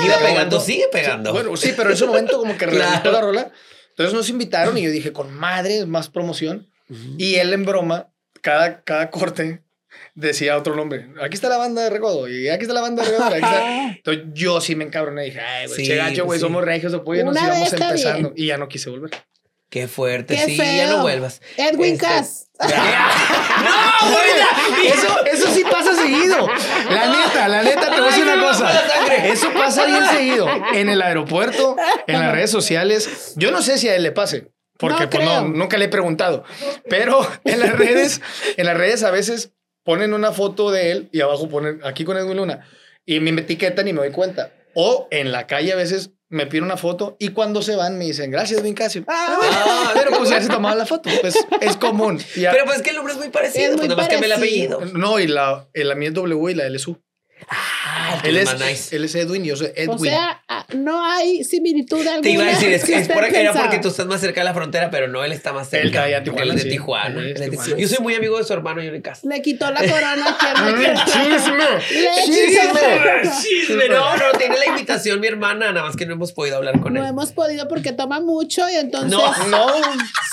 [0.05, 1.33] Iba pegando, sí, sigue pegando.
[1.33, 3.13] Bueno, sí, pero en ese momento como que reventó Claro.
[3.13, 3.53] la rola.
[3.91, 6.69] Entonces nos invitaron y yo dije, con madre, más promoción.
[7.19, 8.09] Y él en broma,
[8.43, 9.63] cada, cada corte
[10.15, 11.09] decía otro nombre.
[11.23, 13.33] Aquí está la banda de Recodo y aquí está la banda de Recodo.
[13.97, 16.47] Entonces yo sí me encabroné y dije, ay, güey, Sí, che gacho, güey, pues sí.
[16.47, 18.31] somos regios pollo, nos íbamos empezando.
[18.31, 18.33] bien.
[18.37, 19.11] Y ya no quise volver.
[19.73, 20.97] Qué fuerte, Qué sí, ya feo.
[20.99, 21.41] no vuelvas.
[21.57, 22.47] Edwin Este- Cass.
[22.61, 24.87] ¡No, güey!
[24.87, 26.47] Eso, eso sí pasa seguido.
[26.91, 28.71] La neta, la neta, te voy a decir una cosa.
[29.25, 30.47] Eso pasa bien seguido.
[30.75, 31.75] En el aeropuerto,
[32.07, 33.33] en las redes sociales.
[33.37, 34.53] Yo no sé si a él le pase.
[34.77, 36.45] Porque No pues, no, nunca le he preguntado.
[36.91, 38.21] Pero en las redes,
[38.59, 39.53] en las redes a veces
[39.85, 42.69] ponen una foto de él y abajo ponen aquí con Edwin Luna.
[43.07, 44.53] Y me etiquetan y me doy cuenta.
[44.75, 48.07] O en la calle a veces me piden una foto y cuando se van me
[48.07, 49.05] dicen, gracias, Edwin Casio.
[49.07, 51.11] Ah, Pero pues ya se tomaban la foto.
[51.21, 52.19] Pues es común.
[52.37, 53.73] Ya- Pero pues es que el nombre es muy parecido.
[53.73, 54.77] Es muy más cambia el parecido.
[54.79, 54.99] apellido.
[54.99, 56.99] No, y la, el- la mía es W y la L es U.
[57.49, 58.95] Ah, Él es, nice.
[58.97, 59.91] él es Edwin y yo soy Edwin.
[59.95, 62.21] O sea, ah, no hay similitud alguna.
[62.23, 64.45] Te iba a decir, es, que es por- era porque tú estás más cerca de
[64.45, 66.09] la frontera, pero no, él está más cerca.
[66.09, 66.69] Él Tijuana, Él es de sí.
[66.71, 67.21] Tijuana.
[67.21, 67.77] Él es Él es de- Tijuana.
[67.81, 69.25] Yo soy muy amigo de su hermano, Johnny Cas.
[69.25, 70.37] Le quitó la corona.
[71.07, 71.65] ¡Chisme!
[72.25, 73.31] ¡Chisme!
[73.43, 76.81] Chisme, no, no, tiene la invitación mi hermana, nada más que no hemos podido hablar
[76.81, 77.09] con No él.
[77.11, 79.11] hemos podido porque toma mucho y entonces.
[79.11, 79.23] No.
[79.49, 79.67] No,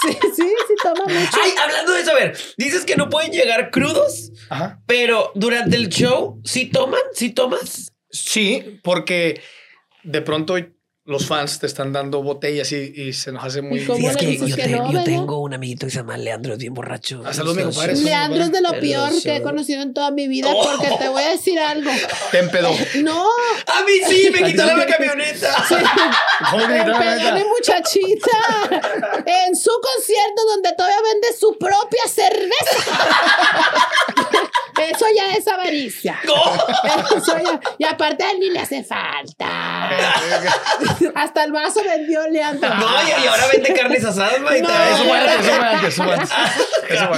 [0.02, 1.38] Sí, sí, sí, toma mucho.
[1.44, 4.80] Ay, hablando de eso, a ver, dices que no pueden llegar crudos, Ajá.
[4.86, 6.66] pero durante el show, ¿sí
[7.00, 7.14] toman?
[7.16, 7.92] ¿Sí tomas?
[8.12, 9.42] Sí, porque
[10.04, 10.56] de pronto
[11.06, 14.06] los fans te están dando botellas y, y se nos hace muy ¿Y cómo Sí,
[14.06, 15.06] es que yo, que te- no, yo verdad?
[15.06, 17.24] tengo un amiguito que se llama Leandro, es bien borracho.
[17.34, 18.00] Saludos, mi Los- compadre.
[18.02, 19.44] Leandro es de lo peor que he sí.
[19.44, 20.62] conocido en toda mi vida Oh.
[20.64, 21.90] porque te voy a decir algo.
[22.30, 22.70] Te empedó.
[23.02, 23.24] No,
[23.66, 25.66] A mí sí, me quitaron la camioneta.
[26.52, 27.34] ¿Cómo la neta?
[27.34, 28.38] mi muchachita
[29.26, 33.00] en su concierto donde todavía vende su propia cerveza.
[34.80, 36.20] Eso ya es avaricia.
[36.26, 37.18] No.
[37.18, 39.90] Eso ya- y aparte a él ni le hace falta.
[41.16, 42.70] Hasta el vaso vendió Leandro.
[42.76, 44.68] No, y, y ahora vende carnes asadas, Maita.
[44.68, 44.96] No.
[44.96, 46.30] Eso fue antes, eso fue antes, eso antes.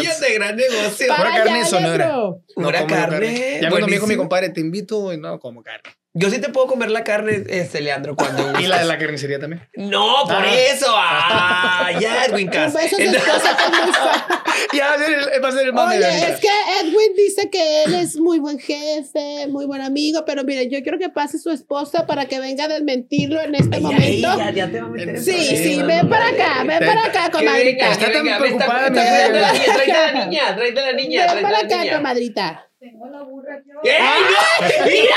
[0.10, 1.08] Cállate, gran negocio.
[1.08, 2.08] Para Pura carne sonora.
[2.08, 5.64] No como yo carne, Ya cuando me dijo mi compadre, te invito, y no como
[5.64, 5.84] carne.
[6.14, 8.86] Yo sí te puedo comer la carne, este, Leandro, cuando Y la de gustes.
[8.88, 9.70] la carnicería también.
[9.76, 10.54] No, por Ah.
[10.54, 10.88] eso.
[10.94, 12.74] Ah, ya, Edwin Un Cass.
[12.74, 14.41] beso a su esposa que es muy fan.
[14.74, 16.48] Ya va a ser el, va a ser el mame Oye, es que
[16.82, 20.98] Edwin dice que él es muy buen jefe, muy buen amigo, pero mire, yo quiero
[20.98, 24.04] que pase su esposa para que venga a desmentirlo en este Ay, momento.
[24.08, 26.86] ay, ya, ya te va a meter en Sí, sí, ven para acá, ven Te-
[26.86, 27.92] para acá, comadrita.
[27.92, 29.74] Está tan me preocupada, me mi está- amiga.
[29.74, 31.98] Tráete a la niña, tráete a la niña, Ven tráete a para la acá, niña.
[31.98, 32.68] comadrita.
[32.82, 34.86] ¡Ey, no!
[34.88, 35.16] ¡Mira!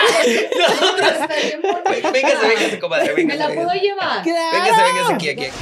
[0.58, 1.12] Nosotros.
[2.12, 3.08] Véngase, véngase, comadre.
[3.08, 3.66] ¿Me Véngase, la véngase.
[3.66, 4.24] puedo llevar?
[4.24, 5.44] Véngase, véngase aquí, aquí.
[5.44, 5.52] aquí.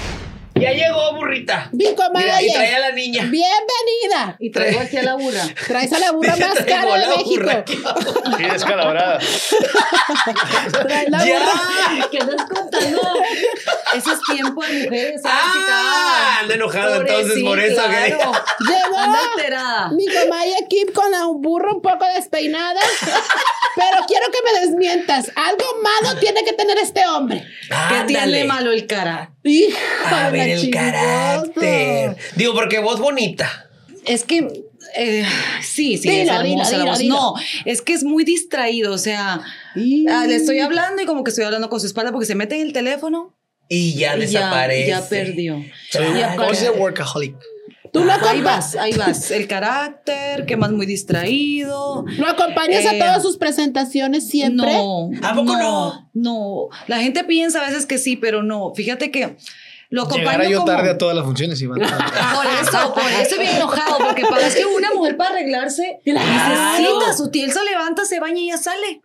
[0.63, 1.69] Ya llegó, burrita.
[1.73, 2.23] Mi comadre.
[2.27, 3.23] Mira, y trae a la niña.
[3.25, 4.37] Bienvenida.
[4.39, 5.43] Y traigo aquí a la burra.
[5.67, 7.43] Traes a la burra Dice, más cara de México.
[7.43, 7.65] burra.
[8.37, 9.19] Sí, descalabrada.
[10.83, 11.27] Traes la burra.
[11.99, 12.09] ¡Ya!
[12.11, 13.01] ¿Qué andas contando?
[13.95, 15.23] Eso es tiempo de mujeres.
[15.23, 16.39] Que ¡Ah!
[16.43, 17.83] Anda enojado entonces sí, por eso.
[17.83, 18.33] que- claro.
[18.61, 19.89] Llegó Anda alterada.
[19.91, 22.81] mi comadre Kim con la burra un poco despeinada.
[23.75, 25.33] Pero quiero que me desmientas.
[25.35, 27.45] Algo malo tiene que tener este hombre.
[27.69, 28.45] ¿Qué tiene Ándale.
[28.45, 29.32] malo el cara?
[29.45, 29.77] Hijo
[30.07, 30.93] A de la ver el chingada.
[30.93, 32.17] carácter.
[32.37, 33.69] Digo, porque voz bonita.
[34.05, 34.49] Es que
[34.97, 35.25] eh,
[35.63, 36.99] sí, sí, Dilo, es hermosa dilo, la dilo, voz.
[36.99, 37.15] dilo.
[37.15, 37.35] No,
[37.65, 38.93] es que es muy distraído.
[38.93, 39.41] O sea,
[39.75, 42.35] Y- ah, le estoy hablando y como que estoy hablando con su espalda porque se
[42.35, 43.35] mete en el teléfono
[43.69, 44.89] Y ya y ya, desaparece.
[44.89, 45.65] ya perdió.
[45.91, 47.37] Soy Y aparte- ¿Cómo se dice workaholic?
[47.93, 49.31] Tú lo, Ahí vas, ahí vas.
[49.31, 52.05] El carácter, que más muy distraído.
[52.19, 54.73] lo acompañas a Eh, todas sus presentaciones siempre.
[54.73, 55.11] No.
[55.23, 56.11] ¿A poco no?
[56.15, 56.69] No.
[56.87, 58.73] La gente piensa a veces que sí, pero no.
[58.75, 59.37] Fíjate que
[59.91, 61.81] lo acompaño Llegara yo como- tarde a todas las funciones, Iván.
[62.35, 66.79] Por eso, por eso bien enojado, porque para es que una mujer para arreglarse Claro.
[66.81, 69.03] necesita su tiel, se levanta, se baña y ya sale.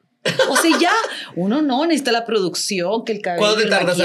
[0.49, 0.93] O sea, ya,
[1.35, 3.41] uno no necesita la producción, que el cabello.
[3.41, 3.97] ¿Cuándo te tardas?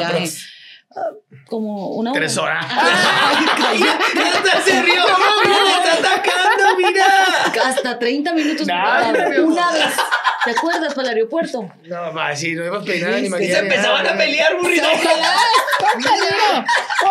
[1.49, 2.64] Como una Tres horas.
[2.70, 4.49] Ay, cállate.
[4.53, 5.03] ¡Ya se rió!
[5.45, 7.07] ¡Me está atacando, mira!
[7.66, 9.40] Hasta 30 minutos amor.
[9.40, 9.84] una vez.
[10.45, 11.70] ¿Te acuerdas para el aeropuerto?
[11.84, 13.59] No, va, sí, no iba a peinar ni Y maquillar.
[13.59, 14.14] se empezaban nada.
[14.16, 14.86] a pelear, burrito.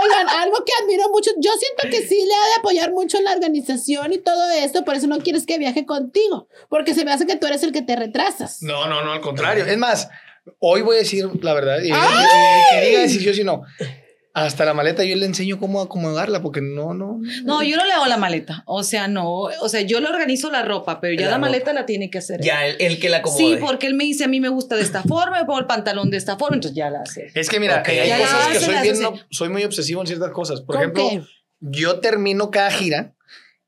[0.01, 1.31] Oigan, algo algo que admiro mucho.
[1.37, 4.83] Yo siento que sí le ha de apoyar mucho en la organización y todo esto,
[4.83, 7.71] por eso no quieres que viaje contigo, porque se me hace que tú eres el
[7.71, 8.61] que te retrasas.
[8.61, 9.65] No, no, no, al contrario.
[9.65, 10.09] Es más,
[10.59, 11.79] hoy voy a decir la verdad.
[11.81, 13.63] Y, y- y que diga si yo si no.
[14.33, 17.19] Hasta la maleta yo le enseño cómo acomodarla, porque no, no.
[17.43, 18.63] No, yo no le hago la maleta.
[18.65, 19.29] O sea, no.
[19.29, 22.19] O sea, yo le organizo la ropa, pero ya La la, maleta la tiene que
[22.19, 22.39] hacer.
[22.39, 22.45] él.
[22.45, 23.43] Ya, el, el que la acomode.
[23.43, 25.65] Sí, porque él me dice, a mí me gusta de esta forma, me pongo el
[25.65, 27.27] pantalón de esta forma, entonces ya la hace.
[27.35, 27.89] Es que mira, Ok.
[27.89, 29.03] hay Ya cosas que se soy bien, hace.
[29.03, 30.61] no- soy muy obsesivo en ciertas cosas.
[30.61, 31.21] Por ¿Con ejemplo, qué?
[31.59, 33.13] yo termino cada gira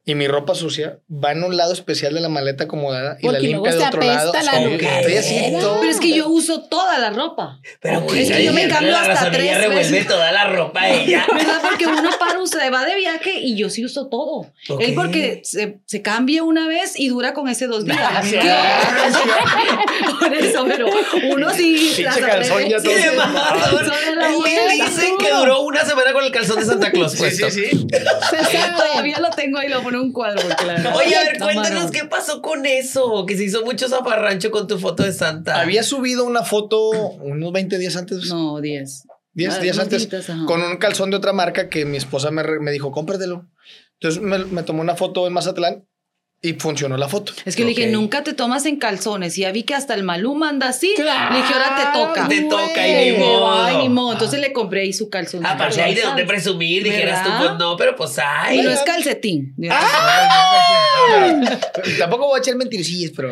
[0.05, 3.31] y mi ropa sucia va en un lado especial de la maleta acomodada y la
[3.33, 4.33] Porque luego limpia de otro lado.
[4.33, 5.79] la Sí, estoy así Pero todo.
[5.79, 7.59] Pero es que yo uso toda la ropa.
[7.81, 10.07] Pero Es que yo me cambio la hasta tres ella revuelve veces.
[10.07, 11.25] toda la ropa ella.
[11.33, 11.59] ¿Verdad?
[11.61, 14.51] Porque uno para, se va de viaje y yo sí uso todo.
[14.67, 14.81] Ok.
[14.81, 17.97] Él porque se, se cambia una vez y dura con ese dos días.
[18.11, 18.43] Gracias.
[18.43, 20.13] ¿Qué?
[20.19, 20.87] Por eso, pero
[21.31, 21.93] uno sí.
[21.95, 23.01] Pinche calzón ya atreve.
[23.01, 23.85] ¡Qué todo- mamador!
[23.85, 24.73] Son de la Él buena.
[24.73, 27.49] dice que duró una semana con el calzón de Santa Claus Sí, puesto.
[27.49, 27.87] sí, sí.
[28.29, 28.73] Se sabe.
[28.77, 30.41] Todavía lo tengo ahí, lo un cuadro.
[30.47, 34.51] verdad- Oye, a ver, No, cuéntanos qué pasó con eso, que se hizo mucho zafarrancho
[34.51, 35.61] con tu foto de Santa.
[35.61, 38.25] Había subido una foto unos 20 días antes.
[38.29, 39.03] No, 10.
[39.33, 40.45] 10 Ah, días antes ajá.
[40.45, 43.47] con un calzón de otra marca que mi esposa me, me dijo, cómpratelo.
[43.99, 45.87] Entonces me, me tomó una foto en Mazatlán
[46.45, 47.31] y funcionó la foto.
[47.45, 49.37] Es que le dije, nunca te tomas en calzones.
[49.37, 50.93] Y ya vi que hasta el Maluma anda así.
[50.93, 52.27] Claro, le dije, ahora te toca.
[52.27, 53.63] Te toca y ni modo.
[53.63, 54.11] Ay, ni modo.
[54.11, 55.45] Entonces le compré ahí su calzón.
[55.45, 58.61] Aparte hay de dónde presumir, dijeras tú, pues no, pero pues hay.
[58.61, 59.55] No es calcetín.
[61.97, 63.31] Tampoco voy a echar mentirosillas, pero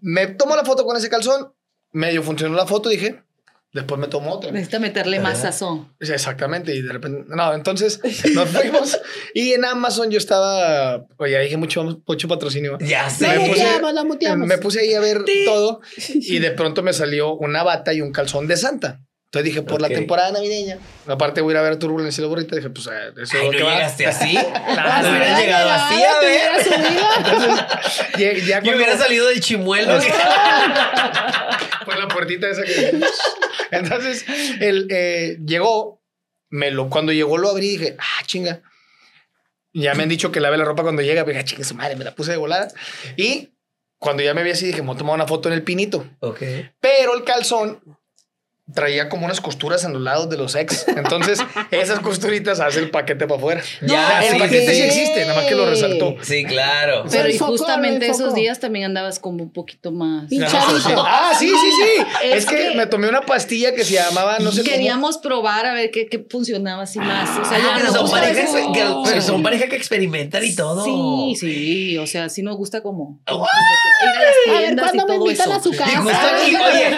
[0.00, 1.52] me tomo la foto con ese calzón,
[1.92, 3.24] medio funcionó la foto, dije,
[3.72, 4.50] después me tomo otra.
[4.50, 5.94] Necesita meterle más sazón.
[6.00, 8.00] Sí, Exactamente, y de repente, no, entonces
[8.34, 8.98] nos fuimos
[9.34, 12.78] y en Amazon yo estaba, oye, dije mucho, mucho patrocinio.
[12.80, 13.26] Ya sé.
[13.26, 14.46] Lo Me puse- muteamos, lo.
[14.46, 15.80] Me puse ahí a ver todo
[16.14, 19.00] y de pronto me salió una bata y un calzón de Santa.
[19.30, 19.80] Entonces dije, por Ok.
[19.82, 22.86] la temporada navideña, aparte voy a ir a ver Turbulencia y la burrita, dije, pues
[22.86, 23.74] eh, eso Ay, es lo no que va.
[23.74, 24.38] llegaste así.
[24.72, 26.50] Claro, no hubieras Hubiera llegado así, a ver.
[26.62, 27.56] hubiera subido.
[28.12, 29.98] Ya, ya Y hubiera cuando- salido del chimuelo.
[31.88, 33.00] Por la puertita esa que...
[33.70, 34.24] Entonces,
[34.60, 36.02] él eh, llegó,
[36.50, 38.62] me lo, cuando llegó lo abrí y dije, ah, chinga.
[39.74, 41.74] Ya me han dicho que lave la ropa cuando llega, pero dije, "Ah, chinga su
[41.74, 42.68] madre, me la puse de volada.
[43.16, 43.50] Y
[43.98, 46.06] cuando ya me vi así, dije, me voy a tomar una foto en el pinito.
[46.20, 46.42] ok.
[46.80, 47.80] Pero el calzón
[48.74, 50.86] traía como unas costuras en los lados de los ex.
[50.88, 51.38] Entonces,
[51.70, 53.62] esas costuritas hacen el paquete para afuera.
[53.82, 54.82] Ya, el sí, paquete sí sí.
[54.82, 56.14] existe, nada más que lo resaltó.
[56.22, 57.04] Sí, claro.
[57.10, 58.18] Pero y foco, justamente foco.
[58.22, 60.28] esos días también andabas como un poquito más.
[61.06, 62.04] Ah, sí, sí, sí.
[62.24, 64.72] Es, Es que, que- me tomé una pastilla que se llamaba, no sé cómo.
[64.72, 67.30] Queríamos probar a ver qué, qué funcionaba así más.
[67.38, 70.84] O sea, Ah, ya son, parejas, que, pero son pareja que experimentan y todo.
[70.84, 73.44] Sí, sí, o sea, sí nos gusta como Oh.
[73.44, 75.58] ir a las A ver, tiendas y ¿cuándo me invitan eso.
[75.58, 76.36] a su Y justo casa?
[76.36, 76.90] aquí, oye,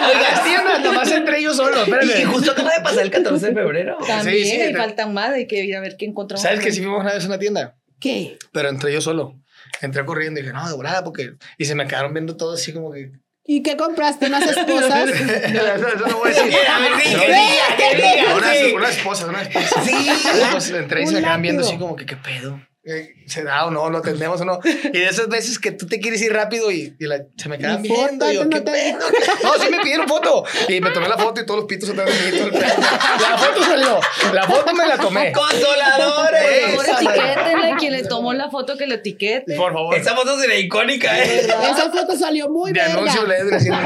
[0.93, 1.87] Las entre ellos solos.
[1.87, 2.33] y, y Espérame.
[2.33, 3.97] justo acaba de pasar el 14 de febrero.
[4.05, 6.41] También Sí, sí, y faltan más, hay que ir a ver qué encontramos.
[6.41, 7.75] ¿Sabes que sí fuimos una vez a una tienda?
[7.99, 8.37] ¿Qué?
[8.51, 9.35] Pero entré yo solo.
[9.81, 11.33] Entré corriendo y dije, no, de volada, porque.
[11.57, 13.11] Y se me quedaron viendo todo así como que.
[13.43, 14.27] ¿Y qué compraste?
[14.27, 15.09] ¿Unas esposas?
[15.09, 16.53] eso, eso no voy a decir.
[16.69, 18.35] A ver, No, que diga, que diga,
[18.75, 19.83] Una, esposa, una esposa.
[19.83, 20.09] Sí.
[20.51, 22.59] Pues entré y se me quedaban viendo así como que, ¿qué pedo?
[22.83, 23.91] Eh, ¿Se da o no?
[23.91, 24.59] ¿Lo atendemos o no?
[24.65, 27.59] Y de esas veces que tú te quieres ir rápido y, y la- se me
[27.59, 28.25] quedan Mi viendo.
[28.25, 28.97] foto, y yo, no ¿qué te pedo?
[29.43, 30.43] No, sí me pidieron foto.
[30.67, 32.37] Y me tomé la foto y todos los pitos atrás de mí.
[32.39, 32.63] todo el pedo.
[32.81, 33.99] La foto salió.
[34.33, 35.31] La foto me la tomé.
[35.31, 36.75] Consoladores.
[36.75, 39.55] Por favor, etiquétenle, quien le tomó la foto que lo etiquete.
[39.55, 39.93] Por favor.
[39.95, 41.41] Esa foto sería icónica, ¿eh?
[41.41, 43.21] Esa foto salió muy de anuncio
[43.55, 43.69] así.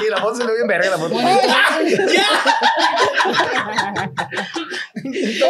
[0.00, 0.90] Sí, la foto se le ve bien verga.
[0.90, 1.14] La foto.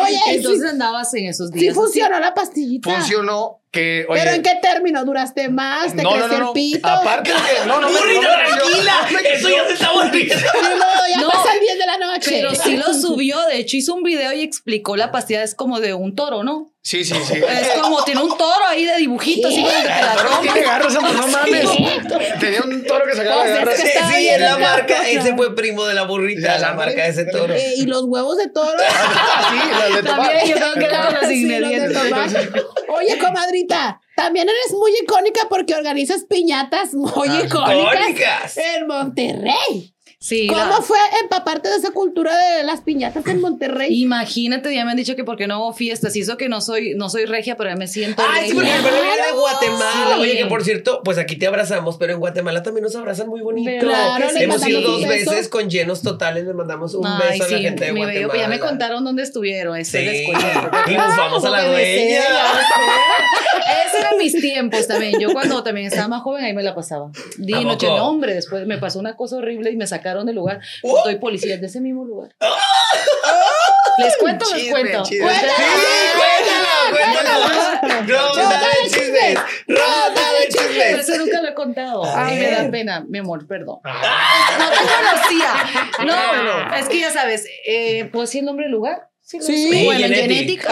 [0.02, 1.74] Oye, Entonces sí, andabas en esos sí días.
[1.74, 2.90] funcionó la pastillita.
[2.90, 4.20] Funcionó que, oye.
[4.22, 5.04] ¿Pero en qué término?
[5.04, 5.94] ¿Duraste más?
[5.94, 6.46] ¿Te no, no, creció no, no.
[6.48, 6.88] el pito?
[6.88, 8.94] Aparte de que, no, no, Burrito, no tranquila.
[9.32, 10.34] Eso ya se está volviendo.
[10.34, 11.28] Y luego ya No.
[11.28, 12.30] pasan 10 de la noche.
[12.30, 15.78] Pero sí lo subió, de hecho hizo un video y explicó la pastilla, es como
[15.80, 16.66] de un toro, ¿no?
[16.82, 17.34] Sí, sí, sí.
[17.36, 20.40] Es como, tiene un toro ahí de dibujito, así como que te la Pero tomas.
[20.40, 21.68] tiene garras, amor, no mames.
[22.40, 23.74] Tenía un toro que sacaba Pues es garras.
[23.80, 25.08] que Sí, sí, es la marca.
[25.08, 27.52] Ese fue primo de la burrita, Ya la marca de ese toro.
[27.54, 28.78] Eh, y los huevos de toro.
[28.88, 30.26] Ah, sí, la de tomar.
[30.26, 31.44] También yo creo que era con los Sí,
[32.88, 38.56] Oye, comadrita, también eres muy icónica porque organizas piñatas muy Ah, icónicas icónicas.
[38.56, 39.94] en Monterrey.
[40.22, 44.02] Sí, ¿Cómo la- fue empaparte de esa cultura de las piñatas en Monterrey?
[44.02, 46.92] Imagínate, ya me han dicho que porque no hago fiestas y eso que no soy,
[46.94, 48.82] no soy regia, pero ya me siento Ay, sí, porque regia.
[48.82, 50.14] recuerdo que era de Guatemala.
[50.16, 50.20] Sí.
[50.20, 53.40] Oye, que por cierto, pues aquí te abrazamos, pero en Guatemala también nos abrazan muy
[53.40, 53.70] bonito.
[53.80, 57.56] Claro, Hemos ido dos veces con llenos totales, le mandamos un Ay, beso a la
[57.56, 58.12] sí, gente de Guatemala.
[58.12, 59.74] bello, pues ya me contaron dónde estuvieron.
[59.78, 60.46] Eso Sí, les cuento.
[60.86, 62.20] y bufamos a la dueña.
[63.86, 65.18] Esos eran mis tiempos también.
[65.18, 67.10] Yo cuando también estaba más joven, ahí me la pasaba.
[67.38, 67.98] Día ¿A y noche, poco?
[67.98, 68.34] no, hombre.
[68.34, 70.60] Después me pasó una cosa horrible y me sacaron del lugar.
[70.82, 70.96] Uh.
[71.04, 72.30] Soy policía de ese mismo lugar.
[73.98, 75.02] ¿Les cuento o les cuento?
[75.02, 75.24] chisme.
[75.26, 75.52] Cuéntalo.
[75.52, 77.44] Sí, cuéntalo,
[77.82, 78.34] cuéntalo.
[78.34, 79.34] Ronda de chismes.
[79.68, 81.08] Ronda de Pero chismes.
[81.08, 82.04] eso nunca lo he contado.
[82.04, 83.80] A Ay, me da pena, mi amor, perdón.
[83.84, 85.52] Ah, No te conocía.
[86.06, 89.09] No, es que ya sabes, eh, ¿puedo decir nombre del lugar?
[89.38, 89.70] Sí.
[89.70, 90.66] Sí, Bueno, en Genetic.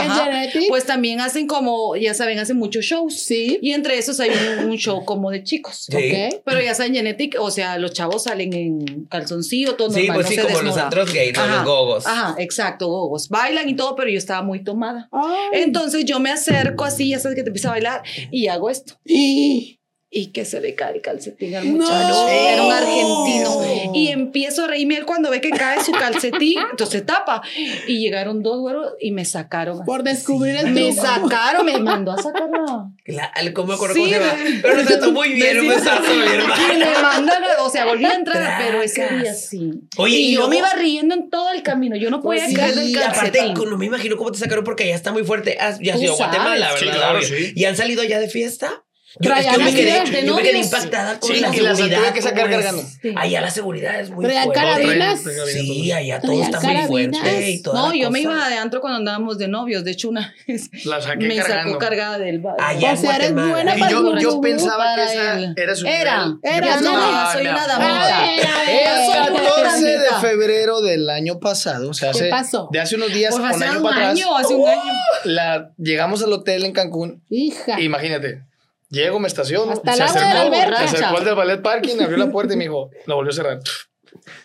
[0.68, 3.14] pues también hacen como, ya saben, hacen muchos shows.
[3.20, 3.58] Sí.
[3.62, 5.86] Y entre esos hay un, un show como de chicos.
[5.90, 5.96] Sí.
[5.96, 6.42] Ok.
[6.44, 10.26] Pero ya saben, Genetic, o sea, los chavos salen en calzoncillo, todo Sí, normal, pues
[10.26, 11.40] no sí, se como los antros gay, ¿no?
[11.40, 11.56] Ajá.
[11.56, 12.06] Los gogos.
[12.06, 13.28] Ajá, exacto, gogos.
[13.28, 15.08] Bailan y todo, pero yo estaba muy tomada.
[15.12, 15.60] Ay.
[15.62, 18.94] Entonces yo me acerco así, ya sabes que te empieza a bailar, y hago esto.
[19.04, 19.77] Y-
[20.10, 21.84] Y que se le cae el calcetín al No.
[21.84, 22.28] muchacho.
[22.30, 23.60] Era un argentino.
[23.60, 23.94] No.
[23.94, 27.42] Y empiezo a reírme él cuando ve que cae su calcetín, entonces se tapa.
[27.86, 29.84] Y llegaron dos güeros y me sacaron.
[29.84, 31.02] Por descubrir el Me truco.
[31.06, 32.90] sacaron, me mandó a sacarla.
[33.04, 36.78] La- ¿Cómo me acuerdo Sí, cómo se Pero lo trató muy bien, besazo, mi Y
[36.78, 38.62] me mandan, a- o sea, volví a entrar, Tracas.
[38.66, 39.72] pero ese día sí.
[39.98, 41.96] Oye, y y yo luego- me iba riendo en todo el camino.
[41.96, 43.70] Yo no podía Pues caer del Y aparte, calcetín.
[43.70, 45.58] no me imagino cómo te sacaron porque allá está muy fuerte.
[45.60, 46.72] Has- Ya has Tú ido a Guatemala.
[46.72, 46.78] ¿verdad?
[46.78, 47.52] Sí, claro, sí.
[47.54, 48.84] ¿Y han salido ya de fiesta?
[49.20, 50.66] Yo, es que yo me quedé, de yo me quedé novios.
[50.66, 51.98] impactada con Sí, la y las seguridad.
[52.02, 52.82] tuve que sacar cargando.
[53.02, 53.14] Sí.
[53.16, 54.60] Allá la seguridad es muy Traían fuerte.
[54.62, 55.20] carabinas.
[55.22, 57.20] Sí, allá todo Traían está muy carabinas.
[57.20, 57.50] fuerte.
[57.50, 58.34] Y toda No, la yo me cosa.
[58.36, 59.82] iba de antro cuando andábamos de novios.
[59.82, 61.70] De hecho, una vez La saqué me cargando.
[61.70, 62.56] sacó cargada del bar.
[62.60, 66.36] Allá O sea, eres buena Y para yo, yo pensaba que esa era su Era.
[66.42, 68.34] Era, Yo no, soy una damita.
[68.34, 72.68] El Soy una 14 de febrero del año pasado, o sea, ¿Qué hace, pasó?
[72.70, 74.92] de hace unos días, Pues un hace año un para atrás, año, hace un año.
[75.24, 77.22] la, llegamos al hotel en Cancún.
[77.30, 77.80] Hija.
[77.80, 78.42] Imagínate,
[78.88, 82.54] llego, me estaciono, Hasta se acercó, se acercó al del ballet parking, abrió la puerta
[82.54, 83.58] y me dijo, la volvió a cerrar.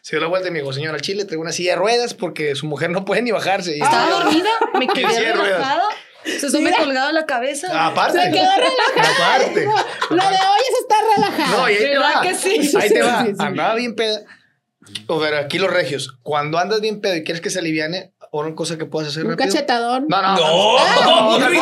[0.02, 2.14] Se dio la vuelta y me dijo, señora, al Chile traigo una silla de ruedas
[2.14, 3.78] porque su mujer no puede ni bajarse.
[3.78, 5.84] Y Estaba yo, dormida, me ¿Qué quedé relajada.
[6.24, 6.78] Se Mira.
[6.78, 7.88] colgaba la cabeza.
[7.88, 8.22] Aparte.
[8.22, 9.36] Se quedó relajada.
[9.36, 9.66] Aparte.
[10.10, 11.58] Lo de hoy es estar relajada.
[11.58, 12.22] No, y ahí te ¿Verdad va.
[12.22, 12.78] que sí?
[12.78, 13.26] Ahí te va.
[13.40, 14.22] Andaba bien peda.
[15.08, 16.18] O ver, aquí los regios.
[16.24, 19.32] Cuando andas bien pedo y quieres que se aliviane, una cosa que puedas hacer Un
[19.32, 19.48] rápido.
[19.54, 20.06] cachetadón.
[20.10, 20.36] No, no.
[20.36, 21.40] No, no.
[21.40, 21.56] Me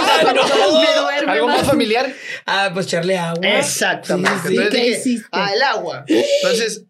[1.02, 2.12] duerme Algo más familiar.
[2.46, 3.46] Ah, pues echarle agua.
[3.46, 4.32] Exactamente.
[4.48, 4.56] Sí, sí.
[4.56, 5.28] Entonces ¿Qué dije, hiciste?
[5.32, 6.06] ah, el agua.
[6.08, 6.86] Entonces,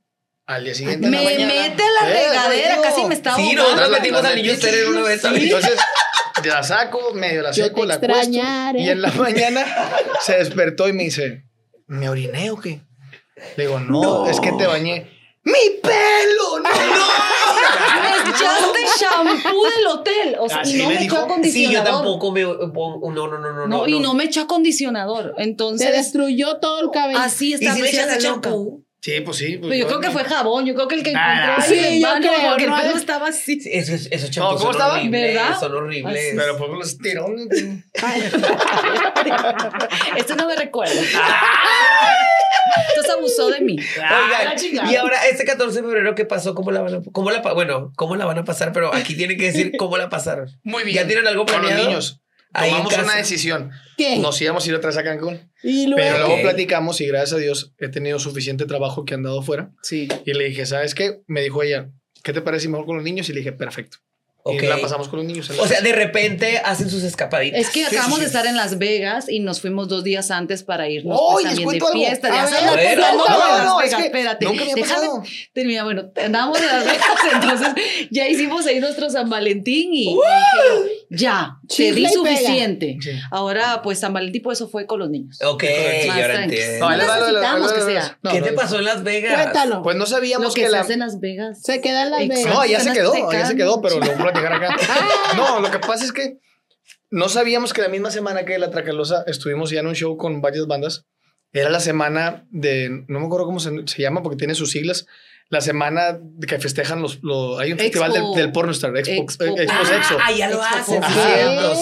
[0.45, 1.53] al día siguiente en la Me mañana.
[1.53, 4.85] mete a la Eh, regadera, casi me estaba Sí, nosotros metimos la al niño estéril
[4.89, 5.23] una vez.
[5.23, 5.77] Entonces,
[6.43, 8.81] la saco, medio la Yo seco, te la extrañaré.
[8.81, 9.65] Y en la mañana
[10.21, 11.45] se despertó y me dice,
[11.87, 12.81] ¿me oriné o qué?
[13.57, 15.09] Le digo, no, es que te bañé.
[15.43, 16.59] ¡Mi pelo!
[16.59, 16.69] ¡No!
[18.01, 20.35] Me echaste shampoo del hotel.
[20.39, 21.87] O sea, Así y no me me, echó Sí, acondicionador.
[21.87, 23.11] yo tampoco me pongo.
[23.11, 23.67] No, no, no, no.
[23.67, 25.33] No, y no me echó acondicionador.
[25.37, 27.19] Se Entonces, destruyó todo el cabello.
[27.19, 28.41] así ¿Y está si le echas la el loca.
[28.49, 28.85] champú?
[29.03, 29.57] Sí, pues sí.
[29.57, 30.13] pues Pero yo no, creo que no.
[30.13, 30.65] fue jabón.
[30.65, 32.89] Yo creo que el que Ah, encontré sí, el yo creo, porque el no pelo
[32.91, 33.59] es- estaba así.
[33.59, 34.93] Sí, Esos, esos champús ¿cómo son estaba?
[34.99, 35.33] horribles.
[35.35, 35.59] ¿Verdad?
[35.59, 36.33] Son horribles.
[36.37, 37.47] Pero por los tirones.
[40.17, 40.93] Esto no me recuerda.
[42.89, 43.75] Entonces abusó de mí.
[43.97, 44.91] Oigan, la chingada.
[44.91, 46.55] y ahora este 14 de febrero, ¿qué pasó?
[46.55, 48.71] ¿Cómo la van a, cómo la, bueno, cómo la van a pasar?
[48.71, 50.49] Pero aquí tienen que decir cómo la pasaron.
[50.63, 50.97] Muy bien.
[50.97, 51.89] ¿Ya tienen algo Con los planeado?
[51.89, 52.20] niños.
[52.53, 53.71] Tomamos una decisión.
[53.97, 54.17] ¿Qué?
[54.17, 55.51] Nos íbamos a ir otra vez a Cancún.
[55.63, 55.97] y luego.
[55.97, 59.71] Pero luego platicamos y gracias a Dios he tenido suficiente trabajo que han dado fuera.
[59.83, 60.07] Sí.
[60.25, 61.21] Y le dije, ¿sabes qué?
[61.27, 61.89] Me dijo ella,
[62.23, 63.29] ¿qué te parece mejor con los niños?
[63.29, 63.97] Y le dije, perfecto.
[64.43, 64.63] Ok.
[64.63, 65.51] Y la pasamos con los niños.
[65.51, 67.59] O sea, de repente hacen sus escapaditas.
[67.61, 68.35] Es que Sí, acabamos sí, de sí.
[68.35, 71.69] estar en Las Vegas y nos fuimos dos días antes para irnos ¡Oh, pues, también
[71.69, 72.27] de fiesta.
[72.29, 73.27] Ya ver, sabes, ver, no, no,
[73.59, 74.45] no, no, es que espérate.
[74.45, 75.07] nunca me Déjame
[75.53, 75.83] terminar.
[75.83, 77.67] Bueno, andábamos de Las Vegas, entonces
[78.09, 80.17] ya hicimos ahí nuestro San Valentín y, y dije
[80.69, 82.97] yo, ya, te di suficiente.
[83.01, 83.11] Sí.
[83.31, 85.37] Ahora, pues San Valentín, pues eso fue con los niños.
[85.43, 85.63] Ok,
[86.07, 86.89] Más yo ahora entiendo.
[86.89, 88.17] No, lo necesitamos lo que sea.
[88.23, 88.57] no, ¿Qué no, te no.
[88.57, 89.41] pasó en Las Vegas?
[89.41, 89.81] Cuéntalo.
[89.83, 90.79] Pues no Lo sabíamos que que se la...
[90.79, 91.61] hace en Las Vegas.
[91.61, 92.27] Se queda en Las.
[92.29, 92.45] Vegas.
[92.45, 94.77] No, ya se quedó, ya se quedó, pero lo voy a platicar acá.
[95.35, 96.37] No, lo que pasa es que
[97.09, 100.39] no sabíamos que la misma semana que la Tracalosa estuvimos ya en un show con
[100.41, 101.07] varias bandas.
[101.51, 105.07] Era la semana de, no me acuerdo cómo se, se llama porque tiene sus siglas.
[105.51, 108.03] La semana que festejan los, los- hay un Expo.
[108.03, 109.43] festival del, del Pornostar, Expo, Expo.
[109.43, 110.17] eh, Expo Sexo.
[110.19, 111.09] Ah, ya lo hacen, sí.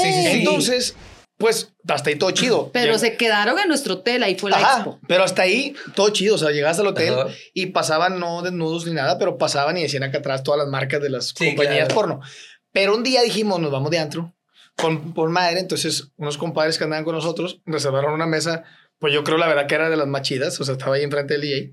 [0.01, 0.27] Sí, sí.
[0.39, 0.95] Entonces,
[1.37, 2.69] pues hasta ahí todo chido.
[2.73, 4.99] Pero Lleg- se quedaron en nuestro hotel, ahí fue la Ajá, expo.
[5.07, 6.35] pero hasta ahí todo chido.
[6.35, 7.27] O sea, llegabas al hotel Ajá.
[7.53, 11.01] y pasaban no desnudos ni nada, pero pasaban y decían acá atrás todas las marcas
[11.01, 11.95] de las Sí, compañías claro.
[11.95, 12.19] porno.
[12.73, 14.33] Pero un día dijimos, nos vamos de antro
[14.75, 15.59] con, por madre.
[15.59, 18.63] Entonces, unos compadres que andaban con nosotros reservaron una mesa.
[18.97, 20.59] Pues yo creo la verdad que era de las más chidas.
[20.59, 21.71] O sea, estaba ahí enfrente del DJ.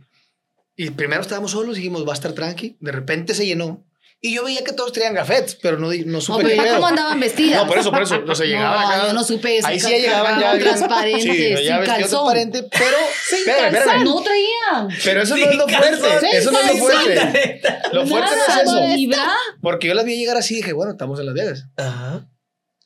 [0.77, 2.77] Y primero estábamos solos, dijimos, va a estar tranqui.
[2.81, 3.83] De repente se llenó.
[4.21, 6.57] Y yo veía que todos traían gafetes, pero no, di- no No, supe pero qué
[6.57, 6.75] ya pedo.
[6.77, 7.63] cómo andaban vestidas.
[7.63, 8.23] No, por eso, por eso.
[8.27, 9.07] O sea, llegaban No, acá.
[9.09, 9.67] yo no supe eso.
[9.69, 10.59] Ahí sí ya llegaban ya.
[10.59, 12.09] transparentes, Sí, ya sin calzón.
[12.09, 12.97] transparente, pero.
[13.29, 13.85] Sin espérame, espérame.
[13.87, 14.05] calzón.
[14.05, 14.89] No traían.
[15.05, 16.29] Pero eso no Sin es lo fuerte.
[16.39, 17.61] Eso no es lo fuerte.
[17.93, 19.21] Lo fuerte no es eso.
[19.61, 21.67] Porque yo las vi llegar así y dije, bueno, estamos en Las Vegas.
[21.77, 22.27] Ajá.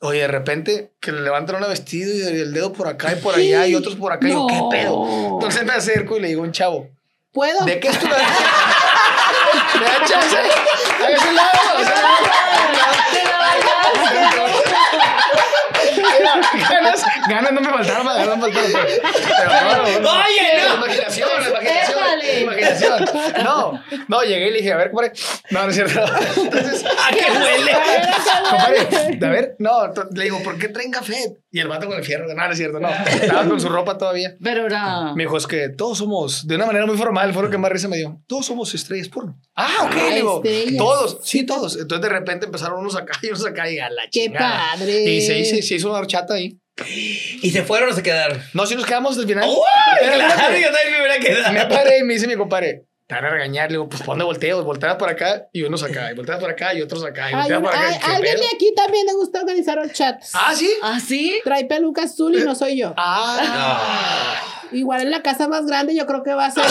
[0.01, 3.34] Oye, de repente que le levantan un vestido y el dedo por acá y por
[3.36, 4.26] allá y otros por acá.
[4.28, 5.34] Y yo, ¿qué pedo?
[5.34, 6.88] Entonces me acerco y le digo a un chavo,
[7.32, 7.64] ¿Puedo?
[7.64, 8.14] ¿de qué es tu ¿Me
[9.84, 10.36] da chance?
[10.98, 11.70] Lado, un lado.
[17.28, 18.88] Ganas no me faltaron, ganas no me faltaron.
[19.03, 20.11] Pero, no.
[20.11, 20.74] Oye, no.
[20.76, 21.28] Imaginación,
[22.42, 23.05] imaginación.
[23.44, 25.12] No, no, llegué y le dije, a ver, compadre.
[25.51, 26.01] No, no es cierto.
[26.36, 27.72] Entonces, ¿A qué huele?
[28.51, 31.36] compadre, a ver, no, le digo, ¿por qué traen café?
[31.53, 32.88] Y el vato con el fierro, no, no es cierto, no.
[32.88, 34.34] Estaba con su ropa todavía.
[34.42, 35.14] Pero era.
[35.14, 37.70] Me dijo, es que todos somos, de una manera muy formal, fue lo que más
[37.72, 38.20] risa me dio.
[38.26, 39.36] Todos somos estrellas porno.
[39.57, 40.76] Ah, ok, Ah, le digo, estrellas.
[40.78, 41.76] todos, sí, todos.
[41.76, 44.72] Entonces de repente empezaron unos acá y unos acá y a la ¡Qué chingada.
[44.72, 45.03] padre!
[45.05, 46.57] Y se, hizo- se hizo una horchata ahí.
[47.43, 48.43] ¿Y se fueron o se quedaron?
[48.55, 49.49] No, si nos quedamos hasta el final.
[49.49, 49.57] ¡Uy!
[50.01, 51.68] Pero Claro, yo también me hubiera me quedado.
[51.68, 53.68] paré y me dice mi compadre, te van a regañar.
[53.70, 56.72] Le digo, pues ponte volteos, volteas por acá y unos acá, y volteas por acá
[56.72, 57.88] y otros acá, y volteas un- por acá.
[57.88, 58.49] hay- ¿Qué alguien pedo?
[58.49, 60.30] de aquí también le gusta organizar horchatas.
[60.32, 60.70] Ah, sí.
[60.82, 61.38] ¿Ah, sí?
[61.45, 62.95] Trae peluca azul y no soy yo.
[62.97, 64.59] Ah.
[64.72, 66.64] Igual en la casa más grande yo creo que va a ser.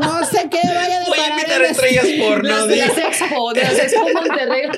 [0.00, 2.66] No sé qué vaya a Voy a invitar en a estrellas porno.
[2.66, 4.68] De las Expo, de las Expo Monterrey.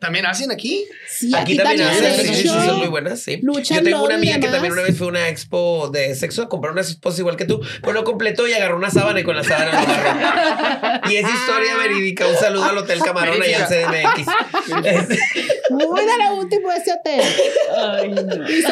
[0.00, 0.86] También hacen aquí.
[1.08, 3.38] Sí, Aquí también hacen, de sí, sí, sí, hecho, son muy buenas, sí.
[3.42, 6.42] Lucha Yo tengo una amiga que también una vez fue a una expo de sexo
[6.42, 9.24] a comprar unas esposas igual que tú, pero no completó y agarró una sábana y
[9.24, 11.02] con la sábana lo agarró.
[11.10, 12.26] Y es historia verídica.
[12.26, 14.26] Un saludo al Hotel Camarón allá en CDMX.
[15.70, 17.22] Muy de la última ese hotel.
[17.76, 18.48] Ay, no.
[18.48, 18.64] Y.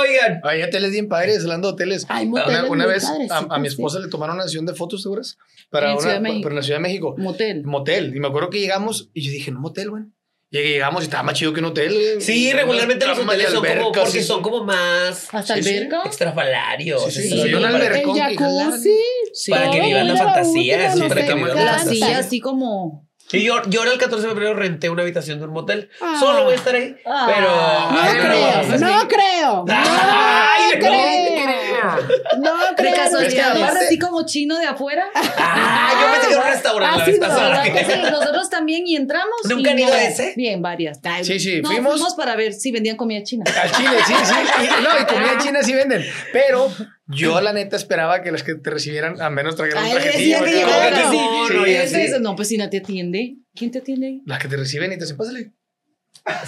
[0.00, 2.06] Oigan, Hay hoteles bien padres, hablando de hoteles.
[2.18, 3.74] Hay Una, una vez padres, a, sí, a mi sí.
[3.74, 5.36] esposa le tomaron una sesión de fotos, ¿seguras?
[5.70, 6.42] Para, En una, Ciudad de México.
[6.42, 7.14] para la Ciudad de México.
[7.18, 7.64] Motel.
[7.64, 8.16] Motel.
[8.16, 10.04] Y me acuerdo que llegamos y yo dije, no, motel, güey.
[10.50, 12.20] Y llegamos y estaba más chido que un hotel.
[12.22, 14.22] sí, regularmente los hoteles son como, porque sí.
[14.22, 15.76] son como más Hasta Sí, sí.
[15.76, 16.02] alberca.
[16.06, 17.04] extrafalarios.
[17.12, 18.28] Sí, sí, hay un para- alberca.
[18.28, 18.98] El jacuzzi.
[19.34, 19.50] Sí.
[19.50, 22.18] Para que vivan la fantasía, sí, para vivan la fantasía.
[22.18, 23.07] así como.
[23.30, 25.90] Y yo, yo ahora el 14 de febrero renté una habitación de un motel.
[26.00, 26.16] Ah.
[26.18, 26.96] Solo voy a estar ahí.
[27.06, 27.26] Ah.
[27.26, 27.48] pero.
[27.48, 29.64] No Ay, creo, no, no creo.
[29.68, 30.78] Ay, No no.
[30.78, 32.08] creo.
[32.38, 32.90] No creo.
[32.90, 33.54] De casualidad.
[33.54, 33.86] no Aparte, sé.
[33.86, 35.06] así como chino de afuera.
[35.14, 37.48] Ah, yo pensé que era un restaurante la Ah, no, pasada.
[37.64, 38.00] ¿Verdad que sí?
[38.10, 39.28] Nosotros también y entramos.
[39.44, 40.32] ¿Nunca y han ido no- a ese?
[40.36, 40.98] Bien, varias.
[41.04, 41.92] Ay, Sí, sí, no, fuimos.
[41.92, 43.44] fuimos para ver si vendían comida china.
[43.62, 44.34] Al Chile, sí, sí.
[44.62, 46.04] Y, no, y comida china sí venden.
[46.32, 46.70] Pero
[47.08, 50.40] yo, la neta, esperaba que las que te recibieran al menos trajeran un Ay, trajecillo.
[50.42, 51.04] decía que.
[51.10, 51.76] Sí, No, y sí.
[51.76, 52.12] así.
[52.20, 53.36] No, pues si no te atiende.
[53.54, 54.22] ¿Quién te atiende ahí?
[54.26, 55.52] Las que te reciben y te dicen, pásale.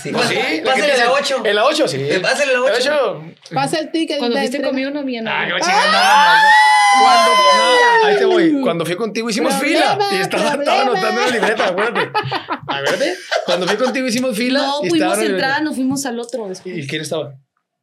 [0.02, 1.08] Sí, Pues sí, pásale la que te la dicen,
[1.38, 1.42] 8.
[1.46, 1.98] En la 8, sí.
[2.20, 3.22] Pásale la En la 8.
[3.24, 3.34] 8.
[3.54, 4.18] Pasa el ticket.
[4.18, 5.48] Cuando fuiste conmigo no había Ah, nada.
[5.48, 5.98] yo chingando.
[7.00, 8.60] Cuando, no, ahí te voy.
[8.62, 12.10] Cuando fui contigo hicimos Problema, fila y estaba, estaba anotando la libreta, acuérdate.
[12.66, 13.14] Acuérdate.
[13.46, 14.58] Cuando fui contigo hicimos fila.
[14.60, 15.60] No, y fuimos estaba a en la entrar, libreta.
[15.64, 16.76] nos fuimos al otro después.
[16.76, 17.34] ¿Y quién estaba?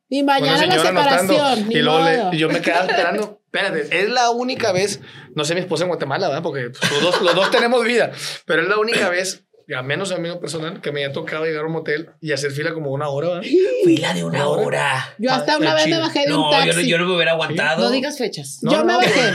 [0.10, 1.68] Y mañana la separación.
[1.68, 2.00] Ni Y luego
[2.32, 3.42] le- yo me quedaba esperando.
[3.46, 5.00] Espérate, es la única vez,
[5.34, 6.44] no sé mi esposa en Guatemala, ¿verdad?
[6.44, 8.12] Porque pues, los, dos, los dos tenemos vida,
[8.46, 9.46] pero es la única vez,
[9.76, 12.52] a menos a mí personal, que me ha tocado llegar a un motel y hacer
[12.52, 13.44] fila como una hora, ¿verdad?
[13.84, 15.14] Fila de una hora.
[15.18, 16.88] Yo hasta una Ah, vez me bajé de un No, yo no, taxi.
[16.88, 17.84] yo no me hubiera aguantado.
[17.84, 18.60] No digas fechas.
[18.62, 19.34] No, yo no, me no, bajé.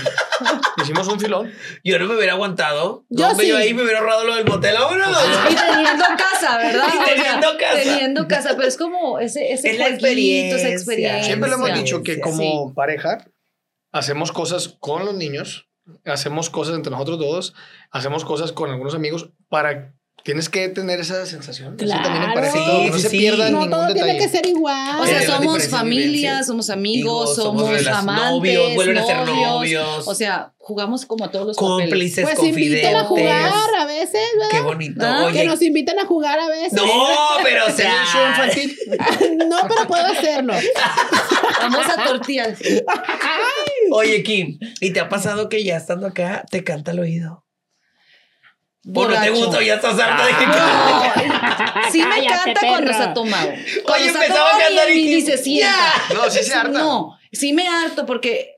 [0.82, 1.52] Hicimos un filón.
[1.84, 3.04] Yo no me hubiera aguantado.
[3.10, 3.48] Yo no, sí.
[3.48, 4.74] Yo ahí me hubiera ahorrado lo del motel.
[4.78, 5.08] ¡Vámonos!
[5.50, 6.86] Y teniendo casa, ¿verdad?
[6.94, 7.82] Y teniendo casa.
[7.82, 10.56] Teniendo casa, pero es como ese, ese Es la experiencia.
[10.56, 11.24] esa experiencia.
[11.24, 13.24] Siempre lo hemos Sí, dicho que sí, como pareja
[13.92, 15.68] hacemos cosas con los niños,
[16.06, 17.54] hacemos cosas entre nosotros todos,
[17.90, 21.76] hacemos cosas con algunos amigos para tienes que tener esa sensación.
[21.80, 22.52] Eso también en Claro.
[22.52, 23.18] Sí, todo, que no sí, se sí.
[23.18, 24.04] pierda No ningún todo detalle.
[24.04, 25.00] tiene que ser igual.
[25.00, 30.06] O sea, Eh, somos familia, somos amigos, somos, relac- amantes, novios, vuelven a ser novios.
[30.06, 31.88] O sea, jugamos como a todos los papeles.
[31.90, 32.66] Cómplices, Pues confidentes.
[32.68, 34.48] inviten a jugar a veces, ¿verdad?
[34.52, 35.00] Qué bonito.
[35.04, 36.72] Ah, Oye, Que nos inviten a jugar a veces.
[36.74, 36.84] no,
[37.42, 37.76] pero o ¿Tenés
[38.12, 38.28] sea.
[38.30, 38.76] infantil?
[39.48, 40.54] no, pero puedo hacerlo.
[41.62, 42.58] Vamos a tortillas.
[43.90, 47.44] Oye, Kim, ¿y te ha pasado que ya estando acá te canta al oído?
[48.92, 49.62] ¿Por no te gusta?
[49.62, 50.52] Ya estás harta de que No,
[51.92, 53.48] sí me Cállate, canta cuando está tomado.
[53.84, 55.76] Cuando Oye, está empezaba a cantar y que- se sienta.
[56.14, 56.78] No, sí se harta.
[56.78, 58.56] No, sí me harto porque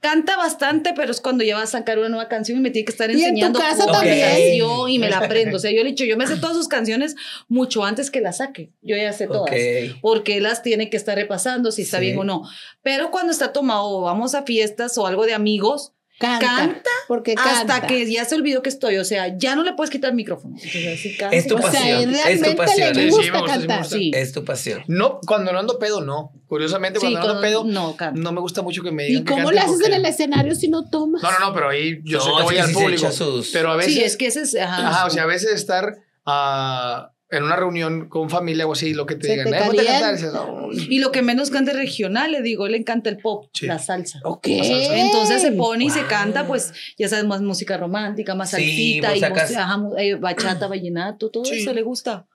[0.00, 2.86] canta bastante, pero es cuando ya va a sacar una nueva canción y me tiene
[2.86, 4.20] que estar Y en tu enseñando casa también.
[4.28, 5.56] canción y me la aprendo.
[5.58, 7.14] O sea, yo le he dicho, yo me sé todas sus canciones
[7.48, 8.72] mucho antes que las saque.
[8.82, 9.42] Yo ya sé todas.
[9.52, 9.98] Ok.
[10.00, 12.06] Porque las tiene que estar repasando si está Sí.
[12.06, 12.42] bien o no.
[12.82, 16.46] Pero cuando está tomado o vamos a fiestas o algo de amigos, Canta.
[16.46, 17.76] Canta Porque canta.
[17.76, 18.98] hasta que ya se olvidó que estoy.
[18.98, 20.54] O sea, ya no le puedes quitar el micrófono.
[20.56, 21.34] Entonces, así canta.
[21.34, 22.94] Es tu O sea, pasión, es tu pasión.
[22.94, 23.86] le Sí, gusta sí, gusta, cantar.
[24.12, 24.84] Es tu pasión.
[24.86, 26.32] No, cuando no ando pedo, no.
[26.46, 28.20] Curiosamente, Sí, cuando no ando cuando- pedo, no, canta.
[28.20, 30.04] no me gusta mucho que me digan ¿Y que cómo cante le haces en el
[30.04, 31.22] escenario si no tomas?
[31.22, 33.10] No, no, no, pero ahí yo No, sé que voy sí, al público.
[33.12, 33.94] sus- Pero a veces.
[33.94, 34.54] Sí, es que ese es.
[34.56, 35.96] Ajá, Ajá, o sea, a veces estar
[36.26, 39.62] ah, en una reunión con familia o así, lo que te Se digan, te "Eh,
[39.64, 40.30] ponte a calienta".
[40.32, 40.48] cantar",
[40.88, 43.66] y lo que menos canta es regional, le digo, le encanta el pop, Sí.
[43.66, 44.18] la salsa.
[44.24, 44.46] Ok.
[44.48, 49.16] Entonces se pone y se canta, pues ya sabes, más música romántica, más Sí, salsita,
[49.16, 51.60] y música- eh, bachata, vallenato, todo Sí.
[51.60, 52.26] eso le gusta.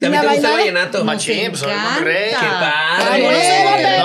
[0.00, 1.04] ¿A mí La te gusta el vallenato?
[1.04, 1.62] Machín, pues.
[1.62, 2.30] Monterrey.
[2.30, 4.01] Qué Ah, padre.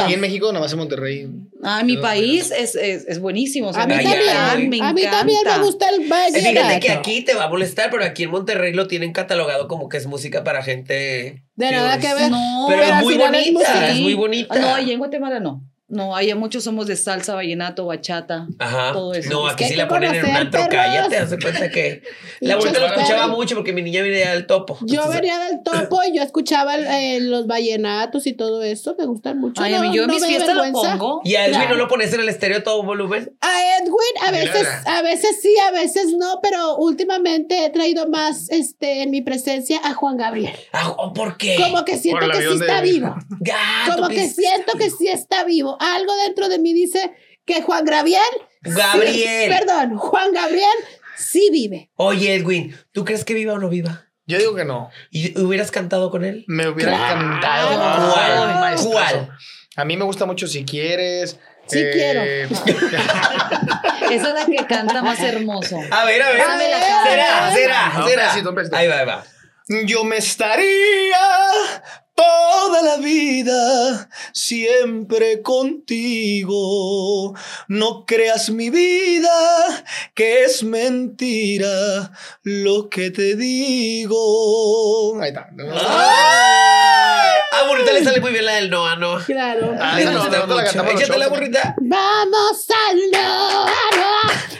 [0.00, 1.28] Aquí en México, nada más en Monterrey.
[1.62, 3.68] Ah, mi país es, es, es buenísimo.
[3.68, 4.68] o sea, A mí también.
[4.70, 7.90] me a mí también me gusta el Eh, Fíjate que aquí te va a molestar,
[7.90, 11.42] pero aquí en Monterrey lo tienen catalogado como que es música para gente.
[11.54, 12.30] De nada que ver.
[12.30, 14.54] No, Pero, Pero es muy bonita, es muy bonita.
[14.58, 15.62] No, allá en Guatemala no.
[15.94, 18.46] No, allá muchos somos de salsa, vallenato, bachata.
[18.58, 18.92] Ajá.
[18.92, 19.30] todo eso.
[19.30, 20.60] No, Es aquí que sí la ponen en un antro.
[20.60, 20.68] perros.
[20.74, 22.02] Cállate, hace cuenta que.
[22.40, 24.76] La abuelita lo escuchaba mucho porque mi niña venía del topo.
[24.82, 28.94] Yo Entonces, venía del topo y yo escuchaba eh, los vallenatos y todo eso.
[28.98, 29.62] Me gustan mucho.
[29.62, 31.20] Ay, a mí, no- yo en no mis fiestas lo pongo.
[31.24, 31.70] Y a Edwin Claro.
[31.70, 33.32] no lo pones en el estéreo a todo volumen.
[33.40, 33.94] A Edwin
[34.26, 39.10] a veces, a veces sí, a veces no, pero últimamente he traído más este, en
[39.10, 40.52] mi presencia a Juan Gabriel.
[40.72, 41.56] Ah, ¿o ¿Por qué?
[41.56, 43.14] Como que siento que sí está vivo.
[43.40, 45.76] Gato, Como ¿qué que siento que sí está vivo.
[45.94, 47.12] Algo dentro de mí dice
[47.44, 48.20] que Juan Gabriel.
[48.62, 49.14] Gabriel.
[49.14, 50.72] sí, perdón, Juan Gabriel
[51.16, 51.90] sí vive.
[51.96, 54.06] Oye, Edwin, ¿tú crees que viva o no viva?
[54.26, 54.90] Yo digo que no.
[55.10, 56.44] ¿Y hubieras cantado con él?
[56.46, 57.20] Me hubiera Claro.
[57.20, 58.90] encantado.
[58.90, 59.30] ¿Cuál?
[59.76, 61.38] A mí me gusta mucho si quieres.
[61.66, 62.22] Sí quiero.
[62.22, 62.54] Esa
[64.10, 65.78] es la que canta más hermoso.
[65.90, 66.40] A ver, a ver.
[66.40, 66.70] A ver.
[67.08, 67.52] ¿Será?
[67.54, 68.32] ¿Será?
[68.32, 68.78] ¿Será?
[68.78, 69.24] Ahí va, ahí va.
[69.66, 71.16] Yo me estaría
[72.14, 77.34] toda la vida siempre contigo.
[77.68, 79.84] No creas mi vida
[80.14, 82.12] que es mentira
[82.42, 85.18] lo que te digo.
[85.20, 85.48] Ahí está.
[87.56, 89.16] Ah, burrita le sale muy bien la del Noah, ¿no?
[89.24, 89.74] Claro.
[89.80, 91.74] Ah, no, no, no la Échate la burrita.
[91.80, 93.70] Vamos al no, no,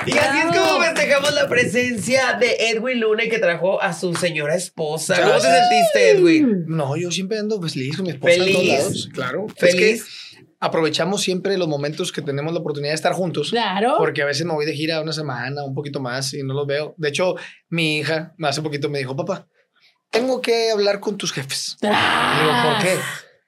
[0.06, 0.68] Y así es Bravo.
[0.68, 5.16] como festejamos la presencia de Edwin Luna y que trajo a su señora esposa.
[5.22, 6.66] ¿Cómo te sentiste, Edwin?
[6.68, 8.80] No, yo siempre ando feliz con mi esposa en todos Feliz.
[8.80, 9.10] lados.
[9.14, 9.48] Claro.
[9.56, 9.76] Feliz.
[9.76, 13.50] Es que aprovechamos siempre los momentos que tenemos la oportunidad de estar juntos.
[13.52, 13.96] Claro.
[13.98, 16.68] Porque a veces me voy de gira una semana, un poquito más y no los
[16.68, 16.96] veo.
[16.98, 17.36] De hecho,
[17.70, 19.48] mi hija hace poquito me dijo, papá,
[20.12, 21.78] tengo que hablar con tus jefes.
[21.82, 22.98] Digo, ¿por qué?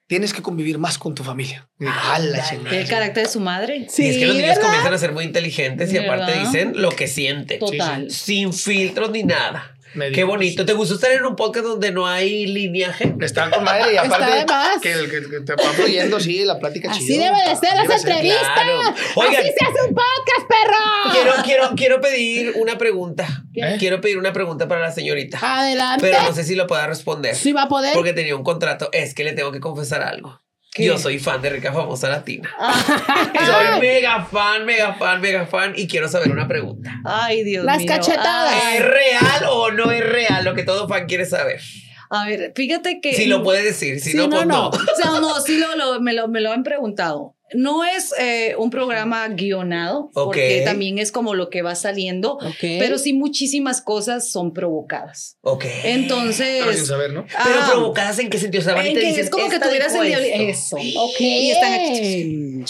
[0.10, 1.70] Tienes que convivir más con tu familia.
[1.80, 3.86] El carácter de su madre.
[3.90, 4.64] Sí, y es que los niños ¿verdad?
[4.64, 7.60] comienzan a ser muy inteligentes y aparte dicen lo que sienten.
[7.60, 8.10] Total.
[8.10, 9.78] Sin filtros ni nada.
[9.96, 10.66] Me Qué bonito.
[10.66, 13.16] ¿Te gustó estar en un podcast donde no hay lineaje?
[13.22, 14.82] Está con madre y Está aparte de más.
[14.82, 17.24] que, el que, que te va fluyendo así la plática Así chido.
[17.24, 18.48] debe de ser las entrevistas.
[18.54, 18.80] Claro.
[19.16, 19.36] Oigan.
[19.36, 21.12] Así se hace un podcast, perro.
[21.14, 23.44] Quiero, quiero, quiero pedir una pregunta.
[23.54, 23.78] ¿Qué?
[23.80, 25.40] Quiero pedir una pregunta para la señorita.
[25.42, 26.08] Adelante.
[26.08, 27.36] Pero no sé si lo pueda responder.
[27.36, 27.94] Sí va a poder.
[27.94, 28.90] Porque tenía un contrato.
[28.94, 30.40] Es que le tengo que confesar algo.
[30.80, 30.86] ¿Qué?
[30.86, 32.50] Yo soy fan de Rica Famosa Latina.
[33.46, 35.74] Soy mega fan, mega fan, mega fan.
[35.76, 36.92] Y quiero saber una pregunta.
[37.06, 37.88] Ay, Dios Las mío.
[37.88, 38.54] cachetadas.
[38.64, 38.78] Ay.
[38.78, 40.44] ¿Es real o no es real?
[40.46, 41.60] Lo que todo fan quiere saber.
[42.10, 43.14] A ver, fíjate que.
[43.14, 44.56] Si lo puede decir, si Sí, no, no, pues no.
[44.64, 44.68] no.
[44.70, 47.36] O sea, no, sí lo, lo- me, lo, me lo han preguntado.
[47.54, 52.60] No es eh, un programa guionado, porque también es como lo que va saliendo, Ok.
[52.80, 55.38] pero sí muchísimas cosas son provocadas.
[55.42, 55.66] Ok.
[55.84, 56.60] Entonces...
[56.62, 57.26] Pero sin saber, ¿no?
[57.26, 58.62] Pero ah, provocadas en qué sentido?
[58.62, 60.28] O sea, en que dicen, es como que "Esta tuvieras el diablo.
[60.28, 60.78] esto".
[60.78, 61.00] Eso.
[61.02, 61.22] Ok.
[61.22, 62.64] Y están aquí.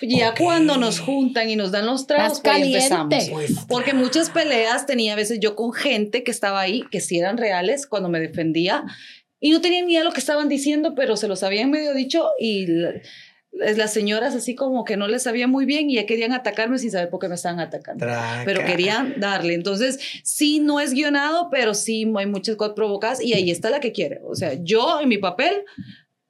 [0.00, 0.38] Y ya Ok.
[0.38, 3.28] cuando nos juntan y nos dan los tragos, pues empezamos.
[3.30, 7.18] Pues, Porque muchas peleas tenía a veces yo con gente que estaba ahí, que sí
[7.18, 8.84] eran reales cuando me defendía
[9.40, 11.94] y no tenían ni idea de lo que estaban diciendo, pero se los habían medio
[11.94, 12.92] dicho y la-
[13.58, 16.90] las señoras así como que no les sabía muy bien y ya querían atacarme sin
[16.90, 18.04] saber por qué me estaban atacando.
[18.06, 18.42] traca.
[18.44, 19.54] Pero querían darle.
[19.54, 23.80] Entonces, sí, no es guionado, pero sí hay muchas cosas provocadas y ahí está la
[23.80, 24.20] que quiere.
[24.24, 25.64] O sea, yo en mi papel,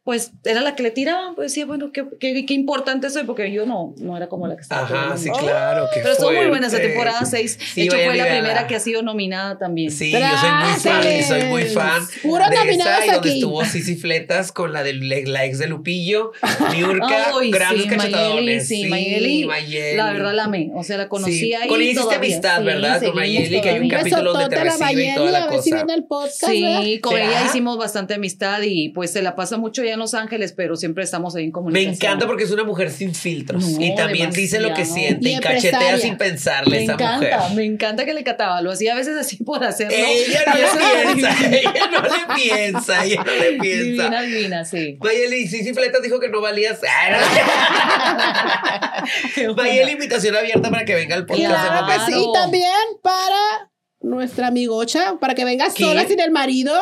[0.09, 1.35] pues era la que le tiraban.
[1.35, 4.57] Pues decía, bueno, qué, qué, qué importante soy, porque yo no, no era como la
[4.57, 4.85] que estaba.
[4.85, 5.85] Ajá, sí, Oh, claro.
[5.93, 7.59] qué pero estuvo muy buena esa temporada 6.
[7.75, 9.91] Sí, de hecho, fue la primera que ha sido nominada también.
[9.91, 12.03] Sí, yo soy muy fan, soy muy fan.
[12.23, 13.39] Puro de esa nominados y donde aquí.
[13.39, 16.33] estuvo Sisi Fletas con la, del, la ex de Lupillo,
[16.75, 18.35] Niurka, Ay, grandes sí, cachetadones.
[18.35, 19.97] Mayeli, sí, Mayeli, Mayeli.
[19.99, 20.71] La verdad la amé.
[20.75, 21.53] O sea, la conocí Sí.
[21.53, 21.69] ahí.
[21.69, 23.03] Con ella hiciste amistad, Sí, ¿verdad?
[23.03, 26.47] Con Mayeli, que hay un capítulo donde te recibe y toda la cosa.
[26.47, 30.15] Sí, con ella hicimos bastante amistad y pues se la pasa mucho allá en Los
[30.15, 31.95] Ángeles, pero siempre estamos ahí en Me comunicación.
[31.95, 35.37] encanta porque es una mujer sin filtros No, y también dice lo que siente Y
[35.37, 37.57] y, cachetea sin pensarle Me esa encanta, mujer.
[37.57, 38.63] me encanta que le cataba.
[38.63, 39.97] Lo hacía a veces así por hacerlo.
[39.99, 43.83] Ella no le piensa, ella no le piensa, ella no le piensa.
[43.85, 44.97] Divina, divina, sí.
[45.01, 46.79] Mayeli, Sisi Fletas dijo que no valías.
[49.57, 52.13] Mayeli, invitación abierta para que venga al podcast de Claro sí.
[52.17, 52.73] Y también
[53.03, 53.71] para
[54.01, 55.83] nuestra amigocha, para que venga ¿Qué?
[55.85, 56.73] sola sin el marido.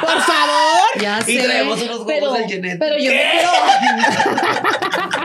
[0.00, 0.78] Por favor.
[1.00, 1.42] Ya Y sé.
[1.42, 2.78] traemos unos huevos pero, del Jeanette.
[2.78, 3.16] Pero yo ¿Qué?
[3.16, 3.50] me quiero.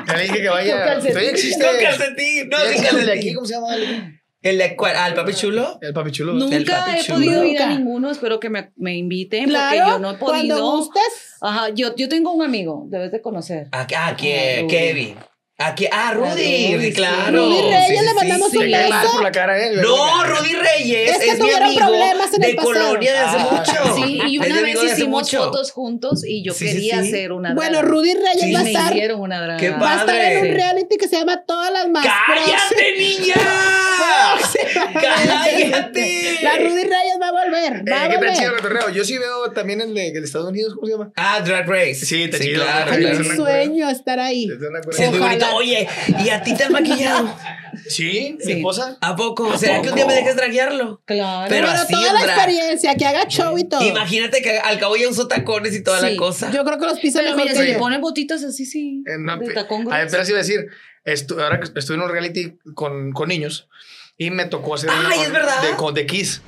[0.08, 0.84] Ya le dije que vaya.
[0.86, 1.12] calcetín.
[1.12, 1.66] Todavía existe.
[1.66, 3.36] Con calcetín, no, sin el de aquí, calcetín.
[3.36, 3.76] ¿cómo se llama?
[3.76, 4.96] El, ¿El de cuál?
[4.98, 5.80] ¿Al papi chulo?
[5.82, 6.34] el papi chulo.
[6.34, 7.18] El Nunca papi he chulo.
[7.18, 8.12] podido ir a ninguno.
[8.12, 9.70] Espero que me, me inviten Claro.
[9.70, 10.72] porque yo no he Cuando podido.
[10.72, 11.36] gustes.
[11.42, 13.68] Ajá, yo, yo tengo un amigo, debes de conocer.
[13.72, 15.16] Ah, ah, que- Ah, Kevin.
[15.60, 16.94] Aquí, ah, Rudy, Rudy, sí.
[16.94, 17.46] claro.
[17.46, 19.14] Rudy Reyes, le mandamos Te un cae mal beso.
[19.14, 19.72] por la cara, ¿eh?
[19.76, 22.74] No, Rudy Reyes Es es, que mi tuvieron amigo problemas en el de pasado.
[22.74, 23.96] colonia de hace Ah, mucho.
[23.96, 25.44] Sí, y Es una mi vez hicimos mucho.
[25.44, 27.08] fotos juntos y yo Sí, sí, quería sí.
[27.10, 27.88] hacer una Bueno, draga.
[27.88, 29.60] Rudy Reyes Sí, va a me estar, hicieron una draga.
[29.60, 30.52] Qué va a estar en un Sí.
[30.54, 33.36] reality que se llama Todas las más ¡Cállate, niña!
[34.94, 36.38] ¡Cállate!
[36.42, 37.84] La Rudy Reyes va a volver.
[37.86, 38.92] Eh, Va.
[38.92, 41.12] Yo sí veo también el de, el de Estados Unidos, ¿cómo se llama?
[41.16, 41.96] Ah, Drag Race.
[42.06, 42.64] Sí, está chido.
[42.64, 43.22] claro, Es claro.
[43.22, 44.46] es un sueño estar ahí.
[44.46, 45.46] Es una Sí, bonito.
[45.56, 45.88] Oye,
[46.24, 47.36] ¿y a ti te han maquillado?
[47.88, 48.52] Sí, mi Sí.
[48.54, 48.98] esposa.
[49.02, 49.58] ¿A poco?
[49.58, 51.02] ¿Será que un día me dejes draguearlo?
[51.06, 51.48] Claro.
[51.50, 53.82] Pero Pero así toda la experiencia, que haga show y todo.
[53.84, 56.16] Imagínate que al cabo ya usó tacones y toda la Sí.
[56.18, 56.52] cosa.
[56.52, 57.80] Yo creo que los pisos mejor mira, que si le yo.
[57.80, 59.04] ponen botitas así, sí.
[59.06, 60.68] Eh, de tacón a ver, pero sí iba a decir,
[61.06, 63.68] estu- ahora que estuve en un reality con, con niños
[64.18, 65.62] y me tocó hacer una Ay, con- es verdad.
[65.62, 66.42] De, con, de Kiss.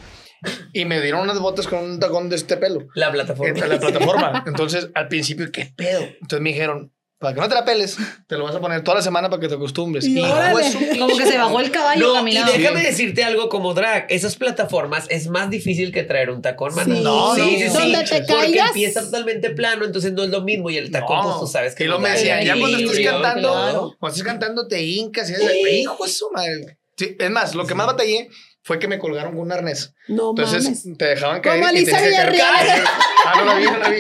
[0.74, 2.88] Y me dieron unas botas con un tacón de este pelo.
[2.94, 3.66] La plataforma.
[3.66, 4.44] La plataforma.
[4.48, 6.02] Entonces, al principio, ¿qué pedo?
[6.22, 6.94] Entonces me dijeron,
[7.26, 7.98] para que no te la peles,
[8.28, 10.06] te lo vas a poner toda la semana para que te acostumbres.
[10.06, 10.98] Y órale.
[11.00, 12.52] Como que se bajó el caballo No, y caminando.
[12.54, 12.86] déjame Sí.
[12.86, 14.06] decirte algo como drag.
[14.10, 16.96] Esas plataformas es más difícil que traer un tacón, mano.
[16.96, 17.02] Sí.
[17.02, 17.68] No, sí, no, sí, sí.
[17.70, 18.68] Donde te Porque caigas.
[18.68, 20.70] empieza totalmente plano, entonces no es lo mismo.
[20.70, 23.12] Y el tacón, pues tú sabes que y lo me da decían, ya cuando equilibrio,
[23.14, 23.96] cantando, claro.
[24.00, 25.42] cuando estés cantando te hincas y es
[25.82, 26.78] hijo de su madre.
[26.98, 28.30] Sí, es más, lo que más batallé
[28.64, 29.94] fue que me colgaron con un arnés.
[30.08, 30.98] No Entonces mames.
[30.98, 31.62] te dejaban caer.
[31.62, 32.10] Como y caer.
[32.10, 32.84] Villarreal.
[33.26, 34.00] Ah, no la vi, no la vi.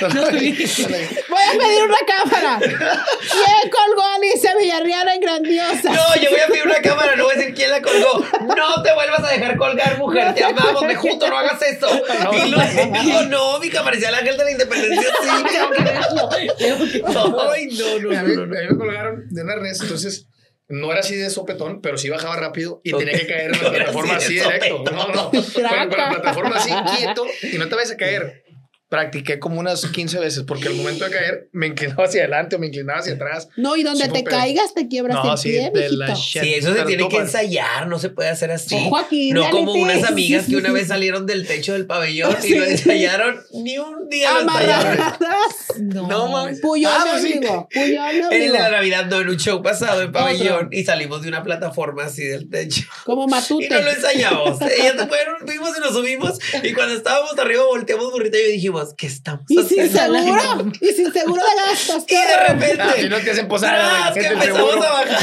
[0.00, 0.22] No no.
[0.22, 2.58] Voy a pedir una cámara.
[2.60, 5.90] ¿Quién colgó a Alicia Villarreal en grandiosa?
[5.90, 8.24] No, yo voy a pedir una cámara, no voy a decir quién la colgó.
[8.56, 10.34] No te vuelvas a dejar colgar, mujer.
[10.34, 11.88] Te amamos, me junto, no hagas eso.
[12.32, 15.28] y luego no, mi parecía el ángel de la independencia, sí.
[16.58, 17.50] Tengo que verlo.
[17.52, 18.58] Ay, no, no, A no, mí, no, no.
[18.58, 20.26] a mí me colgaron de arnés, entonces
[20.68, 23.00] no era así de sopetón, pero sí bajaba rápido y Ok.
[23.00, 24.84] tenía que caer en la No plataforma así así directo.
[24.92, 25.30] No, no.
[25.30, 28.44] Con, con la plataforma así quieto y no te vayas a caer.
[28.88, 32.58] Practiqué como unas 15 veces porque al momento de caer me inclinaba hacia adelante o
[32.58, 33.48] me inclinaba hacia atrás.
[33.56, 36.16] No, y donde Sí, te caigas te quiebras No, el sí, pie, de la.
[36.16, 38.74] Sí, eso se tiene que ensayar, no se puede hacer así.
[38.76, 42.54] Ojo aquí, no como unas amigas que una vez salieron del techo del pabellón y
[42.54, 44.98] lo ensayaron, ni un día lo ensayaron.
[45.00, 45.56] Amarradas.
[45.78, 46.60] No mames.
[46.60, 47.34] Puyol Ah, me pues sí.
[47.38, 47.68] obligó.
[47.70, 50.68] Puyol me En la Navidad, no, en un show pasado en pabellón Otro.
[50.72, 52.84] y salimos de una plataforma así del techo.
[53.04, 53.66] Como Matute.
[53.66, 54.60] Y no lo ensayamos.
[54.62, 56.38] Ellas fueron, fuimos y nos subimos.
[56.62, 60.72] Y cuando estábamos arriba, volteamos burrita y yo dijimos, ¿qué estamos Y sin seguro.
[60.80, 62.02] Y sin seguro de gastos.
[62.02, 64.86] Y qué de repente, Ah, si no te hacen posar, tras, que empezamos seguro.
[64.86, 65.08] a bajar.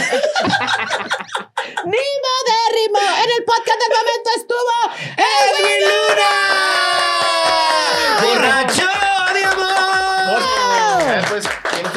[1.86, 2.99] Ni modérrimo.
[3.24, 4.76] En el podcast del momento estuvo
[5.18, 6.34] Edwin Luna.
[8.22, 8.89] ¡Borracho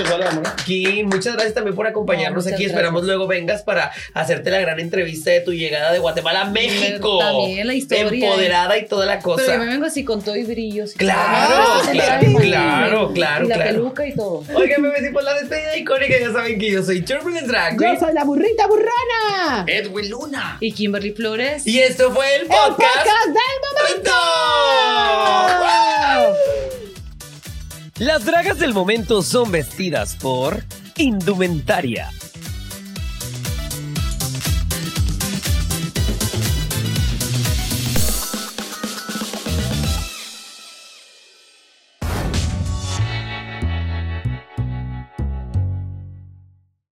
[0.06, 0.44] amor.
[0.64, 2.64] Kim, muchas gracias también por acompañarnos No, aquí.
[2.64, 7.18] Esperamos luego vengas para hacerte la gran entrevista de tu llegada de Guatemala a México.
[7.18, 8.26] También la historia.
[8.28, 9.42] Empoderada y toda la cosa.
[9.46, 10.92] Pero yo me vengo así con todo y brillos.
[10.92, 11.90] Claro, todo.
[11.92, 13.70] claro, Y- claro, claro, Y la claro.
[13.72, 14.44] peluca y todo.
[14.54, 16.14] Oigan, me metí por la despedida icónica.
[16.20, 19.64] Ya saben que yo soy Turbulent Drag Yo soy la burrita burrona.
[19.66, 20.56] Edwin Luna.
[20.60, 21.66] Y Kimberly Flores.
[21.66, 22.78] Y esto fue el El podcast.
[22.78, 23.34] podcast del
[23.94, 24.12] momento.
[27.98, 30.62] Las dragas del momento son vestidas por
[30.96, 32.10] Indumentaria.